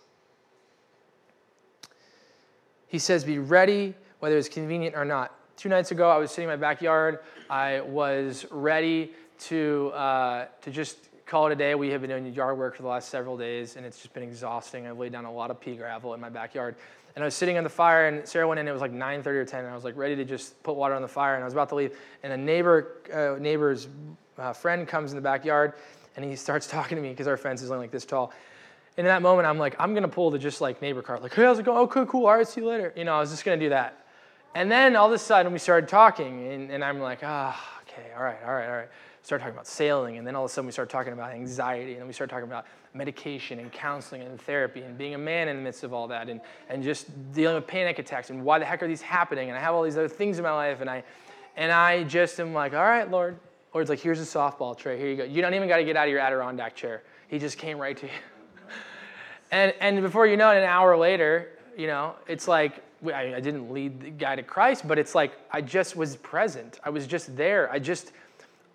He 2.93 2.99
says, 2.99 3.23
Be 3.23 3.39
ready 3.39 3.95
whether 4.19 4.37
it's 4.37 4.47
convenient 4.47 4.95
or 4.95 5.03
not. 5.03 5.35
Two 5.57 5.67
nights 5.67 5.89
ago, 5.89 6.11
I 6.11 6.17
was 6.17 6.29
sitting 6.29 6.43
in 6.43 6.49
my 6.51 6.55
backyard. 6.55 7.21
I 7.49 7.81
was 7.81 8.45
ready 8.51 9.13
to, 9.39 9.91
uh, 9.95 10.45
to 10.61 10.69
just 10.69 11.09
call 11.25 11.47
it 11.47 11.53
a 11.53 11.55
day. 11.55 11.73
We 11.73 11.89
have 11.89 12.01
been 12.01 12.11
doing 12.11 12.31
yard 12.31 12.55
work 12.55 12.75
for 12.75 12.83
the 12.83 12.87
last 12.87 13.09
several 13.09 13.35
days, 13.35 13.77
and 13.77 13.83
it's 13.83 13.99
just 13.99 14.13
been 14.13 14.21
exhausting. 14.21 14.85
I've 14.85 14.99
laid 14.99 15.11
down 15.11 15.25
a 15.25 15.33
lot 15.33 15.49
of 15.49 15.59
pea 15.59 15.75
gravel 15.75 16.13
in 16.13 16.21
my 16.21 16.29
backyard. 16.29 16.75
And 17.15 17.23
I 17.23 17.25
was 17.25 17.33
sitting 17.33 17.57
on 17.57 17.63
the 17.63 17.69
fire, 17.69 18.09
and 18.09 18.27
Sarah 18.27 18.47
went 18.47 18.59
in. 18.59 18.67
And 18.67 18.69
it 18.69 18.73
was 18.73 18.81
like 18.81 18.93
9:30 18.93 19.25
or 19.25 19.45
10, 19.45 19.61
and 19.61 19.69
I 19.69 19.75
was 19.75 19.83
like 19.83 19.97
ready 19.97 20.15
to 20.15 20.23
just 20.23 20.61
put 20.61 20.75
water 20.75 20.93
on 20.93 21.01
the 21.01 21.07
fire. 21.07 21.33
And 21.33 21.43
I 21.43 21.45
was 21.45 21.53
about 21.53 21.69
to 21.69 21.75
leave, 21.75 21.97
and 22.21 22.31
a 22.31 22.37
neighbor, 22.37 22.97
uh, 23.11 23.41
neighbor's 23.41 23.87
uh, 24.37 24.53
friend 24.53 24.87
comes 24.87 25.11
in 25.11 25.15
the 25.15 25.21
backyard, 25.23 25.73
and 26.15 26.23
he 26.23 26.35
starts 26.35 26.67
talking 26.77 26.95
to 26.97 27.01
me 27.01 27.09
because 27.09 27.25
our 27.25 27.37
fence 27.37 27.63
is 27.63 27.71
only 27.71 27.85
like 27.85 27.91
this 27.91 28.05
tall. 28.05 28.31
And 28.97 29.07
in 29.07 29.11
that 29.11 29.21
moment, 29.21 29.47
I'm 29.47 29.57
like, 29.57 29.75
I'm 29.79 29.93
gonna 29.93 30.07
pull 30.07 30.31
the 30.31 30.39
just 30.39 30.61
like 30.61 30.81
neighbor 30.81 31.01
card. 31.01 31.21
like, 31.21 31.33
hey, 31.33 31.43
how's 31.43 31.59
it 31.59 31.65
going? 31.65 31.79
Okay, 31.79 32.05
cool. 32.07 32.27
All 32.27 32.35
right, 32.35 32.47
see 32.47 32.61
you 32.61 32.67
later. 32.67 32.93
You 32.95 33.05
know, 33.05 33.15
I 33.15 33.19
was 33.19 33.31
just 33.31 33.43
gonna 33.43 33.57
do 33.57 33.69
that. 33.69 34.05
And 34.55 34.71
then 34.71 34.95
all 34.95 35.07
of 35.07 35.13
a 35.13 35.17
sudden, 35.17 35.51
we 35.51 35.59
started 35.59 35.89
talking, 35.89 36.47
and, 36.47 36.71
and 36.71 36.83
I'm 36.83 36.99
like, 36.99 37.19
ah, 37.23 37.59
oh, 37.59 37.81
okay, 37.81 38.11
all 38.15 38.23
right, 38.23 38.37
all 38.45 38.53
right, 38.53 38.67
all 38.67 38.75
right. 38.75 38.89
Start 39.23 39.41
talking 39.41 39.55
about 39.55 39.67
sailing, 39.67 40.17
and 40.17 40.27
then 40.27 40.35
all 40.35 40.45
of 40.45 40.51
a 40.51 40.53
sudden 40.53 40.67
we 40.67 40.71
start 40.71 40.89
talking 40.89 41.13
about 41.13 41.31
anxiety, 41.31 41.93
and 41.93 42.01
then 42.01 42.07
we 42.07 42.13
start 42.13 42.29
talking 42.29 42.45
about 42.45 42.65
medication 42.93 43.57
and 43.59 43.71
counseling 43.71 44.21
and 44.21 44.39
therapy 44.41 44.81
and 44.81 44.95
being 44.97 45.15
a 45.15 45.17
man 45.17 45.47
in 45.47 45.55
the 45.55 45.61
midst 45.63 45.83
of 45.83 45.91
all 45.93 46.07
that, 46.09 46.29
and, 46.29 46.39
and 46.69 46.83
just 46.83 47.07
dealing 47.33 47.55
with 47.55 47.65
panic 47.65 47.97
attacks 47.97 48.29
and 48.29 48.43
why 48.43 48.59
the 48.59 48.65
heck 48.65 48.83
are 48.83 48.87
these 48.87 49.01
happening? 49.01 49.49
And 49.49 49.57
I 49.57 49.61
have 49.61 49.73
all 49.73 49.81
these 49.81 49.97
other 49.97 50.09
things 50.09 50.37
in 50.37 50.43
my 50.43 50.53
life, 50.53 50.81
and 50.81 50.89
I 50.89 51.03
and 51.55 51.71
I 51.71 52.03
just 52.03 52.39
am 52.39 52.53
like, 52.53 52.73
all 52.73 52.83
right, 52.83 53.09
Lord. 53.09 53.37
Lord's 53.73 53.89
like, 53.89 53.99
here's 53.99 54.19
a 54.19 54.23
softball 54.23 54.77
tray. 54.77 54.99
Here 54.99 55.09
you 55.09 55.15
go. 55.15 55.23
You 55.23 55.41
don't 55.41 55.53
even 55.55 55.67
got 55.67 55.77
to 55.77 55.83
get 55.83 55.97
out 55.97 56.07
of 56.07 56.11
your 56.11 56.19
Adirondack 56.19 56.75
chair. 56.75 57.01
He 57.27 57.39
just 57.39 57.57
came 57.57 57.79
right 57.79 57.97
to 57.97 58.05
you. 58.05 58.11
And 59.53 59.73
and 59.79 60.01
before 60.01 60.25
you 60.25 60.35
know 60.35 60.51
it, 60.51 60.57
an 60.57 60.63
hour 60.63 60.97
later, 60.97 61.49
you 61.77 61.87
know, 61.87 62.15
it's 62.27 62.47
like 62.47 62.83
I, 63.05 63.35
I 63.35 63.39
didn't 63.39 63.71
lead 63.71 64.01
the 64.01 64.09
guy 64.09 64.35
to 64.35 64.43
Christ, 64.43 64.87
but 64.87 64.97
it's 64.97 65.13
like 65.13 65.33
I 65.51 65.61
just 65.61 65.95
was 65.95 66.15
present. 66.17 66.79
I 66.83 66.89
was 66.89 67.05
just 67.05 67.35
there. 67.37 67.71
I 67.71 67.79
just 67.79 68.11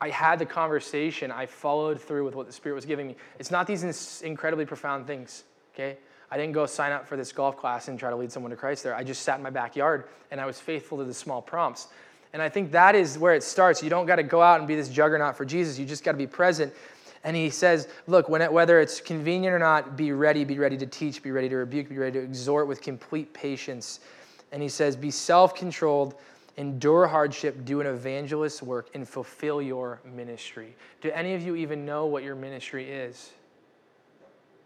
I 0.00 0.10
had 0.10 0.38
the 0.38 0.46
conversation. 0.46 1.32
I 1.32 1.46
followed 1.46 2.00
through 2.00 2.24
with 2.24 2.36
what 2.36 2.46
the 2.46 2.52
Spirit 2.52 2.76
was 2.76 2.84
giving 2.84 3.08
me. 3.08 3.16
It's 3.38 3.50
not 3.50 3.66
these 3.66 4.22
incredibly 4.22 4.64
profound 4.64 5.06
things, 5.06 5.42
okay? 5.74 5.98
I 6.30 6.36
didn't 6.36 6.52
go 6.52 6.66
sign 6.66 6.92
up 6.92 7.08
for 7.08 7.16
this 7.16 7.32
golf 7.32 7.56
class 7.56 7.88
and 7.88 7.98
try 7.98 8.10
to 8.10 8.16
lead 8.16 8.30
someone 8.30 8.50
to 8.50 8.56
Christ 8.56 8.84
there. 8.84 8.94
I 8.94 9.02
just 9.02 9.22
sat 9.22 9.38
in 9.38 9.42
my 9.42 9.50
backyard 9.50 10.04
and 10.30 10.40
I 10.40 10.46
was 10.46 10.60
faithful 10.60 10.98
to 10.98 11.04
the 11.04 11.14
small 11.14 11.42
prompts. 11.42 11.88
And 12.32 12.42
I 12.42 12.48
think 12.48 12.70
that 12.72 12.94
is 12.94 13.18
where 13.18 13.34
it 13.34 13.42
starts. 13.42 13.82
You 13.82 13.90
don't 13.90 14.06
got 14.06 14.16
to 14.16 14.22
go 14.22 14.42
out 14.42 14.58
and 14.60 14.68
be 14.68 14.76
this 14.76 14.90
juggernaut 14.90 15.36
for 15.36 15.46
Jesus. 15.46 15.78
You 15.78 15.86
just 15.86 16.04
got 16.04 16.12
to 16.12 16.18
be 16.18 16.26
present. 16.26 16.72
And 17.24 17.36
he 17.36 17.50
says, 17.50 17.88
look, 18.06 18.28
it, 18.28 18.52
whether 18.52 18.80
it's 18.80 19.00
convenient 19.00 19.54
or 19.54 19.58
not, 19.58 19.96
be 19.96 20.12
ready, 20.12 20.44
be 20.44 20.58
ready 20.58 20.76
to 20.78 20.86
teach, 20.86 21.22
be 21.22 21.30
ready 21.30 21.48
to 21.48 21.56
rebuke, 21.56 21.88
be 21.88 21.98
ready 21.98 22.18
to 22.18 22.24
exhort 22.24 22.68
with 22.68 22.80
complete 22.80 23.32
patience. 23.34 24.00
And 24.52 24.62
he 24.62 24.68
says, 24.68 24.96
be 24.96 25.10
self 25.10 25.54
controlled 25.54 26.14
endure 26.58 27.06
hardship, 27.06 27.64
do 27.64 27.80
an 27.80 27.86
evangelist's 27.86 28.60
work, 28.62 28.90
and 28.92 29.08
fulfill 29.08 29.62
your 29.62 30.00
ministry. 30.04 30.74
Do 31.00 31.10
any 31.12 31.34
of 31.34 31.42
you 31.42 31.54
even 31.54 31.86
know 31.86 32.06
what 32.06 32.24
your 32.24 32.34
ministry 32.34 32.90
is? 32.90 33.30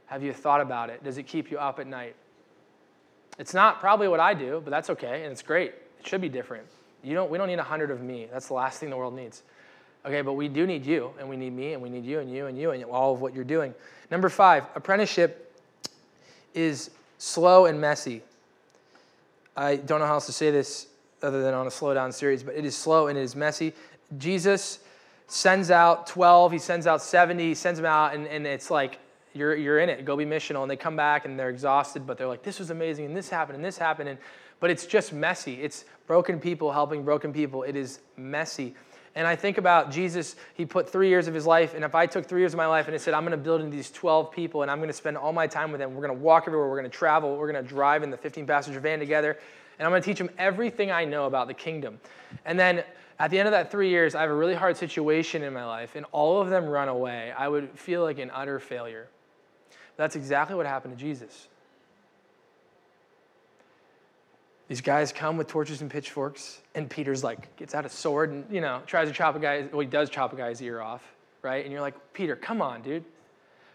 Have 0.06 0.22
you 0.22 0.32
thought 0.32 0.62
about 0.62 0.88
it? 0.88 1.04
Does 1.04 1.18
it 1.18 1.24
keep 1.24 1.50
you 1.50 1.58
up 1.58 1.78
at 1.78 1.86
night? 1.86 2.16
It's 3.38 3.52
not 3.54 3.78
probably 3.78 4.08
what 4.08 4.20
I 4.20 4.32
do, 4.32 4.62
but 4.64 4.70
that's 4.70 4.88
okay, 4.90 5.22
and 5.22 5.32
it's 5.32 5.42
great. 5.42 5.74
It 6.00 6.06
should 6.06 6.22
be 6.22 6.30
different. 6.30 6.66
You 7.02 7.14
don't, 7.14 7.30
we 7.30 7.36
don't 7.36 7.48
need 7.48 7.58
a 7.58 7.62
hundred 7.62 7.90
of 7.90 8.00
me. 8.00 8.26
That's 8.32 8.48
the 8.48 8.54
last 8.54 8.80
thing 8.80 8.88
the 8.88 8.96
world 8.96 9.14
needs. 9.14 9.42
Okay, 10.04 10.20
but 10.22 10.32
we 10.32 10.48
do 10.48 10.66
need 10.66 10.84
you, 10.84 11.12
and 11.18 11.28
we 11.28 11.36
need 11.36 11.52
me, 11.52 11.74
and 11.74 11.82
we 11.82 11.88
need 11.88 12.04
you, 12.04 12.18
and 12.18 12.32
you, 12.32 12.46
and 12.46 12.58
you, 12.58 12.72
and 12.72 12.84
all 12.84 13.14
of 13.14 13.20
what 13.20 13.34
you're 13.34 13.44
doing. 13.44 13.72
Number 14.10 14.28
five, 14.28 14.66
apprenticeship 14.74 15.54
is 16.54 16.90
slow 17.18 17.66
and 17.66 17.80
messy. 17.80 18.22
I 19.56 19.76
don't 19.76 20.00
know 20.00 20.06
how 20.06 20.14
else 20.14 20.26
to 20.26 20.32
say 20.32 20.50
this 20.50 20.88
other 21.22 21.42
than 21.42 21.54
on 21.54 21.66
a 21.66 21.70
slow 21.70 21.94
down 21.94 22.10
series, 22.10 22.42
but 22.42 22.54
it 22.54 22.64
is 22.64 22.76
slow 22.76 23.06
and 23.06 23.16
it 23.16 23.22
is 23.22 23.36
messy. 23.36 23.72
Jesus 24.18 24.80
sends 25.28 25.70
out 25.70 26.06
12, 26.08 26.52
he 26.52 26.58
sends 26.58 26.86
out 26.86 27.00
70, 27.00 27.42
he 27.42 27.54
sends 27.54 27.78
them 27.78 27.86
out, 27.86 28.14
and, 28.14 28.26
and 28.26 28.46
it's 28.46 28.70
like, 28.70 28.98
you're, 29.34 29.54
you're 29.54 29.78
in 29.78 29.88
it, 29.88 30.04
go 30.04 30.16
be 30.16 30.26
missional. 30.26 30.62
And 30.62 30.70
they 30.70 30.76
come 30.76 30.96
back 30.96 31.24
and 31.24 31.38
they're 31.38 31.48
exhausted, 31.48 32.06
but 32.06 32.18
they're 32.18 32.26
like, 32.26 32.42
this 32.42 32.58
was 32.58 32.70
amazing, 32.70 33.06
and 33.06 33.16
this 33.16 33.28
happened, 33.28 33.56
and 33.56 33.64
this 33.64 33.78
happened. 33.78 34.08
And, 34.08 34.18
but 34.60 34.70
it's 34.70 34.84
just 34.84 35.12
messy. 35.12 35.62
It's 35.62 35.84
broken 36.06 36.38
people 36.38 36.72
helping 36.72 37.04
broken 37.04 37.32
people. 37.32 37.62
It 37.62 37.76
is 37.76 38.00
messy. 38.16 38.74
And 39.14 39.26
I 39.26 39.36
think 39.36 39.58
about 39.58 39.90
Jesus, 39.90 40.36
he 40.54 40.64
put 40.64 40.88
three 40.88 41.08
years 41.08 41.28
of 41.28 41.34
his 41.34 41.46
life, 41.46 41.74
and 41.74 41.84
if 41.84 41.94
I 41.94 42.06
took 42.06 42.24
three 42.24 42.40
years 42.40 42.54
of 42.54 42.56
my 42.56 42.66
life 42.66 42.86
and 42.86 42.94
I 42.94 42.98
said, 42.98 43.12
I'm 43.12 43.24
going 43.24 43.32
to 43.32 43.36
build 43.36 43.60
into 43.60 43.76
these 43.76 43.90
12 43.90 44.32
people, 44.32 44.62
and 44.62 44.70
I'm 44.70 44.78
going 44.78 44.88
to 44.88 44.94
spend 44.94 45.18
all 45.18 45.34
my 45.34 45.46
time 45.46 45.70
with 45.70 45.80
them, 45.80 45.94
we're 45.94 46.06
going 46.06 46.18
to 46.18 46.24
walk 46.24 46.44
everywhere, 46.46 46.68
we're 46.68 46.78
going 46.78 46.90
to 46.90 46.96
travel, 46.96 47.36
we're 47.36 47.52
going 47.52 47.62
to 47.62 47.68
drive 47.68 48.02
in 48.02 48.10
the 48.10 48.16
15 48.16 48.46
passenger 48.46 48.80
van 48.80 48.98
together, 48.98 49.38
and 49.78 49.86
I'm 49.86 49.92
going 49.92 50.00
to 50.00 50.06
teach 50.06 50.18
them 50.18 50.30
everything 50.38 50.90
I 50.90 51.04
know 51.04 51.26
about 51.26 51.46
the 51.46 51.54
kingdom. 51.54 52.00
And 52.46 52.58
then 52.58 52.84
at 53.18 53.30
the 53.30 53.38
end 53.38 53.48
of 53.48 53.52
that 53.52 53.70
three 53.70 53.90
years, 53.90 54.14
I 54.14 54.22
have 54.22 54.30
a 54.30 54.34
really 54.34 54.54
hard 54.54 54.78
situation 54.78 55.42
in 55.42 55.52
my 55.52 55.66
life, 55.66 55.94
and 55.94 56.06
all 56.12 56.40
of 56.40 56.48
them 56.48 56.64
run 56.66 56.88
away. 56.88 57.32
I 57.36 57.48
would 57.48 57.78
feel 57.78 58.02
like 58.02 58.18
an 58.18 58.30
utter 58.32 58.58
failure. 58.58 59.08
That's 59.98 60.16
exactly 60.16 60.56
what 60.56 60.64
happened 60.64 60.96
to 60.96 61.00
Jesus. 61.00 61.48
These 64.72 64.80
guys 64.80 65.12
come 65.12 65.36
with 65.36 65.48
torches 65.48 65.82
and 65.82 65.90
pitchforks, 65.90 66.62
and 66.74 66.88
Peter's 66.88 67.22
like, 67.22 67.54
gets 67.56 67.74
out 67.74 67.84
a 67.84 67.90
sword 67.90 68.30
and, 68.30 68.46
you 68.50 68.62
know, 68.62 68.80
tries 68.86 69.06
to 69.06 69.12
chop 69.12 69.36
a 69.36 69.38
guy, 69.38 69.66
well, 69.70 69.80
he 69.80 69.86
does 69.86 70.08
chop 70.08 70.32
a 70.32 70.36
guy's 70.36 70.62
ear 70.62 70.80
off, 70.80 71.02
right? 71.42 71.62
And 71.62 71.70
you're 71.70 71.82
like, 71.82 71.94
Peter, 72.14 72.34
come 72.36 72.62
on, 72.62 72.80
dude. 72.80 73.04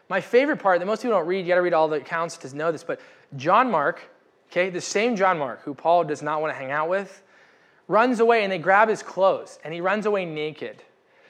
My 0.10 0.20
favorite 0.22 0.58
part 0.58 0.80
that 0.80 0.88
most 0.88 1.04
people 1.04 1.16
don't 1.16 1.28
read, 1.28 1.42
you 1.42 1.50
got 1.50 1.54
to 1.54 1.62
read 1.62 1.74
all 1.74 1.88
the 1.88 1.98
accounts 1.98 2.38
to 2.38 2.56
know 2.56 2.72
this, 2.72 2.84
but 2.84 3.00
John 3.36 3.70
Mark, 3.70 4.02
Okay, 4.50 4.72
the 4.72 4.82
same 4.82 5.16
John 5.16 5.38
Mark, 5.38 5.62
who 5.62 5.76
Paul 5.76 6.04
does 6.04 6.24
not 6.24 6.42
want 6.42 6.52
to 6.52 6.58
hang 6.58 6.72
out 6.72 6.90
with, 6.90 7.22
runs 7.88 8.20
away 8.20 8.42
and 8.42 8.52
they 8.52 8.58
grab 8.58 8.90
his 8.90 9.04
clothes 9.04 9.60
and 9.64 9.72
he 9.72 9.82
runs 9.82 10.08
away 10.08 10.26
naked. 10.26 10.82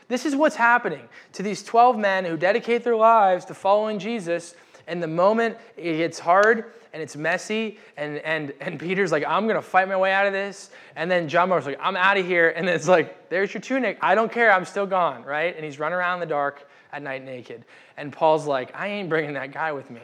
This 0.07 0.25
is 0.25 0.33
what's 0.33 0.55
happening 0.55 1.09
to 1.33 1.43
these 1.43 1.61
12 1.61 1.97
men 1.97 2.23
who 2.23 2.37
dedicate 2.37 2.85
their 2.85 2.95
lives 2.95 3.43
to 3.45 3.53
following 3.53 3.99
Jesus. 3.99 4.55
And 4.87 5.03
the 5.03 5.07
moment 5.07 5.57
it 5.75 5.97
gets 5.97 6.19
hard 6.19 6.71
and 6.97 7.03
it's 7.03 7.15
messy, 7.15 7.77
and, 7.95 8.17
and, 8.17 8.51
and 8.59 8.79
Peter's 8.79 9.11
like, 9.11 9.23
I'm 9.23 9.43
going 9.43 9.55
to 9.55 9.61
fight 9.61 9.87
my 9.87 9.95
way 9.95 10.11
out 10.11 10.25
of 10.25 10.33
this. 10.33 10.71
And 10.95 11.11
then 11.11 11.29
John 11.29 11.49
Mark's 11.49 11.67
like, 11.67 11.77
I'm 11.79 11.95
out 11.95 12.17
of 12.17 12.25
here. 12.25 12.49
And 12.49 12.67
it's 12.67 12.87
like, 12.87 13.29
there's 13.29 13.53
your 13.53 13.61
tunic. 13.61 13.99
I 14.01 14.15
don't 14.15 14.31
care. 14.31 14.51
I'm 14.51 14.65
still 14.65 14.87
gone, 14.87 15.23
right? 15.23 15.55
And 15.55 15.63
he's 15.63 15.77
running 15.77 15.95
around 15.95 16.15
in 16.15 16.19
the 16.21 16.33
dark 16.33 16.67
at 16.91 17.03
night 17.03 17.23
naked. 17.23 17.65
And 17.97 18.11
Paul's 18.11 18.47
like, 18.47 18.75
I 18.75 18.87
ain't 18.87 19.09
bringing 19.09 19.33
that 19.33 19.51
guy 19.51 19.73
with 19.73 19.91
me. 19.91 20.01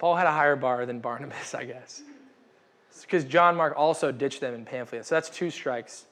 Paul 0.00 0.16
had 0.16 0.26
a 0.26 0.32
higher 0.32 0.56
bar 0.56 0.84
than 0.84 0.98
Barnabas, 0.98 1.54
I 1.54 1.64
guess. 1.64 2.02
Because 3.02 3.22
John 3.22 3.54
Mark 3.54 3.74
also 3.76 4.10
ditched 4.10 4.40
them 4.40 4.52
in 4.52 4.64
Pamphylia. 4.64 5.04
So 5.04 5.14
that's 5.14 5.30
two 5.30 5.48
strikes. 5.48 6.06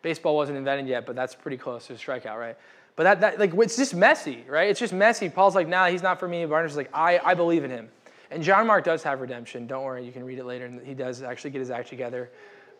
Baseball 0.00 0.34
wasn't 0.34 0.56
invented 0.56 0.88
yet, 0.88 1.04
but 1.04 1.14
that's 1.14 1.34
pretty 1.34 1.58
close 1.58 1.88
to 1.88 1.92
a 1.92 1.96
strikeout, 1.96 2.38
right? 2.38 2.56
But 2.96 3.02
that, 3.02 3.20
that 3.20 3.38
like 3.38 3.52
it's 3.52 3.76
just 3.76 3.94
messy, 3.94 4.46
right? 4.48 4.70
It's 4.70 4.80
just 4.80 4.94
messy. 4.94 5.28
Paul's 5.28 5.54
like, 5.54 5.68
nah, 5.68 5.88
he's 5.88 6.02
not 6.02 6.18
for 6.18 6.26
me. 6.26 6.46
Barnabas 6.46 6.72
is 6.72 6.78
like, 6.78 6.90
I, 6.94 7.20
I 7.22 7.34
believe 7.34 7.64
in 7.64 7.70
him. 7.70 7.90
And 8.30 8.42
John 8.42 8.66
Mark 8.66 8.84
does 8.84 9.02
have 9.02 9.20
redemption. 9.20 9.66
Don't 9.66 9.84
worry, 9.84 10.04
you 10.04 10.12
can 10.12 10.24
read 10.24 10.38
it 10.38 10.44
later. 10.44 10.66
And 10.66 10.86
he 10.86 10.94
does 10.94 11.22
actually 11.22 11.50
get 11.50 11.58
his 11.58 11.70
act 11.70 11.88
together. 11.88 12.30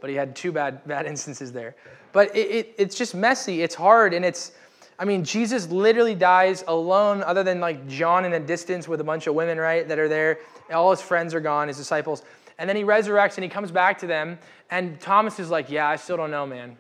But 0.01 0.11
he 0.11 0.17
had 0.17 0.35
two 0.37 0.53
bad, 0.53 0.87
bad 0.87 1.07
instances 1.15 1.53
there. 1.53 1.75
But 2.13 2.35
it, 2.37 2.51
it, 2.51 2.75
it's 2.79 2.97
just 2.97 3.15
messy. 3.15 3.63
It's 3.63 3.75
hard. 3.75 4.15
And 4.15 4.25
it's, 4.25 4.53
I 4.99 5.05
mean, 5.05 5.25
Jesus 5.25 5.69
literally 5.69 6.15
dies 6.15 6.63
alone, 6.69 7.23
other 7.23 7.43
than 7.43 7.61
like 7.61 7.89
John 7.89 8.25
in 8.25 8.35
a 8.35 8.41
distance 8.41 8.87
with 8.87 9.01
a 9.01 9.05
bunch 9.05 9.27
of 9.27 9.35
women, 9.35 9.59
right, 9.59 9.87
that 9.89 9.99
are 9.99 10.09
there. 10.09 10.39
All 10.73 10.91
his 10.91 11.01
friends 11.01 11.35
are 11.35 11.41
gone, 11.41 11.69
his 11.69 11.77
disciples. 11.77 12.23
And 12.59 12.69
then 12.69 12.77
he 12.77 12.85
resurrects 12.85 13.37
and 13.37 13.43
he 13.43 13.51
comes 13.51 13.71
back 13.71 13.99
to 14.01 14.07
them. 14.07 14.39
And 14.71 15.01
Thomas 15.01 15.41
is 15.41 15.51
like, 15.51 15.71
Yeah, 15.71 15.89
I 15.89 15.97
still 15.97 16.17
don't 16.17 16.31
know, 16.31 16.47
man. 16.47 16.77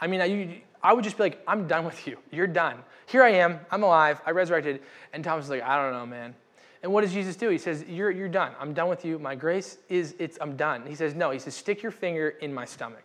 I 0.00 0.06
mean, 0.06 0.20
I, 0.20 0.62
I 0.82 0.92
would 0.92 1.04
just 1.04 1.16
be 1.16 1.24
like, 1.24 1.42
I'm 1.48 1.66
done 1.66 1.84
with 1.84 2.06
you. 2.06 2.18
You're 2.30 2.46
done. 2.46 2.78
Here 3.06 3.22
I 3.22 3.30
am. 3.30 3.60
I'm 3.70 3.82
alive. 3.82 4.20
I 4.24 4.30
resurrected. 4.30 4.80
And 5.12 5.24
Thomas 5.24 5.46
is 5.46 5.50
like, 5.50 5.62
I 5.62 5.82
don't 5.82 5.92
know, 5.92 6.06
man. 6.06 6.34
And 6.82 6.92
what 6.92 7.02
does 7.02 7.12
Jesus 7.12 7.36
do? 7.36 7.48
He 7.48 7.58
says, 7.58 7.84
You're, 7.88 8.10
you're 8.10 8.28
done. 8.28 8.52
I'm 8.60 8.74
done 8.74 8.88
with 8.88 9.04
you. 9.04 9.18
My 9.18 9.34
grace 9.34 9.78
is, 9.88 10.14
it's, 10.18 10.38
I'm 10.40 10.56
done. 10.56 10.84
He 10.86 10.94
says, 10.94 11.14
No. 11.14 11.30
He 11.30 11.38
says, 11.38 11.54
Stick 11.54 11.82
your 11.82 11.92
finger 11.92 12.28
in 12.28 12.52
my 12.52 12.64
stomach. 12.64 13.04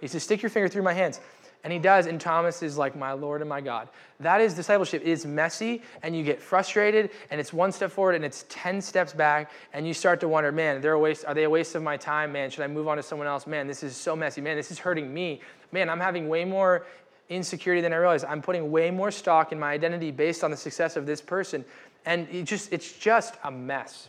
He 0.00 0.06
says, 0.06 0.22
Stick 0.22 0.42
your 0.42 0.50
finger 0.50 0.68
through 0.68 0.82
my 0.82 0.94
hands. 0.94 1.20
And 1.62 1.72
he 1.72 1.78
does, 1.78 2.06
and 2.06 2.18
Thomas 2.18 2.62
is 2.62 2.78
like, 2.78 2.96
My 2.96 3.12
Lord 3.12 3.42
and 3.42 3.48
my 3.48 3.60
God. 3.60 3.88
That 4.18 4.40
is 4.40 4.54
discipleship. 4.54 5.02
It 5.02 5.08
is 5.08 5.26
messy, 5.26 5.82
and 6.02 6.16
you 6.16 6.22
get 6.22 6.40
frustrated, 6.40 7.10
and 7.30 7.38
it's 7.38 7.52
one 7.52 7.70
step 7.70 7.90
forward, 7.90 8.14
and 8.14 8.24
it's 8.24 8.46
10 8.48 8.80
steps 8.80 9.12
back, 9.12 9.50
and 9.74 9.86
you 9.86 9.92
start 9.92 10.20
to 10.20 10.28
wonder, 10.28 10.52
Man, 10.52 10.80
they're 10.80 10.94
a 10.94 10.98
waste, 10.98 11.24
are 11.26 11.34
they 11.34 11.44
a 11.44 11.50
waste 11.50 11.74
of 11.74 11.82
my 11.82 11.96
time? 11.96 12.32
Man, 12.32 12.50
should 12.50 12.64
I 12.64 12.66
move 12.66 12.88
on 12.88 12.96
to 12.96 13.02
someone 13.02 13.28
else? 13.28 13.46
Man, 13.46 13.66
this 13.66 13.82
is 13.82 13.94
so 13.94 14.16
messy. 14.16 14.40
Man, 14.40 14.56
this 14.56 14.70
is 14.70 14.78
hurting 14.78 15.12
me. 15.12 15.40
Man, 15.72 15.90
I'm 15.90 16.00
having 16.00 16.28
way 16.28 16.44
more 16.44 16.86
insecurity 17.28 17.80
than 17.80 17.92
I 17.92 17.96
realize. 17.96 18.24
I'm 18.24 18.42
putting 18.42 18.70
way 18.70 18.90
more 18.90 19.10
stock 19.10 19.52
in 19.52 19.58
my 19.58 19.70
identity 19.72 20.10
based 20.10 20.42
on 20.42 20.50
the 20.50 20.56
success 20.56 20.96
of 20.96 21.06
this 21.06 21.20
person. 21.20 21.64
And 22.06 22.28
it 22.30 22.44
just, 22.44 22.72
it's 22.72 22.92
just 22.92 23.34
a 23.44 23.50
mess. 23.50 24.08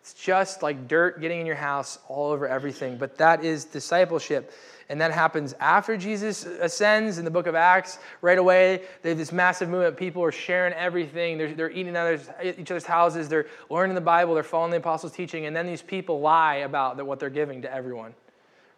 It's 0.00 0.14
just 0.14 0.62
like 0.62 0.88
dirt 0.88 1.20
getting 1.20 1.40
in 1.40 1.46
your 1.46 1.56
house 1.56 1.98
all 2.08 2.30
over 2.30 2.48
everything. 2.48 2.96
But 2.96 3.18
that 3.18 3.44
is 3.44 3.64
discipleship. 3.64 4.52
And 4.90 4.98
that 5.02 5.12
happens 5.12 5.54
after 5.60 5.98
Jesus 5.98 6.46
ascends 6.46 7.18
in 7.18 7.26
the 7.26 7.30
book 7.30 7.46
of 7.46 7.54
Acts. 7.54 7.98
Right 8.22 8.38
away, 8.38 8.82
they 9.02 9.10
have 9.10 9.18
this 9.18 9.32
massive 9.32 9.68
movement. 9.68 9.98
People 9.98 10.24
are 10.24 10.32
sharing 10.32 10.72
everything. 10.72 11.36
They're, 11.36 11.52
they're 11.52 11.70
eating 11.70 11.94
others, 11.94 12.30
each 12.42 12.70
other's 12.70 12.86
houses. 12.86 13.28
They're 13.28 13.48
learning 13.68 13.96
the 13.96 14.00
Bible. 14.00 14.32
They're 14.32 14.42
following 14.42 14.70
the 14.70 14.78
apostles' 14.78 15.12
teaching. 15.12 15.44
And 15.44 15.54
then 15.54 15.66
these 15.66 15.82
people 15.82 16.20
lie 16.20 16.56
about 16.56 17.04
what 17.04 17.20
they're 17.20 17.28
giving 17.28 17.60
to 17.62 17.72
everyone, 17.72 18.14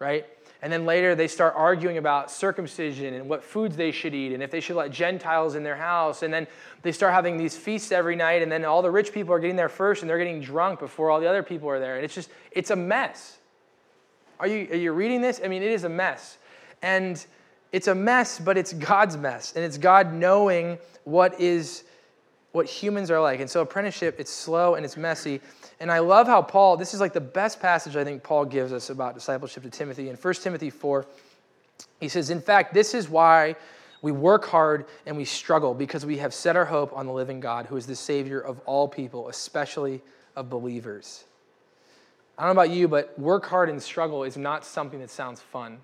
right? 0.00 0.26
And 0.62 0.72
then 0.72 0.84
later 0.84 1.14
they 1.14 1.28
start 1.28 1.54
arguing 1.56 1.96
about 1.96 2.30
circumcision 2.30 3.14
and 3.14 3.28
what 3.28 3.42
foods 3.42 3.76
they 3.76 3.92
should 3.92 4.14
eat 4.14 4.32
and 4.32 4.42
if 4.42 4.50
they 4.50 4.60
should 4.60 4.76
let 4.76 4.90
Gentiles 4.90 5.54
in 5.54 5.62
their 5.62 5.76
house. 5.76 6.22
And 6.22 6.34
then 6.34 6.46
they 6.82 6.92
start 6.92 7.14
having 7.14 7.36
these 7.38 7.56
feasts 7.56 7.92
every 7.92 8.16
night. 8.16 8.42
And 8.42 8.50
then 8.52 8.64
all 8.64 8.82
the 8.82 8.90
rich 8.90 9.12
people 9.12 9.32
are 9.32 9.38
getting 9.38 9.56
there 9.56 9.68
first 9.68 10.02
and 10.02 10.10
they're 10.10 10.18
getting 10.18 10.40
drunk 10.40 10.80
before 10.80 11.10
all 11.10 11.20
the 11.20 11.28
other 11.28 11.42
people 11.42 11.68
are 11.70 11.78
there. 11.78 11.96
And 11.96 12.04
it's 12.04 12.14
just, 12.14 12.30
it's 12.50 12.70
a 12.70 12.76
mess. 12.76 13.38
Are 14.38 14.46
you, 14.46 14.68
are 14.70 14.76
you 14.76 14.92
reading 14.92 15.20
this? 15.20 15.40
I 15.42 15.48
mean, 15.48 15.62
it 15.62 15.70
is 15.70 15.84
a 15.84 15.88
mess. 15.88 16.36
And 16.82 17.24
it's 17.72 17.88
a 17.88 17.94
mess, 17.94 18.38
but 18.38 18.58
it's 18.58 18.72
God's 18.72 19.16
mess. 19.16 19.54
And 19.54 19.64
it's 19.64 19.78
God 19.78 20.12
knowing 20.12 20.78
what 21.04 21.40
is 21.40 21.84
what 22.52 22.66
humans 22.66 23.10
are 23.10 23.20
like. 23.20 23.40
And 23.40 23.48
so 23.48 23.60
apprenticeship, 23.60 24.16
it's 24.18 24.30
slow 24.30 24.74
and 24.74 24.84
it's 24.84 24.96
messy. 24.96 25.40
And 25.80 25.90
I 25.90 26.00
love 26.00 26.26
how 26.26 26.42
Paul, 26.42 26.76
this 26.76 26.92
is 26.92 27.00
like 27.00 27.14
the 27.14 27.20
best 27.20 27.58
passage 27.58 27.96
I 27.96 28.04
think 28.04 28.22
Paul 28.22 28.44
gives 28.44 28.72
us 28.72 28.90
about 28.90 29.14
discipleship 29.14 29.62
to 29.62 29.70
Timothy. 29.70 30.10
In 30.10 30.16
1 30.16 30.34
Timothy 30.34 30.68
4, 30.68 31.06
he 32.00 32.08
says, 32.08 32.28
In 32.28 32.42
fact, 32.42 32.74
this 32.74 32.92
is 32.92 33.08
why 33.08 33.56
we 34.02 34.12
work 34.12 34.44
hard 34.46 34.84
and 35.06 35.16
we 35.16 35.24
struggle, 35.24 35.72
because 35.72 36.04
we 36.04 36.18
have 36.18 36.34
set 36.34 36.54
our 36.54 36.66
hope 36.66 36.92
on 36.94 37.06
the 37.06 37.12
living 37.12 37.40
God, 37.40 37.66
who 37.66 37.76
is 37.76 37.86
the 37.86 37.96
Savior 37.96 38.40
of 38.40 38.60
all 38.66 38.88
people, 38.88 39.28
especially 39.30 40.02
of 40.36 40.50
believers. 40.50 41.24
I 42.36 42.46
don't 42.46 42.54
know 42.54 42.62
about 42.62 42.74
you, 42.74 42.86
but 42.86 43.18
work 43.18 43.46
hard 43.46 43.68
and 43.68 43.82
struggle 43.82 44.24
is 44.24 44.36
not 44.36 44.64
something 44.64 45.00
that 45.00 45.10
sounds 45.10 45.40
fun. 45.40 45.78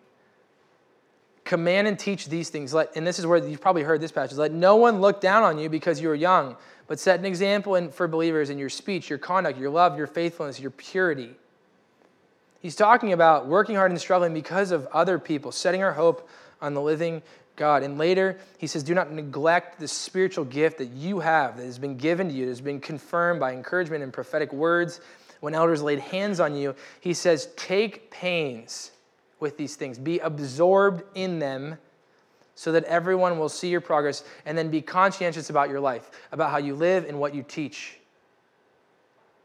Command 1.46 1.88
and 1.88 1.98
teach 1.98 2.28
these 2.28 2.50
things. 2.50 2.74
Let, 2.74 2.94
and 2.96 3.06
this 3.06 3.18
is 3.18 3.26
where 3.26 3.38
you've 3.38 3.60
probably 3.60 3.82
heard 3.82 4.00
this 4.00 4.12
passage. 4.12 4.36
Let 4.36 4.52
no 4.52 4.76
one 4.76 5.00
look 5.00 5.20
down 5.20 5.42
on 5.42 5.58
you 5.58 5.70
because 5.70 6.00
you 6.00 6.10
are 6.10 6.14
young, 6.14 6.56
but 6.86 7.00
set 7.00 7.18
an 7.18 7.24
example 7.24 7.76
in, 7.76 7.90
for 7.90 8.06
believers 8.06 8.50
in 8.50 8.58
your 8.58 8.68
speech, 8.68 9.08
your 9.08 9.18
conduct, 9.18 9.58
your 9.58 9.70
love, 9.70 9.96
your 9.96 10.06
faithfulness, 10.06 10.60
your 10.60 10.70
purity. 10.72 11.34
He's 12.60 12.76
talking 12.76 13.12
about 13.12 13.46
working 13.46 13.76
hard 13.76 13.90
and 13.90 14.00
struggling 14.00 14.34
because 14.34 14.72
of 14.72 14.86
other 14.88 15.18
people, 15.18 15.52
setting 15.52 15.82
our 15.82 15.92
hope 15.92 16.28
on 16.60 16.74
the 16.74 16.82
living 16.82 17.22
God. 17.54 17.82
And 17.82 17.96
later, 17.96 18.38
he 18.58 18.66
says, 18.66 18.82
Do 18.82 18.94
not 18.94 19.12
neglect 19.12 19.78
the 19.78 19.88
spiritual 19.88 20.44
gift 20.44 20.78
that 20.78 20.90
you 20.90 21.20
have, 21.20 21.56
that 21.56 21.64
has 21.64 21.78
been 21.78 21.96
given 21.96 22.28
to 22.28 22.34
you, 22.34 22.44
that 22.44 22.50
has 22.50 22.60
been 22.60 22.80
confirmed 22.80 23.40
by 23.40 23.52
encouragement 23.52 24.02
and 24.02 24.12
prophetic 24.12 24.52
words 24.52 25.00
when 25.40 25.54
elders 25.54 25.82
laid 25.82 26.00
hands 26.00 26.40
on 26.40 26.56
you, 26.56 26.74
he 27.00 27.14
says, 27.14 27.48
Take 27.56 28.10
pains 28.10 28.90
with 29.40 29.56
these 29.56 29.76
things, 29.76 29.98
be 29.98 30.18
absorbed 30.18 31.02
in 31.14 31.38
them 31.38 31.78
so 32.54 32.72
that 32.72 32.84
everyone 32.84 33.38
will 33.38 33.50
see 33.50 33.68
your 33.68 33.82
progress, 33.82 34.24
and 34.46 34.56
then 34.56 34.70
be 34.70 34.80
conscientious 34.80 35.50
about 35.50 35.68
your 35.68 35.78
life, 35.78 36.10
about 36.32 36.50
how 36.50 36.56
you 36.56 36.74
live 36.74 37.04
and 37.06 37.20
what 37.20 37.34
you 37.34 37.42
teach. 37.42 37.98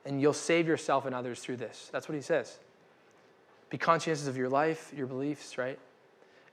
And 0.06 0.22
you'll 0.22 0.32
save 0.32 0.66
yourself 0.66 1.06
and 1.06 1.14
others 1.14 1.42
through 1.42 1.58
this. 1.58 1.90
That's 1.92 2.08
what 2.08 2.16
he 2.16 2.22
says. 2.22 2.58
Be 3.70 3.78
conscientious 3.78 4.28
of 4.28 4.38
your 4.38 4.48
life, 4.48 4.94
your 4.96 5.08
beliefs, 5.08 5.58
right? 5.58 5.78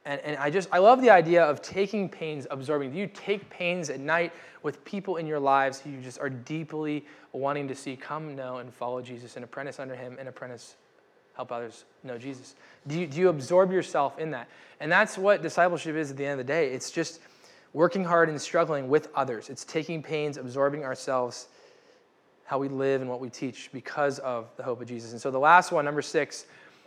And, 0.05 0.21
and 0.23 0.37
I 0.37 0.51
just, 0.51 0.69
I 0.73 0.79
love 0.79 1.01
the 1.01 1.11
idea 1.11 1.45
of 1.45 1.63
taking 1.63 2.09
pains, 2.09 2.47
absorbing. 2.51 2.91
Do 2.91 2.99
you 2.99 3.07
take 3.07 3.49
pains 3.51 3.89
at 3.89 4.01
night 4.01 4.33
with 4.65 4.85
people 4.85 5.17
in 5.17 5.29
your 5.29 5.39
lives 5.39 5.79
who 5.81 5.91
you 5.91 6.01
just 6.01 6.19
are 6.19 6.31
deeply 6.31 7.07
wanting 7.31 7.69
to 7.69 7.75
see 7.75 7.95
come 7.95 8.35
know 8.35 8.57
and 8.57 8.75
follow 8.75 9.01
Jesus 9.01 9.37
and 9.37 9.45
apprentice 9.45 9.79
under 9.79 9.95
him 9.95 10.17
and 10.19 10.29
apprentice 10.29 10.75
help 11.39 11.53
others 11.53 11.85
know 12.03 12.19
Jesus? 12.19 12.57
Do 12.89 12.99
you, 12.99 13.07
do 13.07 13.21
you 13.21 13.29
absorb 13.29 13.71
yourself 13.71 14.19
in 14.19 14.33
that? 14.33 14.49
And 14.81 14.91
that's 14.91 15.17
what 15.17 15.41
discipleship 15.41 15.95
is 15.95 16.11
at 16.11 16.17
the 16.17 16.25
end 16.27 16.41
of 16.41 16.45
the 16.45 16.53
day. 16.53 16.73
It's 16.73 16.91
just 16.91 17.21
working 17.73 18.03
hard 18.03 18.29
and 18.29 18.41
struggling 18.41 18.89
with 18.89 19.09
others. 19.15 19.49
It's 19.49 19.65
taking 19.65 20.03
pains, 20.03 20.37
absorbing 20.37 20.85
ourselves, 20.85 21.47
how 22.43 22.59
we 22.59 22.69
live 22.69 23.03
and 23.03 23.09
what 23.09 23.21
we 23.21 23.31
teach 23.31 23.71
because 23.73 24.19
of 24.19 24.51
the 24.57 24.65
hope 24.65 24.81
of 24.81 24.89
Jesus. 24.89 25.13
And 25.13 25.21
so 25.21 25.31
the 25.31 25.39
last 25.39 25.71
one, 25.71 25.85
number 25.85 26.03
six, 26.03 26.47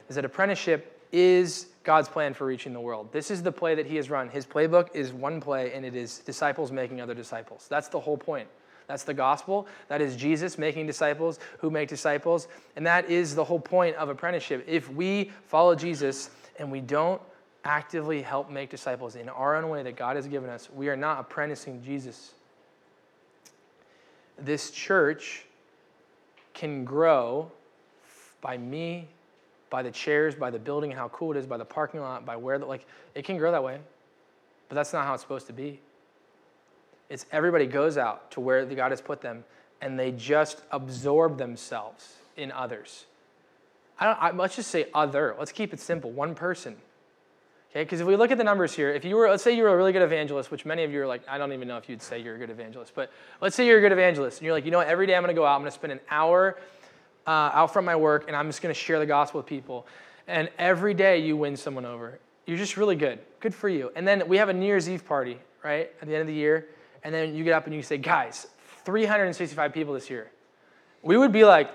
is 0.10 0.16
that 0.16 0.26
apprenticeship 0.26 1.00
is 1.14 1.68
God's 1.86 2.10
plan 2.10 2.34
for 2.34 2.46
reaching 2.46 2.74
the 2.74 2.82
world. 2.82 3.14
This 3.14 3.32
is 3.32 3.42
the 3.42 3.54
play 3.54 3.74
that 3.76 3.86
he 3.86 3.96
has 3.96 4.10
run. 4.10 4.28
His 4.28 4.46
playbook 4.46 4.94
is 4.94 5.14
one 5.14 5.40
play, 5.40 5.72
and 5.72 5.86
it 5.86 5.96
is 5.96 6.20
disciples 6.20 6.74
making 6.74 7.00
other 7.00 7.14
disciples. 7.14 7.68
That's 7.70 7.88
the 7.88 8.02
whole 8.02 8.18
point. 8.18 8.50
That's 8.88 9.04
the 9.04 9.14
gospel. 9.14 9.68
That 9.88 10.02
is 10.02 10.16
Jesus 10.16 10.58
making 10.58 10.88
disciples 10.88 11.40
who 11.60 11.70
make 11.70 11.90
disciples. 11.90 12.48
And 12.76 12.86
that 12.86 13.10
is 13.10 13.36
the 13.36 13.44
whole 13.44 13.60
point 13.60 13.96
of 13.96 14.10
apprenticeship. 14.10 14.66
If 14.68 14.92
we 14.92 15.32
follow 15.48 15.76
Jesus 15.76 16.30
and 16.60 16.72
we 16.72 16.82
don't 16.82 17.22
actively 17.64 18.22
help 18.22 18.50
make 18.50 18.70
disciples 18.70 19.16
in 19.16 19.30
our 19.30 19.56
own 19.56 19.70
way 19.70 19.84
that 19.84 19.96
God 19.96 20.16
has 20.16 20.28
given 20.28 20.50
us, 20.50 20.70
we 20.74 20.90
are 20.90 20.98
not 20.98 21.20
apprenticing 21.20 21.84
Jesus. 21.84 22.34
This 24.38 24.72
church 24.72 25.46
can 26.54 26.84
grow 26.84 27.52
by 28.42 28.58
me 28.58 29.08
by 29.72 29.82
the 29.82 29.90
chairs, 29.90 30.36
by 30.36 30.52
the 30.52 30.60
building, 30.60 30.92
how 30.92 31.08
cool 31.08 31.32
it 31.32 31.38
is, 31.38 31.48
by 31.48 31.58
the 31.58 31.66
parking 31.66 32.02
lot, 32.02 32.26
by 32.26 32.36
where, 32.36 32.60
the, 32.60 32.66
like, 32.66 32.86
it 33.16 33.24
can 33.24 33.38
grow 33.38 33.52
that 33.52 33.64
way. 33.64 33.80
But 34.70 34.76
that's 34.76 34.94
not 34.94 35.06
how 35.06 35.14
it's 35.16 35.24
supposed 35.24 35.48
to 35.48 35.54
be. 35.54 35.80
It's 37.12 37.26
everybody 37.32 37.68
goes 37.68 37.98
out 37.98 38.32
to 38.32 38.40
where 38.40 38.66
the 38.66 38.74
God 38.74 38.92
has 38.92 39.02
put 39.02 39.22
them 39.22 39.44
and 39.82 40.00
they 40.00 40.14
just 40.14 40.62
absorb 40.72 41.38
themselves 41.38 42.16
in 42.38 42.52
others. 42.54 43.06
I 44.00 44.06
don't, 44.06 44.18
I, 44.22 44.32
let's 44.32 44.56
just 44.56 44.72
say 44.72 44.88
other. 44.94 45.36
Let's 45.38 45.52
keep 45.52 45.74
it 45.74 45.80
simple. 45.82 46.10
One 46.10 46.34
person. 46.34 46.78
Okay, 47.72 47.84
because 47.84 48.00
if 48.00 48.08
we 48.08 48.16
look 48.16 48.32
at 48.32 48.38
the 48.38 48.44
numbers 48.46 48.74
here, 48.74 48.92
if 48.92 49.04
you 49.04 49.16
were, 49.18 49.30
let's 49.30 49.44
say 49.44 49.56
you 49.56 49.64
were 49.64 49.70
a 49.70 49.76
really 49.76 49.92
good 49.92 50.02
evangelist, 50.02 50.52
which 50.52 50.66
many 50.66 50.84
of 50.84 50.92
you 50.92 51.02
are 51.02 51.08
like, 51.08 51.22
I 51.28 51.38
don't 51.38 51.52
even 51.52 51.68
know 51.68 51.78
if 51.78 51.90
you'd 51.90 52.02
say 52.02 52.22
you're 52.22 52.36
a 52.36 52.38
good 52.38 52.50
evangelist, 52.50 52.94
but 52.96 53.12
let's 53.42 53.56
say 53.58 53.68
you're 53.68 53.80
a 53.80 53.82
good 53.82 53.92
evangelist 53.92 54.40
and 54.40 54.46
you're 54.46 54.54
like, 54.54 54.64
you 54.64 54.72
know 54.72 54.78
what, 54.78 54.88
every 54.88 55.06
day 55.06 55.16
I'm 55.16 55.22
going 55.22 55.36
to 55.36 55.40
go 55.40 55.46
out, 55.46 55.56
I'm 55.56 55.62
going 55.62 55.72
to 55.72 55.76
spend 55.76 55.94
an 55.94 56.00
hour 56.10 56.58
uh, 57.28 57.30
out 57.30 57.74
from 57.74 57.84
my 57.84 57.96
work 57.96 58.26
and 58.28 58.36
I'm 58.38 58.48
just 58.48 58.62
going 58.62 58.74
to 58.74 58.80
share 58.80 59.00
the 59.00 59.06
gospel 59.06 59.40
with 59.40 59.48
people. 59.48 59.86
And 60.28 60.50
every 60.58 60.94
day 60.94 61.20
you 61.20 61.36
win 61.36 61.58
someone 61.58 61.86
over. 61.86 62.20
You're 62.46 62.58
just 62.58 62.78
really 62.78 62.96
good. 62.96 63.20
Good 63.42 63.54
for 63.54 63.70
you. 63.70 63.92
And 63.96 64.08
then 64.08 64.28
we 64.28 64.38
have 64.38 64.50
a 64.50 64.54
New 64.54 64.66
Year's 64.66 64.90
Eve 64.90 65.06
party, 65.06 65.38
right, 65.64 65.92
at 66.02 66.08
the 66.08 66.14
end 66.14 66.22
of 66.22 66.28
the 66.28 66.34
year. 66.34 66.68
And 67.04 67.14
then 67.14 67.36
you 67.36 67.44
get 67.44 67.54
up 67.54 67.66
and 67.66 67.76
you 67.76 67.82
say, 67.82 67.98
guys, 67.98 68.48
365 68.86 69.74
people 69.74 69.94
this 69.94 70.10
year. 70.10 70.32
We 71.02 71.18
would 71.18 71.32
be 71.32 71.44
like, 71.44 71.70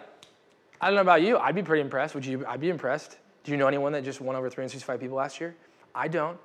I 0.81 0.87
don't 0.87 0.95
know 0.95 1.03
about 1.03 1.23
you. 1.23 1.39
I'd 1.39 1.55
be 1.55 1.62
pretty 1.62 1.83
impressed. 1.83 2.15
Would 2.15 2.27
you? 2.27 2.45
I'd 2.47 2.61
be 2.61 2.69
impressed. 2.69 3.19
Do 3.45 3.53
you 3.53 3.57
know 3.57 3.67
anyone 3.67 3.93
that 3.93 4.05
just 4.05 4.21
won 4.21 4.37
over 4.37 4.51
365 4.51 5.01
people 5.01 5.17
last 5.17 5.41
year? 5.41 5.55
I 5.95 6.09
don't. 6.09 6.39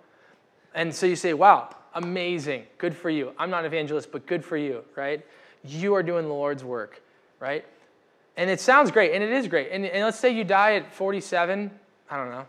And 0.74 0.94
so 0.94 1.06
you 1.06 1.16
say, 1.16 1.34
wow, 1.34 1.76
amazing. 1.96 2.66
Good 2.78 2.96
for 2.96 3.10
you. 3.10 3.34
I'm 3.38 3.50
not 3.50 3.60
an 3.60 3.66
evangelist, 3.66 4.12
but 4.12 4.26
good 4.26 4.46
for 4.46 4.56
you, 4.56 4.84
right? 4.96 5.26
You 5.64 5.94
are 5.96 6.04
doing 6.04 6.28
the 6.28 6.34
Lord's 6.34 6.64
work, 6.64 7.02
right? 7.40 7.66
And 8.38 8.50
it 8.50 8.62
sounds 8.62 8.92
great, 8.92 9.14
and 9.14 9.24
it 9.24 9.32
is 9.32 9.48
great. 9.48 9.70
And, 9.72 9.86
and 9.86 10.06
let's 10.06 10.18
say 10.18 10.34
you 10.34 10.44
die 10.44 10.76
at 10.76 10.94
47, 10.94 11.72
I 12.10 12.18
don't 12.18 12.30
know, 12.30 12.46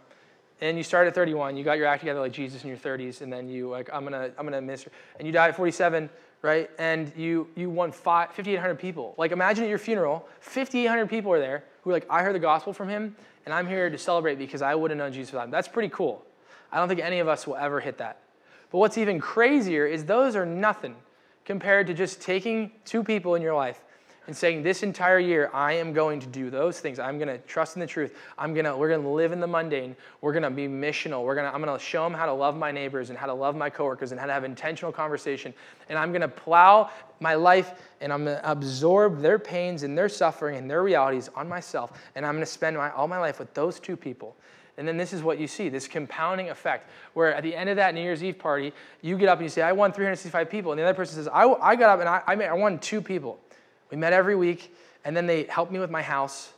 and 0.62 0.78
you 0.78 0.84
start 0.84 1.08
at 1.08 1.14
31, 1.14 1.56
you 1.56 1.64
got 1.64 1.76
your 1.76 1.86
act 1.86 2.00
together 2.00 2.20
like 2.20 2.32
Jesus 2.32 2.62
in 2.62 2.68
your 2.68 2.78
30s, 2.78 3.20
and 3.20 3.32
then 3.32 3.48
you 3.48 3.68
like, 3.68 3.90
I'm 3.92 4.04
gonna, 4.04 4.30
I'm 4.38 4.46
gonna 4.46 4.62
minister, 4.62 4.92
and 5.18 5.26
you 5.26 5.32
die 5.32 5.48
at 5.48 5.56
47, 5.56 6.08
right? 6.40 6.70
And 6.78 7.12
you 7.16 7.48
you 7.56 7.68
won 7.68 7.90
5,800 7.90 8.76
people. 8.76 9.14
Like 9.18 9.32
imagine 9.32 9.64
at 9.64 9.70
your 9.70 9.78
funeral, 9.78 10.26
5,800 10.40 11.08
people 11.10 11.32
are 11.32 11.40
there 11.40 11.64
who 11.82 11.90
are 11.90 11.92
like, 11.92 12.06
I 12.08 12.22
heard 12.22 12.34
the 12.34 12.40
gospel 12.40 12.72
from 12.72 12.88
him, 12.88 13.16
and 13.44 13.52
I'm 13.52 13.66
here 13.66 13.90
to 13.90 13.98
celebrate 13.98 14.36
because 14.36 14.62
I 14.62 14.74
would 14.74 14.92
have 14.92 14.98
known 14.98 15.12
Jesus 15.12 15.32
without 15.32 15.46
him. 15.46 15.50
That's 15.50 15.68
pretty 15.68 15.88
cool. 15.88 16.24
I 16.70 16.78
don't 16.78 16.88
think 16.88 17.00
any 17.00 17.18
of 17.18 17.26
us 17.26 17.46
will 17.46 17.56
ever 17.56 17.80
hit 17.80 17.98
that. 17.98 18.18
But 18.70 18.78
what's 18.78 18.96
even 18.96 19.20
crazier 19.20 19.84
is 19.84 20.04
those 20.04 20.36
are 20.36 20.46
nothing 20.46 20.94
compared 21.44 21.88
to 21.88 21.94
just 21.94 22.22
taking 22.22 22.70
two 22.84 23.02
people 23.02 23.34
in 23.34 23.42
your 23.42 23.54
life 23.54 23.82
and 24.26 24.36
saying 24.36 24.62
this 24.62 24.82
entire 24.82 25.18
year 25.18 25.50
i 25.52 25.72
am 25.72 25.92
going 25.92 26.20
to 26.20 26.26
do 26.26 26.50
those 26.50 26.80
things. 26.80 26.98
I'm 26.98 27.18
going 27.18 27.28
to 27.28 27.38
trust 27.38 27.76
in 27.76 27.80
the 27.80 27.86
truth. 27.86 28.14
I'm 28.38 28.54
going 28.54 28.64
to 28.64 28.76
we're 28.76 28.88
going 28.88 29.02
to 29.02 29.08
live 29.08 29.32
in 29.32 29.40
the 29.40 29.46
mundane. 29.46 29.96
We're 30.20 30.32
going 30.32 30.42
to 30.44 30.50
be 30.50 30.68
missional. 30.68 31.24
We're 31.24 31.34
going 31.34 31.48
to 31.48 31.54
i'm 31.54 31.62
going 31.62 31.76
to 31.76 31.84
show 31.84 32.04
them 32.04 32.14
how 32.14 32.26
to 32.26 32.32
love 32.32 32.56
my 32.56 32.70
neighbors 32.70 33.10
and 33.10 33.18
how 33.18 33.26
to 33.26 33.34
love 33.34 33.56
my 33.56 33.70
coworkers 33.70 34.12
and 34.12 34.20
how 34.20 34.26
to 34.26 34.32
have 34.32 34.44
intentional 34.44 34.92
conversation. 34.92 35.52
And 35.88 35.98
i'm 35.98 36.10
going 36.10 36.22
to 36.22 36.28
plow 36.28 36.90
my 37.20 37.34
life 37.34 37.74
and 38.00 38.12
i'm 38.12 38.24
going 38.24 38.36
to 38.36 38.50
absorb 38.50 39.20
their 39.20 39.38
pains 39.38 39.82
and 39.82 39.96
their 39.96 40.08
suffering 40.08 40.56
and 40.56 40.70
their 40.70 40.82
realities 40.82 41.28
on 41.34 41.48
myself. 41.48 42.00
And 42.14 42.24
i'm 42.24 42.34
going 42.34 42.44
to 42.44 42.50
spend 42.50 42.76
my, 42.76 42.90
all 42.90 43.08
my 43.08 43.18
life 43.18 43.38
with 43.38 43.52
those 43.54 43.80
two 43.80 43.96
people. 43.96 44.36
And 44.78 44.88
then 44.88 44.96
this 44.96 45.12
is 45.12 45.22
what 45.22 45.38
you 45.38 45.46
see 45.46 45.68
this 45.68 45.86
compounding 45.86 46.50
effect, 46.50 46.88
where 47.12 47.34
at 47.34 47.42
the 47.42 47.54
end 47.54 47.68
of 47.68 47.76
that 47.76 47.94
New 47.94 48.00
Year's 48.00 48.24
Eve 48.24 48.38
party, 48.38 48.72
you 49.02 49.18
get 49.18 49.28
up 49.28 49.38
and 49.38 49.44
you 49.44 49.50
say, 49.50 49.60
I 49.60 49.72
won 49.72 49.92
365 49.92 50.48
people. 50.48 50.72
And 50.72 50.78
the 50.78 50.84
other 50.84 50.94
person 50.94 51.16
says, 51.16 51.28
I, 51.28 51.44
I 51.44 51.76
got 51.76 51.90
up 51.90 52.00
and 52.00 52.08
I, 52.08 52.22
I, 52.26 52.50
I 52.50 52.54
won 52.54 52.78
two 52.78 53.02
people. 53.02 53.38
We 53.92 53.98
met 53.98 54.14
every 54.14 54.34
week, 54.34 54.74
and 55.04 55.14
then 55.14 55.26
they 55.26 55.44
helped 55.44 55.70
me 55.70 55.78
with 55.78 55.90
my 55.90 56.00
house, 56.00 56.50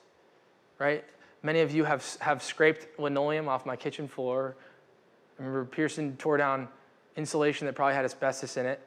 right? 0.79 1.05
Many 1.43 1.61
of 1.61 1.75
you 1.75 1.83
have, 1.83 2.17
have 2.21 2.45
scraped 2.45 2.99
linoleum 2.99 3.49
off 3.49 3.67
my 3.67 3.75
kitchen 3.75 4.07
floor. 4.07 4.55
I 5.39 5.43
remember 5.43 5.65
Pearson 5.65 6.17
tore 6.17 6.37
down 6.37 6.69
insulation 7.17 7.67
that 7.67 7.75
probably 7.75 7.95
had 7.95 8.05
asbestos 8.05 8.57
in 8.57 8.67
it, 8.67 8.81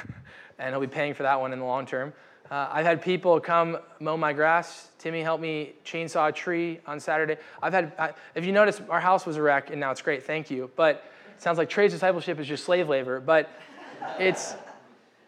and 0.58 0.74
he'll 0.74 0.80
be 0.80 0.86
paying 0.86 1.14
for 1.14 1.22
that 1.22 1.40
one 1.40 1.54
in 1.54 1.58
the 1.58 1.64
long 1.64 1.86
term. 1.86 2.12
Uh, 2.50 2.68
I've 2.70 2.84
had 2.84 3.00
people 3.00 3.40
come 3.40 3.78
mow 3.98 4.18
my 4.18 4.34
grass. 4.34 4.90
Timmy 4.98 5.22
helped 5.22 5.42
me 5.42 5.72
chainsaw 5.84 6.28
a 6.28 6.32
tree 6.32 6.80
on 6.86 7.00
Saturday. 7.00 7.38
I've 7.62 7.72
had, 7.72 7.92
I, 7.98 8.12
if 8.34 8.44
you 8.44 8.52
notice, 8.52 8.80
our 8.90 9.00
house 9.00 9.24
was 9.24 9.36
a 9.36 9.42
wreck, 9.42 9.70
and 9.70 9.80
now 9.80 9.90
it's 9.90 10.02
great. 10.02 10.22
Thank 10.22 10.50
you. 10.50 10.70
But 10.76 11.10
it 11.34 11.42
sounds 11.42 11.56
like 11.56 11.70
trades 11.70 11.94
discipleship 11.94 12.38
is 12.38 12.46
just 12.46 12.64
slave 12.64 12.90
labor. 12.90 13.20
But 13.20 13.50
it's, 14.18 14.54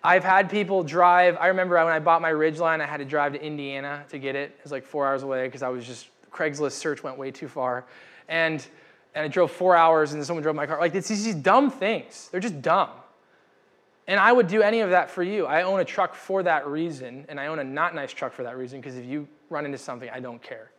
I've 0.02 0.24
had 0.24 0.48
people 0.48 0.84
drive. 0.84 1.36
I 1.38 1.48
remember 1.48 1.74
when 1.76 1.92
I 1.92 1.98
bought 1.98 2.22
my 2.22 2.30
Ridgeline, 2.30 2.80
I 2.80 2.86
had 2.86 2.98
to 2.98 3.04
drive 3.04 3.32
to 3.32 3.42
Indiana 3.42 4.04
to 4.10 4.18
get 4.18 4.36
it. 4.36 4.50
It 4.50 4.62
was 4.62 4.72
like 4.72 4.84
four 4.84 5.06
hours 5.06 5.22
away 5.22 5.46
because 5.46 5.62
I 5.62 5.68
was 5.68 5.86
just 5.86 6.08
Craigslist 6.30 6.72
search 6.72 7.02
went 7.02 7.18
way 7.18 7.30
too 7.30 7.48
far, 7.48 7.84
and 8.28 8.64
and 9.14 9.24
I 9.24 9.28
drove 9.28 9.50
four 9.50 9.74
hours 9.74 10.12
and 10.12 10.24
someone 10.24 10.42
drove 10.42 10.54
my 10.54 10.66
car. 10.66 10.78
Like 10.78 10.94
it's 10.94 11.08
these 11.08 11.34
dumb 11.34 11.70
things. 11.70 12.28
They're 12.30 12.40
just 12.40 12.62
dumb. 12.62 12.90
And 14.06 14.18
I 14.18 14.32
would 14.32 14.46
do 14.46 14.62
any 14.62 14.80
of 14.80 14.90
that 14.90 15.10
for 15.10 15.22
you. 15.22 15.44
I 15.44 15.62
own 15.62 15.80
a 15.80 15.84
truck 15.84 16.14
for 16.14 16.42
that 16.42 16.66
reason, 16.66 17.26
and 17.28 17.38
I 17.38 17.48
own 17.48 17.58
a 17.58 17.64
not 17.64 17.94
nice 17.94 18.12
truck 18.12 18.32
for 18.32 18.42
that 18.44 18.56
reason 18.56 18.80
because 18.80 18.96
if 18.96 19.04
you 19.04 19.28
run 19.50 19.66
into 19.66 19.78
something, 19.78 20.08
I 20.10 20.20
don't 20.20 20.42
care. 20.42 20.70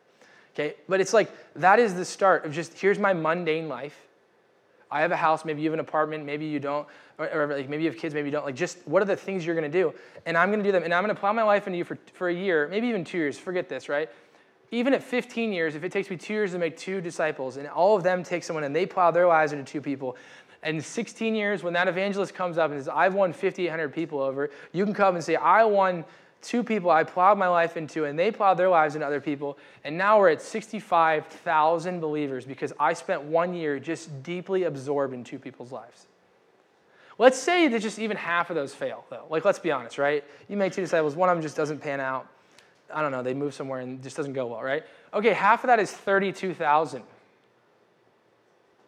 Okay, 0.53 0.75
but 0.87 0.99
it's 0.99 1.13
like 1.13 1.31
that 1.55 1.79
is 1.79 1.93
the 1.93 2.05
start 2.05 2.45
of 2.45 2.53
just 2.53 2.77
here's 2.79 2.97
my 2.97 3.13
mundane 3.13 3.67
life. 3.67 4.07
I 4.91 5.01
have 5.01 5.11
a 5.11 5.17
house, 5.17 5.45
maybe 5.45 5.61
you 5.61 5.69
have 5.69 5.73
an 5.73 5.79
apartment, 5.79 6.25
maybe 6.25 6.45
you 6.45 6.59
don't 6.59 6.87
or, 7.19 7.29
or 7.29 7.57
like 7.57 7.69
maybe 7.69 7.83
you 7.83 7.89
have 7.89 7.99
kids, 7.99 8.15
maybe 8.15 8.29
you 8.29 8.31
don't. 8.31 8.45
Like, 8.45 8.55
just 8.55 8.79
what 8.87 9.01
are 9.01 9.05
the 9.05 9.15
things 9.15 9.45
you're 9.45 9.55
to 9.59 9.69
do? 9.69 9.93
And 10.25 10.37
I'm 10.37 10.51
to 10.51 10.63
do 10.63 10.71
them. 10.71 10.83
And 10.83 10.93
I'm 10.93 11.05
to 11.07 11.13
plow 11.13 11.33
my 11.33 11.43
life 11.43 11.67
into 11.67 11.77
you 11.77 11.83
for, 11.83 11.97
for 12.13 12.29
a 12.29 12.33
year, 12.33 12.67
maybe 12.69 12.87
even 12.87 13.03
two 13.03 13.17
years. 13.17 13.37
Forget 13.37 13.69
this, 13.69 13.89
right? 13.89 14.09
Even 14.71 14.93
at 14.93 15.03
15 15.03 15.51
years, 15.51 15.75
if 15.75 15.83
it 15.83 15.91
takes 15.91 16.09
me 16.09 16.15
two 16.15 16.33
years 16.33 16.51
to 16.53 16.59
make 16.59 16.77
two 16.77 17.01
disciples, 17.01 17.57
and 17.57 17.67
all 17.67 17.97
of 17.97 18.03
them 18.03 18.23
take 18.23 18.43
someone 18.43 18.63
and 18.63 18.75
they 18.75 18.85
plow 18.85 19.11
their 19.11 19.27
lives 19.27 19.51
into 19.51 19.65
two 19.65 19.81
people, 19.81 20.15
and 20.61 20.83
16 20.83 21.35
years, 21.35 21.63
when 21.63 21.73
that 21.73 21.87
evangelist 21.87 22.33
comes 22.33 22.57
up 22.57 22.71
and 22.71 22.79
says, 22.79 22.89
I've 22.89 23.13
won 23.13 23.33
5,800 23.33 23.93
people 23.93 24.19
over, 24.19 24.49
you 24.71 24.85
can 24.85 24.93
come 24.93 25.15
and 25.15 25.23
say, 25.23 25.35
I 25.35 25.63
won 25.63 26.05
two 26.41 26.63
people 26.63 26.89
I 26.89 27.03
plowed 27.03 27.37
my 27.37 27.47
life 27.47 27.77
into, 27.77 28.05
and 28.05 28.17
they 28.17 28.31
plowed 28.31 28.57
their 28.57 28.69
lives 28.69 28.95
into 28.95 29.05
other 29.05 29.21
people. 29.21 29.57
And 29.83 29.97
now 29.97 30.19
we're 30.19 30.29
at 30.29 30.41
65,000 30.41 31.99
believers 31.99 32.45
because 32.45 32.73
I 32.79 32.93
spent 32.93 33.23
one 33.23 33.53
year 33.53 33.79
just 33.79 34.23
deeply 34.23 34.63
absorbed 34.63 35.13
in 35.13 35.23
two 35.23 35.39
people's 35.39 35.71
lives. 35.71 36.05
Let's 37.17 37.37
say 37.37 37.67
that 37.67 37.81
just 37.81 37.99
even 37.99 38.15
half 38.15 38.49
of 38.49 38.55
those 38.55 38.73
fail, 38.73 39.03
though. 39.09 39.25
Like, 39.29 39.43
let's 39.43 39.59
be 39.59 39.71
honest, 39.71 39.97
right? 39.97 40.23
You 40.47 40.55
make 40.55 40.71
two 40.71 40.81
disciples, 40.81 41.15
one 41.15 41.29
of 41.29 41.35
them 41.35 41.41
just 41.41 41.57
doesn't 41.57 41.79
pan 41.79 41.99
out. 41.99 42.27
I 42.91 43.01
don't 43.01 43.11
know, 43.11 43.21
they 43.21 43.33
move 43.33 43.53
somewhere 43.53 43.81
and 43.81 44.01
just 44.01 44.15
doesn't 44.15 44.33
go 44.33 44.47
well, 44.47 44.63
right? 44.63 44.83
Okay, 45.13 45.33
half 45.33 45.63
of 45.63 45.67
that 45.67 45.79
is 45.79 45.91
32,000. 45.91 47.03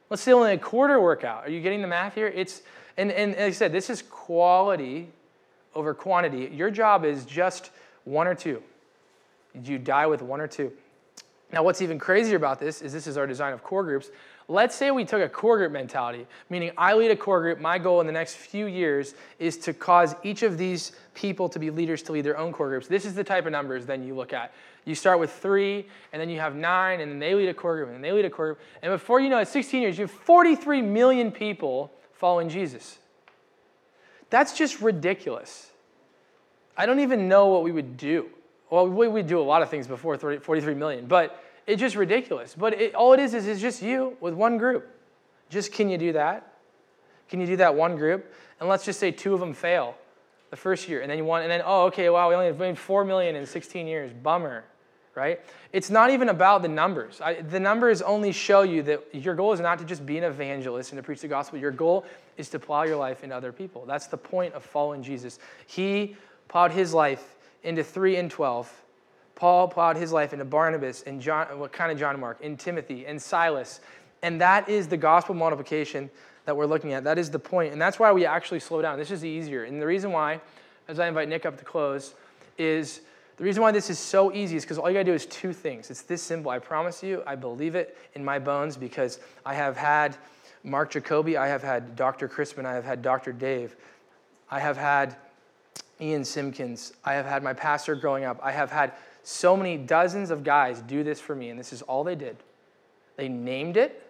Let's 0.09 0.23
say 0.23 0.31
only 0.31 0.53
a 0.53 0.57
quarter 0.57 0.99
work 0.99 1.23
out. 1.23 1.45
Are 1.45 1.49
you 1.49 1.61
getting 1.61 1.81
the 1.81 1.87
math 1.87 2.15
here? 2.15 2.27
It's, 2.27 2.61
and, 2.97 3.11
and 3.11 3.31
like 3.31 3.39
I 3.39 3.51
said, 3.51 3.71
this 3.71 3.89
is 3.89 4.01
quality 4.01 5.09
over 5.75 5.93
quantity. 5.93 6.49
Your 6.53 6.71
job 6.71 7.05
is 7.05 7.25
just 7.25 7.71
one 8.03 8.27
or 8.27 8.35
two. 8.35 8.61
You 9.63 9.77
die 9.77 10.07
with 10.07 10.21
one 10.21 10.41
or 10.41 10.47
two. 10.47 10.71
Now, 11.51 11.63
what's 11.63 11.81
even 11.81 11.99
crazier 11.99 12.37
about 12.37 12.59
this 12.59 12.81
is 12.81 12.93
this 12.93 13.07
is 13.07 13.17
our 13.17 13.27
design 13.27 13.51
of 13.51 13.61
core 13.61 13.83
groups. 13.83 14.09
Let's 14.47 14.75
say 14.75 14.91
we 14.91 15.05
took 15.05 15.21
a 15.21 15.29
core 15.29 15.57
group 15.57 15.71
mentality, 15.71 16.25
meaning 16.49 16.71
I 16.77 16.93
lead 16.93 17.11
a 17.11 17.15
core 17.15 17.41
group. 17.41 17.59
My 17.59 17.77
goal 17.77 18.01
in 18.01 18.07
the 18.07 18.13
next 18.13 18.35
few 18.35 18.65
years 18.67 19.15
is 19.39 19.57
to 19.59 19.73
cause 19.73 20.15
each 20.23 20.43
of 20.43 20.57
these 20.57 20.93
people 21.13 21.49
to 21.49 21.59
be 21.59 21.69
leaders 21.69 22.01
to 22.03 22.13
lead 22.13 22.25
their 22.25 22.37
own 22.37 22.53
core 22.53 22.69
groups. 22.69 22.87
This 22.87 23.05
is 23.05 23.13
the 23.13 23.23
type 23.23 23.45
of 23.45 23.51
numbers 23.51 23.85
then 23.85 24.03
you 24.03 24.15
look 24.15 24.33
at. 24.33 24.53
You 24.85 24.95
start 24.95 25.19
with 25.19 25.31
three, 25.31 25.87
and 26.11 26.21
then 26.21 26.29
you 26.29 26.39
have 26.39 26.55
nine, 26.55 27.01
and 27.01 27.11
then 27.11 27.19
they 27.19 27.35
lead 27.35 27.49
a 27.49 27.53
core 27.53 27.75
group, 27.75 27.89
and 27.89 27.95
then 27.95 28.01
they 28.01 28.11
lead 28.11 28.25
a 28.25 28.29
core 28.29 28.47
group. 28.47 28.59
And 28.81 28.91
before 28.91 29.19
you 29.19 29.29
know 29.29 29.37
it, 29.37 29.47
16 29.47 29.81
years, 29.81 29.97
you 29.97 30.03
have 30.05 30.11
43 30.11 30.81
million 30.81 31.31
people 31.31 31.91
following 32.13 32.49
Jesus. 32.49 32.97
That's 34.31 34.57
just 34.57 34.81
ridiculous. 34.81 35.69
I 36.75 36.87
don't 36.87 37.01
even 37.01 37.27
know 37.27 37.47
what 37.47 37.63
we 37.63 37.71
would 37.71 37.97
do. 37.97 38.29
Well, 38.71 38.87
we 38.87 39.07
would 39.07 39.27
do 39.27 39.39
a 39.39 39.43
lot 39.43 39.61
of 39.61 39.69
things 39.69 39.85
before 39.85 40.17
30, 40.17 40.39
43 40.39 40.73
million, 40.73 41.05
but 41.05 41.43
it's 41.67 41.79
just 41.79 41.95
ridiculous. 41.95 42.55
But 42.57 42.73
it, 42.73 42.95
all 42.95 43.13
it 43.13 43.19
is 43.19 43.33
is 43.33 43.45
it's 43.45 43.61
just 43.61 43.81
you 43.81 44.17
with 44.21 44.33
one 44.33 44.57
group. 44.57 44.89
Just 45.49 45.73
can 45.73 45.89
you 45.89 45.97
do 45.97 46.13
that? 46.13 46.53
Can 47.29 47.41
you 47.41 47.45
do 47.45 47.57
that 47.57 47.75
one 47.75 47.97
group? 47.97 48.33
And 48.59 48.69
let's 48.69 48.85
just 48.85 48.99
say 48.99 49.11
two 49.11 49.33
of 49.33 49.41
them 49.41 49.53
fail 49.53 49.95
the 50.49 50.55
first 50.55 50.87
year, 50.87 51.01
and 51.01 51.09
then 51.09 51.17
you 51.17 51.25
want, 51.25 51.43
and 51.43 51.51
then 51.51 51.61
oh, 51.65 51.85
okay, 51.85 52.09
wow, 52.09 52.29
we 52.29 52.35
only 52.35 52.51
made 52.51 52.77
four 52.77 53.03
million 53.03 53.35
in 53.35 53.45
16 53.45 53.85
years. 53.85 54.11
Bummer, 54.23 54.63
right? 55.15 55.39
It's 55.73 55.89
not 55.89 56.09
even 56.09 56.29
about 56.29 56.61
the 56.61 56.67
numbers. 56.67 57.21
I, 57.21 57.41
the 57.41 57.59
numbers 57.59 58.01
only 58.01 58.31
show 58.31 58.61
you 58.61 58.83
that 58.83 59.03
your 59.13 59.35
goal 59.35 59.53
is 59.53 59.59
not 59.59 59.79
to 59.79 59.85
just 59.85 60.05
be 60.05 60.17
an 60.17 60.23
evangelist 60.23 60.91
and 60.91 60.99
to 60.99 61.03
preach 61.03 61.21
the 61.21 61.27
gospel. 61.27 61.59
Your 61.59 61.71
goal 61.71 62.05
is 62.37 62.49
to 62.49 62.59
plow 62.59 62.83
your 62.83 62.97
life 62.97 63.23
into 63.23 63.35
other 63.35 63.51
people. 63.51 63.85
That's 63.85 64.07
the 64.07 64.17
point 64.17 64.53
of 64.53 64.63
following 64.63 65.03
Jesus. 65.03 65.39
He 65.67 66.15
plowed 66.47 66.71
his 66.71 66.93
life 66.93 67.35
into 67.63 67.83
three 67.83 68.15
and 68.15 68.31
twelve 68.31 68.71
Paul 69.41 69.67
plowed 69.69 69.97
his 69.97 70.11
life 70.11 70.33
into 70.33 70.45
Barnabas 70.45 71.01
and 71.01 71.19
John, 71.19 71.57
what 71.57 71.71
kind 71.71 71.91
of 71.91 71.97
John 71.97 72.19
Mark, 72.19 72.39
in 72.41 72.57
Timothy 72.57 73.07
and 73.07 73.19
Silas. 73.19 73.79
And 74.21 74.39
that 74.39 74.69
is 74.69 74.87
the 74.87 74.97
gospel 74.97 75.33
multiplication 75.33 76.11
that 76.45 76.55
we're 76.55 76.67
looking 76.67 76.93
at. 76.93 77.03
That 77.05 77.17
is 77.17 77.31
the 77.31 77.39
point. 77.39 77.73
And 77.73 77.81
that's 77.81 77.97
why 77.97 78.11
we 78.11 78.23
actually 78.23 78.59
slow 78.59 78.83
down. 78.83 78.99
This 78.99 79.09
is 79.09 79.25
easier. 79.25 79.63
And 79.63 79.81
the 79.81 79.87
reason 79.87 80.11
why, 80.11 80.41
as 80.87 80.99
I 80.99 81.07
invite 81.07 81.27
Nick 81.27 81.47
up 81.47 81.57
to 81.57 81.65
close, 81.65 82.13
is 82.59 83.01
the 83.41 83.45
reason 83.45 83.63
why 83.63 83.71
this 83.71 83.89
is 83.89 83.97
so 83.97 84.31
easy 84.31 84.55
is 84.55 84.63
because 84.63 84.77
all 84.77 84.87
you 84.87 84.93
gotta 84.93 85.03
do 85.03 85.15
is 85.15 85.25
two 85.25 85.51
things. 85.51 85.89
It's 85.89 86.03
this 86.03 86.21
simple. 86.21 86.51
I 86.51 86.59
promise 86.59 87.01
you, 87.01 87.23
I 87.25 87.33
believe 87.33 87.73
it 87.73 87.97
in 88.13 88.23
my 88.23 88.37
bones 88.37 88.77
because 88.77 89.17
I 89.43 89.55
have 89.55 89.75
had 89.75 90.15
Mark 90.63 90.91
Jacoby, 90.91 91.37
I 91.37 91.47
have 91.47 91.63
had 91.63 91.95
Dr. 91.95 92.27
Crispin, 92.27 92.67
I 92.67 92.73
have 92.73 92.83
had 92.83 93.01
Dr. 93.01 93.33
Dave, 93.33 93.75
I 94.51 94.59
have 94.59 94.77
had 94.77 95.15
Ian 95.99 96.23
Simpkins, 96.23 96.93
I 97.03 97.13
have 97.13 97.25
had 97.25 97.41
my 97.41 97.51
pastor 97.51 97.95
growing 97.95 98.25
up, 98.25 98.39
I 98.43 98.51
have 98.51 98.69
had 98.69 98.93
so 99.23 99.57
many 99.57 99.75
dozens 99.75 100.29
of 100.29 100.43
guys 100.43 100.79
do 100.83 101.03
this 101.03 101.19
for 101.19 101.33
me, 101.33 101.49
and 101.49 101.59
this 101.59 101.73
is 101.73 101.81
all 101.81 102.03
they 102.03 102.13
did. 102.13 102.37
They 103.15 103.27
named 103.27 103.75
it, 103.75 104.07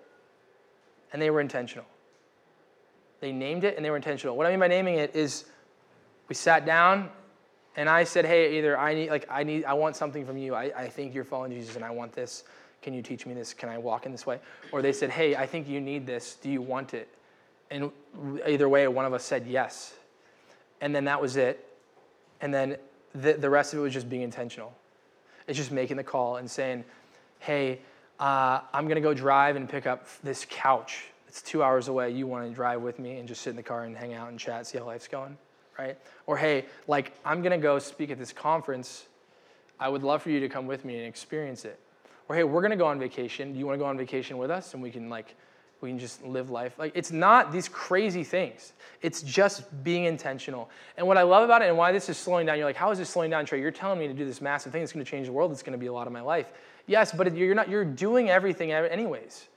and 1.14 1.22
they 1.22 1.30
were 1.30 1.40
intentional. 1.40 1.86
They 3.22 3.32
named 3.32 3.64
it, 3.64 3.78
and 3.78 3.86
they 3.86 3.92
were 3.92 3.96
intentional. 3.96 4.36
What 4.36 4.46
I 4.46 4.50
mean 4.50 4.60
by 4.60 4.68
naming 4.68 4.96
it 4.96 5.16
is 5.16 5.46
we 6.28 6.36
sat 6.36 6.66
down, 6.66 7.10
and 7.76 7.90
I 7.90 8.04
said, 8.04 8.26
hey, 8.26 8.58
either 8.58 8.78
I 8.78 8.94
need, 8.94 9.10
like, 9.10 9.26
I 9.30 9.44
need, 9.44 9.66
I 9.66 9.74
want 9.74 9.96
something 9.96 10.26
from 10.26 10.38
you. 10.38 10.56
I, 10.56 10.72
I 10.76 10.90
think 10.90 11.14
you're 11.14 11.24
following 11.24 11.52
Jesus, 11.52 11.76
and 11.76 11.86
I 11.86 11.92
want 11.92 12.14
this. 12.14 12.44
Can 12.82 12.94
you 12.94 13.02
teach 13.02 13.26
me 13.26 13.34
this? 13.34 13.54
Can 13.54 13.70
I 13.70 13.78
walk 13.78 14.06
in 14.06 14.12
this 14.12 14.26
way? 14.26 14.40
Or 14.72 14.82
they 14.82 14.92
said, 14.92 15.10
hey, 15.10 15.36
I 15.36 15.46
think 15.46 15.68
you 15.68 15.80
need 15.80 16.06
this. 16.06 16.38
Do 16.42 16.50
you 16.50 16.62
want 16.62 16.94
it? 16.94 17.08
And 17.70 17.92
either 18.46 18.68
way, 18.68 18.88
one 18.88 19.06
of 19.06 19.14
us 19.14 19.24
said 19.24 19.46
yes. 19.48 19.94
And 20.82 20.96
then 20.96 21.06
that 21.06 21.22
was 21.22 21.38
it. 21.38 21.66
And 22.42 22.54
then 22.54 22.78
the, 23.14 23.34
the 23.34 23.50
rest 23.50 23.74
of 23.74 23.80
it 23.80 23.84
was 23.84 23.94
just 23.94 24.10
being 24.10 24.24
intentional. 24.24 24.74
It's 25.48 25.58
just 25.58 25.72
making 25.72 25.98
the 25.98 26.04
call 26.04 26.38
and 26.38 26.50
saying, 26.50 26.84
hey, 27.40 27.80
uh, 28.20 28.62
I'm 28.74 28.86
going 28.86 28.96
to 28.96 29.02
go 29.02 29.14
drive 29.14 29.56
and 29.56 29.70
pick 29.70 29.86
up 29.86 30.08
this 30.24 30.46
couch. 30.50 31.06
It's 31.28 31.42
two 31.42 31.64
hours 31.64 31.88
away. 31.88 32.12
You 32.12 32.28
want 32.28 32.50
to 32.50 32.54
drive 32.54 32.82
with 32.82 33.00
me 33.00 33.18
and 33.18 33.28
just 33.28 33.42
sit 33.42 33.52
in 33.52 33.56
the 33.56 33.64
car 33.64 33.86
and 33.86 33.96
hang 33.96 34.14
out 34.14 34.30
and 34.30 34.40
chat, 34.40 34.68
see 34.68 34.78
how 34.78 34.86
life's 34.86 35.08
going, 35.08 35.38
right? 35.78 35.98
Or 36.26 36.38
hey, 36.38 36.66
like, 36.88 37.14
I'm 37.26 37.42
to 37.52 37.58
go 37.58 37.80
speak 37.80 38.10
at 38.10 38.20
this 38.20 38.34
conference. 38.34 39.08
I 39.80 39.90
would 39.90 40.04
love 40.04 40.22
for 40.22 40.30
you 40.30 40.40
to 40.42 40.50
come 40.50 40.68
with 40.68 40.86
me 40.86 40.98
and 40.98 41.06
experience 41.06 41.66
it. 41.66 41.80
Or 42.30 42.36
hey, 42.36 42.44
we're 42.44 42.62
to 42.72 42.78
go 42.78 42.86
on 42.86 43.00
vacation. 43.00 43.54
Do 43.54 43.60
you 43.60 43.66
want 43.66 43.76
to 43.76 43.84
go 43.84 43.86
on 43.86 43.98
vacation 43.98 44.38
with 44.38 44.52
us? 44.52 44.74
And 44.74 44.82
we 44.82 44.92
can, 44.92 45.10
like, 45.10 45.36
we 45.82 45.90
can 45.90 46.00
just 46.00 46.24
live 46.24 46.50
life. 46.50 46.78
Like 46.78 46.92
it's 46.96 47.12
not 47.12 47.52
these 47.52 47.68
crazy 47.68 48.24
things. 48.24 48.74
It's 49.02 49.24
just 49.24 49.84
being 49.84 50.06
intentional. 50.06 50.70
And 50.96 51.08
what 51.08 51.18
I 51.18 51.24
love 51.24 51.44
about 51.44 51.64
it 51.64 51.70
and 51.70 51.78
why 51.78 51.92
this 51.92 52.08
is 52.08 52.18
slowing 52.18 52.46
down, 52.46 52.58
you're 52.58 52.68
like, 52.68 52.76
how 52.76 52.92
is 52.92 53.00
this 53.00 53.10
slowing 53.10 53.32
down, 53.32 53.46
Trey? 53.46 53.60
You're 53.60 53.72
telling 53.72 54.00
me 54.00 54.08
to 54.08 54.14
do 54.14 54.24
this 54.24 54.42
massive 54.42 54.72
thing 54.72 54.82
that's 54.82 54.92
to 55.04 55.10
change 55.10 55.26
the 55.26 55.34
world. 55.34 55.52
Going 55.64 55.74
to 55.74 55.80
be 55.80 55.88
a 55.88 55.94
lot 55.94 56.08
of 56.08 56.14
my 56.14 56.22
life. 56.22 56.52
Yes, 56.86 57.12
but 57.12 57.36
you're 57.36 57.56
not. 57.56 57.70
You're 57.70 57.86
doing 57.86 58.30
everything 58.30 58.72
anyways. 58.72 59.48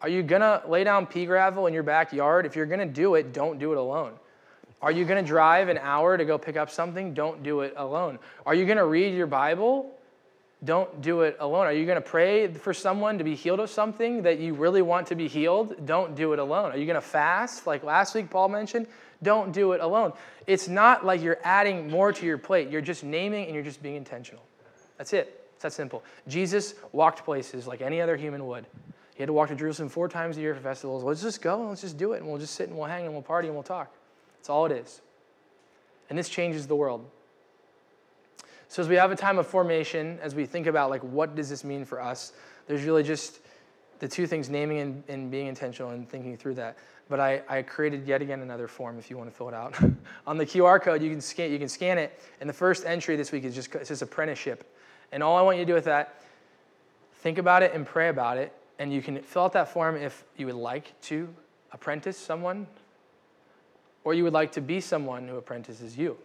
Are 0.00 0.08
you 0.08 0.22
to 0.40 0.62
lay 0.66 0.84
down 0.84 1.06
pea 1.06 1.26
gravel 1.26 1.66
in 1.66 1.74
your 1.74 1.82
backyard? 1.82 2.44
If 2.44 2.56
you're 2.56 2.66
to 2.80 2.86
do 2.86 3.14
it, 3.14 3.32
don't 3.32 3.58
do 3.58 3.72
it 3.72 3.78
alone. 3.78 4.14
Are 4.82 4.90
you 4.90 5.04
going 5.04 5.22
to 5.22 5.26
drive 5.26 5.68
an 5.68 5.78
hour 5.78 6.16
to 6.16 6.24
go 6.24 6.36
pick 6.36 6.56
up 6.56 6.68
something? 6.68 7.14
Don't 7.14 7.42
do 7.42 7.60
it 7.60 7.74
alone. 7.76 8.18
Are 8.44 8.54
you 8.54 8.64
going 8.66 8.78
to 8.78 8.84
read 8.84 9.14
your 9.14 9.28
Bible? 9.28 9.92
Don't 10.64 11.00
do 11.00 11.22
it 11.22 11.36
alone. 11.40 11.66
Are 11.66 11.72
you 11.72 11.86
going 11.86 11.96
to 11.96 12.08
pray 12.08 12.52
for 12.52 12.74
someone 12.74 13.18
to 13.18 13.24
be 13.24 13.34
healed 13.34 13.60
of 13.60 13.70
something 13.70 14.22
that 14.22 14.38
you 14.38 14.54
really 14.54 14.82
want 14.82 15.08
to 15.08 15.14
be 15.14 15.28
healed? 15.28 15.86
Don't 15.86 16.14
do 16.14 16.32
it 16.32 16.38
alone. 16.38 16.72
Are 16.72 16.76
you 16.76 16.86
going 16.86 16.94
to 16.94 17.00
fast, 17.00 17.66
like 17.66 17.82
last 17.82 18.14
week 18.14 18.30
Paul 18.30 18.48
mentioned? 18.48 18.86
Don't 19.22 19.52
do 19.52 19.72
it 19.72 19.80
alone. 19.80 20.12
It's 20.46 20.68
not 20.68 21.04
like 21.04 21.22
you're 21.22 21.38
adding 21.44 21.88
more 21.88 22.12
to 22.12 22.26
your 22.26 22.38
plate. 22.38 22.68
You're 22.68 22.80
just 22.80 23.04
naming 23.04 23.46
and 23.46 23.54
you're 23.54 23.64
just 23.64 23.82
being 23.82 23.96
intentional. 23.96 24.42
That's 24.98 25.12
it. 25.12 25.48
It's 25.54 25.62
that 25.62 25.72
simple. 25.72 26.02
Jesus 26.26 26.74
walked 26.90 27.24
places 27.24 27.68
like 27.68 27.82
any 27.82 28.00
other 28.00 28.16
human 28.16 28.46
would. 28.46 28.66
He 29.14 29.22
had 29.22 29.26
to 29.26 29.32
walk 29.32 29.48
to 29.50 29.54
Jerusalem 29.54 29.88
four 29.88 30.08
times 30.08 30.38
a 30.38 30.40
year 30.40 30.54
for 30.54 30.60
festivals. 30.60 31.04
Let's 31.04 31.22
just 31.22 31.42
go 31.42 31.60
and 31.60 31.68
let's 31.68 31.82
just 31.82 31.98
do 31.98 32.12
it 32.12 32.18
and 32.18 32.28
we'll 32.28 32.38
just 32.38 32.54
sit 32.54 32.68
and 32.68 32.76
we'll 32.76 32.88
hang 32.88 33.04
and 33.04 33.12
we'll 33.12 33.22
party 33.22 33.48
and 33.48 33.56
we'll 33.56 33.62
talk. 33.62 33.92
That's 34.42 34.50
all 34.50 34.66
it 34.66 34.72
is. 34.72 35.00
And 36.10 36.18
this 36.18 36.28
changes 36.28 36.66
the 36.66 36.74
world. 36.74 37.08
So 38.66 38.82
as 38.82 38.88
we 38.88 38.96
have 38.96 39.12
a 39.12 39.16
time 39.16 39.38
of 39.38 39.46
formation, 39.46 40.18
as 40.20 40.34
we 40.34 40.46
think 40.46 40.66
about 40.66 40.90
like 40.90 41.00
what 41.04 41.36
does 41.36 41.48
this 41.48 41.62
mean 41.62 41.84
for 41.84 42.02
us, 42.02 42.32
there's 42.66 42.82
really 42.82 43.04
just 43.04 43.38
the 44.00 44.08
two 44.08 44.26
things, 44.26 44.50
naming 44.50 44.80
and, 44.80 45.04
and 45.06 45.30
being 45.30 45.46
intentional 45.46 45.92
and 45.92 46.08
thinking 46.08 46.36
through 46.36 46.54
that. 46.54 46.76
But 47.08 47.20
I, 47.20 47.42
I 47.48 47.62
created 47.62 48.04
yet 48.04 48.20
again 48.20 48.40
another 48.40 48.66
form 48.66 48.98
if 48.98 49.10
you 49.10 49.16
want 49.16 49.30
to 49.30 49.36
fill 49.36 49.48
it 49.48 49.54
out. 49.54 49.78
On 50.26 50.36
the 50.36 50.44
QR 50.44 50.82
code, 50.82 51.02
you 51.02 51.10
can 51.10 51.20
scan 51.20 51.52
you 51.52 51.58
can 51.60 51.68
scan 51.68 51.96
it. 51.96 52.20
And 52.40 52.48
the 52.50 52.54
first 52.54 52.84
entry 52.84 53.14
this 53.14 53.30
week 53.30 53.44
is 53.44 53.54
just 53.54 53.72
it 53.76 53.86
says 53.86 54.02
apprenticeship. 54.02 54.76
And 55.12 55.22
all 55.22 55.36
I 55.36 55.42
want 55.42 55.58
you 55.58 55.64
to 55.64 55.70
do 55.70 55.74
with 55.74 55.84
that, 55.84 56.20
think 57.18 57.38
about 57.38 57.62
it 57.62 57.74
and 57.74 57.86
pray 57.86 58.08
about 58.08 58.38
it. 58.38 58.52
And 58.80 58.92
you 58.92 59.02
can 59.02 59.22
fill 59.22 59.44
out 59.44 59.52
that 59.52 59.68
form 59.68 59.94
if 59.94 60.24
you 60.36 60.46
would 60.46 60.56
like 60.56 61.00
to 61.02 61.32
apprentice 61.70 62.18
someone 62.18 62.66
or 64.04 64.14
you 64.14 64.24
would 64.24 64.32
like 64.32 64.52
to 64.52 64.60
be 64.60 64.80
someone 64.80 65.28
who 65.28 65.36
apprentices 65.36 65.96
you. 65.96 66.16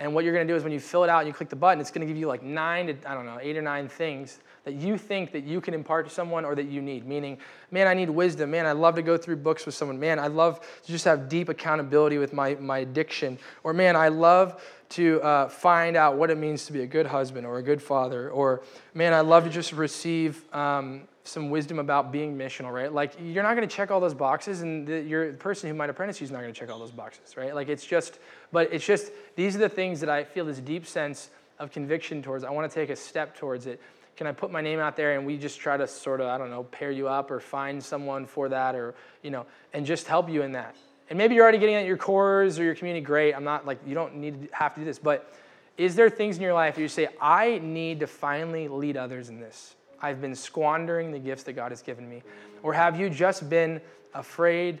And 0.00 0.14
what 0.14 0.24
you're 0.24 0.32
going 0.32 0.46
to 0.46 0.52
do 0.52 0.56
is 0.56 0.62
when 0.62 0.72
you 0.72 0.78
fill 0.78 1.02
it 1.02 1.10
out 1.10 1.18
and 1.18 1.26
you 1.26 1.34
click 1.34 1.48
the 1.48 1.56
button, 1.56 1.80
it's 1.80 1.90
going 1.90 2.06
to 2.06 2.06
give 2.06 2.16
you 2.16 2.28
like 2.28 2.42
nine 2.42 2.86
to, 2.86 3.10
I 3.10 3.14
don't 3.14 3.26
know, 3.26 3.38
eight 3.42 3.56
or 3.56 3.62
nine 3.62 3.88
things 3.88 4.38
that 4.64 4.74
you 4.74 4.96
think 4.96 5.32
that 5.32 5.42
you 5.42 5.60
can 5.60 5.74
impart 5.74 6.06
to 6.06 6.14
someone 6.14 6.44
or 6.44 6.54
that 6.54 6.66
you 6.66 6.80
need. 6.80 7.04
Meaning, 7.04 7.38
man, 7.72 7.88
I 7.88 7.94
need 7.94 8.08
wisdom. 8.08 8.52
Man, 8.52 8.64
I 8.64 8.72
love 8.72 8.94
to 8.94 9.02
go 9.02 9.16
through 9.16 9.36
books 9.36 9.66
with 9.66 9.74
someone. 9.74 9.98
Man, 9.98 10.20
I 10.20 10.28
love 10.28 10.60
to 10.84 10.92
just 10.92 11.04
have 11.04 11.28
deep 11.28 11.48
accountability 11.48 12.18
with 12.18 12.32
my, 12.32 12.54
my 12.56 12.78
addiction. 12.78 13.38
Or, 13.64 13.72
man, 13.72 13.96
I 13.96 14.06
love 14.06 14.62
to 14.90 15.20
uh, 15.20 15.48
find 15.48 15.96
out 15.96 16.16
what 16.16 16.30
it 16.30 16.38
means 16.38 16.66
to 16.66 16.72
be 16.72 16.82
a 16.82 16.86
good 16.86 17.06
husband 17.06 17.44
or 17.44 17.58
a 17.58 17.62
good 17.62 17.82
father. 17.82 18.30
Or, 18.30 18.62
man, 18.94 19.12
I 19.12 19.20
love 19.20 19.44
to 19.44 19.50
just 19.50 19.72
receive 19.72 20.44
um, 20.54 21.08
some 21.28 21.50
wisdom 21.50 21.78
about 21.78 22.10
being 22.10 22.36
missional, 22.36 22.72
right? 22.72 22.92
Like 22.92 23.12
you're 23.20 23.42
not 23.42 23.54
going 23.54 23.68
to 23.68 23.74
check 23.74 23.90
all 23.90 24.00
those 24.00 24.14
boxes, 24.14 24.62
and 24.62 24.86
the, 24.86 25.00
your 25.00 25.32
person 25.34 25.68
who 25.68 25.74
might 25.74 25.90
apprentice 25.90 26.20
you 26.20 26.24
is 26.24 26.30
not 26.30 26.40
going 26.40 26.52
to 26.52 26.58
check 26.58 26.70
all 26.70 26.78
those 26.78 26.90
boxes, 26.90 27.36
right? 27.36 27.54
Like 27.54 27.68
it's 27.68 27.84
just, 27.84 28.18
but 28.52 28.72
it's 28.72 28.84
just 28.84 29.12
these 29.36 29.54
are 29.54 29.60
the 29.60 29.68
things 29.68 30.00
that 30.00 30.08
I 30.08 30.24
feel 30.24 30.44
this 30.44 30.58
deep 30.58 30.86
sense 30.86 31.30
of 31.58 31.70
conviction 31.70 32.22
towards. 32.22 32.44
I 32.44 32.50
want 32.50 32.70
to 32.70 32.74
take 32.74 32.90
a 32.90 32.96
step 32.96 33.36
towards 33.36 33.66
it. 33.66 33.80
Can 34.16 34.26
I 34.26 34.32
put 34.32 34.50
my 34.50 34.60
name 34.60 34.80
out 34.80 34.96
there 34.96 35.16
and 35.16 35.24
we 35.24 35.36
just 35.36 35.60
try 35.60 35.76
to 35.76 35.86
sort 35.86 36.20
of 36.20 36.26
I 36.26 36.38
don't 36.38 36.50
know 36.50 36.64
pair 36.64 36.90
you 36.90 37.06
up 37.06 37.30
or 37.30 37.38
find 37.38 37.82
someone 37.82 38.26
for 38.26 38.48
that 38.48 38.74
or 38.74 38.94
you 39.22 39.30
know 39.30 39.46
and 39.72 39.86
just 39.86 40.06
help 40.06 40.28
you 40.28 40.42
in 40.42 40.52
that. 40.52 40.74
And 41.08 41.16
maybe 41.16 41.34
you're 41.34 41.44
already 41.44 41.58
getting 41.58 41.76
at 41.76 41.86
your 41.86 41.96
cores 41.96 42.58
or 42.58 42.64
your 42.64 42.74
community. 42.74 43.04
Great. 43.04 43.34
I'm 43.34 43.44
not 43.44 43.64
like 43.64 43.78
you 43.86 43.94
don't 43.94 44.16
need 44.16 44.48
to 44.48 44.54
have 44.54 44.74
to 44.74 44.80
do 44.80 44.84
this, 44.84 44.98
but 44.98 45.32
is 45.76 45.94
there 45.94 46.10
things 46.10 46.36
in 46.36 46.42
your 46.42 46.52
life 46.52 46.76
you 46.78 46.88
say 46.88 47.08
I 47.20 47.60
need 47.62 48.00
to 48.00 48.06
finally 48.06 48.66
lead 48.66 48.96
others 48.96 49.28
in 49.28 49.38
this? 49.38 49.76
I've 50.00 50.20
been 50.20 50.34
squandering 50.34 51.10
the 51.10 51.18
gifts 51.18 51.44
that 51.44 51.54
God 51.54 51.72
has 51.72 51.82
given 51.82 52.08
me? 52.08 52.22
Or 52.62 52.72
have 52.72 52.98
you 52.98 53.10
just 53.10 53.48
been 53.48 53.80
afraid 54.14 54.80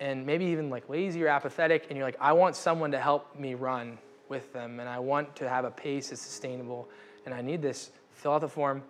and 0.00 0.24
maybe 0.24 0.46
even 0.46 0.70
like 0.70 0.88
lazy 0.88 1.22
or 1.22 1.28
apathetic 1.28 1.86
and 1.88 1.96
you're 1.96 2.06
like, 2.06 2.18
I 2.20 2.32
want 2.32 2.56
someone 2.56 2.92
to 2.92 3.00
help 3.00 3.38
me 3.38 3.54
run 3.54 3.98
with 4.28 4.52
them 4.52 4.80
and 4.80 4.88
I 4.88 4.98
want 4.98 5.36
to 5.36 5.48
have 5.48 5.64
a 5.64 5.70
pace 5.70 6.10
that's 6.10 6.22
sustainable 6.22 6.88
and 7.24 7.34
I 7.34 7.42
need 7.42 7.62
this? 7.62 7.90
Fill 8.14 8.32
out 8.32 8.40
the 8.40 8.48
form. 8.48 8.82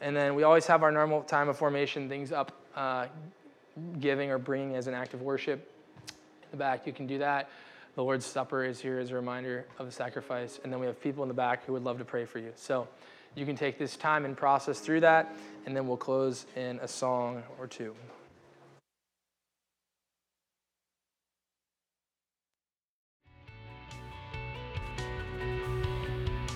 And 0.00 0.14
then 0.14 0.34
we 0.34 0.42
always 0.42 0.66
have 0.66 0.82
our 0.82 0.92
normal 0.92 1.22
time 1.22 1.48
of 1.48 1.56
formation 1.56 2.08
things 2.08 2.32
up, 2.32 2.52
uh, 2.74 3.06
giving 3.98 4.30
or 4.30 4.38
bringing 4.38 4.76
as 4.76 4.86
an 4.86 4.94
act 4.94 5.14
of 5.14 5.22
worship. 5.22 5.70
In 6.42 6.50
the 6.50 6.56
back, 6.56 6.86
you 6.86 6.92
can 6.92 7.06
do 7.06 7.18
that. 7.18 7.48
The 7.94 8.02
Lord's 8.02 8.26
Supper 8.26 8.62
is 8.64 8.78
here 8.78 8.98
as 8.98 9.10
a 9.10 9.14
reminder 9.14 9.64
of 9.78 9.86
the 9.86 9.92
sacrifice. 9.92 10.60
And 10.62 10.72
then 10.72 10.80
we 10.80 10.86
have 10.86 11.00
people 11.00 11.24
in 11.24 11.28
the 11.28 11.34
back 11.34 11.64
who 11.64 11.72
would 11.72 11.84
love 11.84 11.98
to 11.98 12.04
pray 12.04 12.26
for 12.26 12.38
you. 12.38 12.52
So, 12.54 12.88
you 13.36 13.46
can 13.46 13.54
take 13.54 13.78
this 13.78 13.96
time 13.96 14.24
and 14.24 14.36
process 14.36 14.80
through 14.80 15.00
that, 15.00 15.36
and 15.66 15.76
then 15.76 15.86
we'll 15.86 15.96
close 15.96 16.46
in 16.56 16.80
a 16.80 16.88
song 16.88 17.42
or 17.60 17.68
two. 17.68 17.94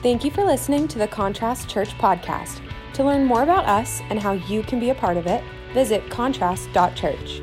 Thank 0.02 0.24
you 0.24 0.30
for 0.30 0.44
listening 0.44 0.88
to 0.88 0.98
the 0.98 1.06
Contrast 1.06 1.68
Church 1.68 1.90
podcast. 1.98 2.62
To 2.94 3.04
learn 3.04 3.26
more 3.26 3.42
about 3.42 3.66
us 3.66 4.00
and 4.08 4.18
how 4.18 4.32
you 4.32 4.62
can 4.62 4.80
be 4.80 4.88
a 4.88 4.94
part 4.94 5.18
of 5.18 5.26
it, 5.26 5.44
visit 5.74 6.08
contrast.church. 6.10 7.42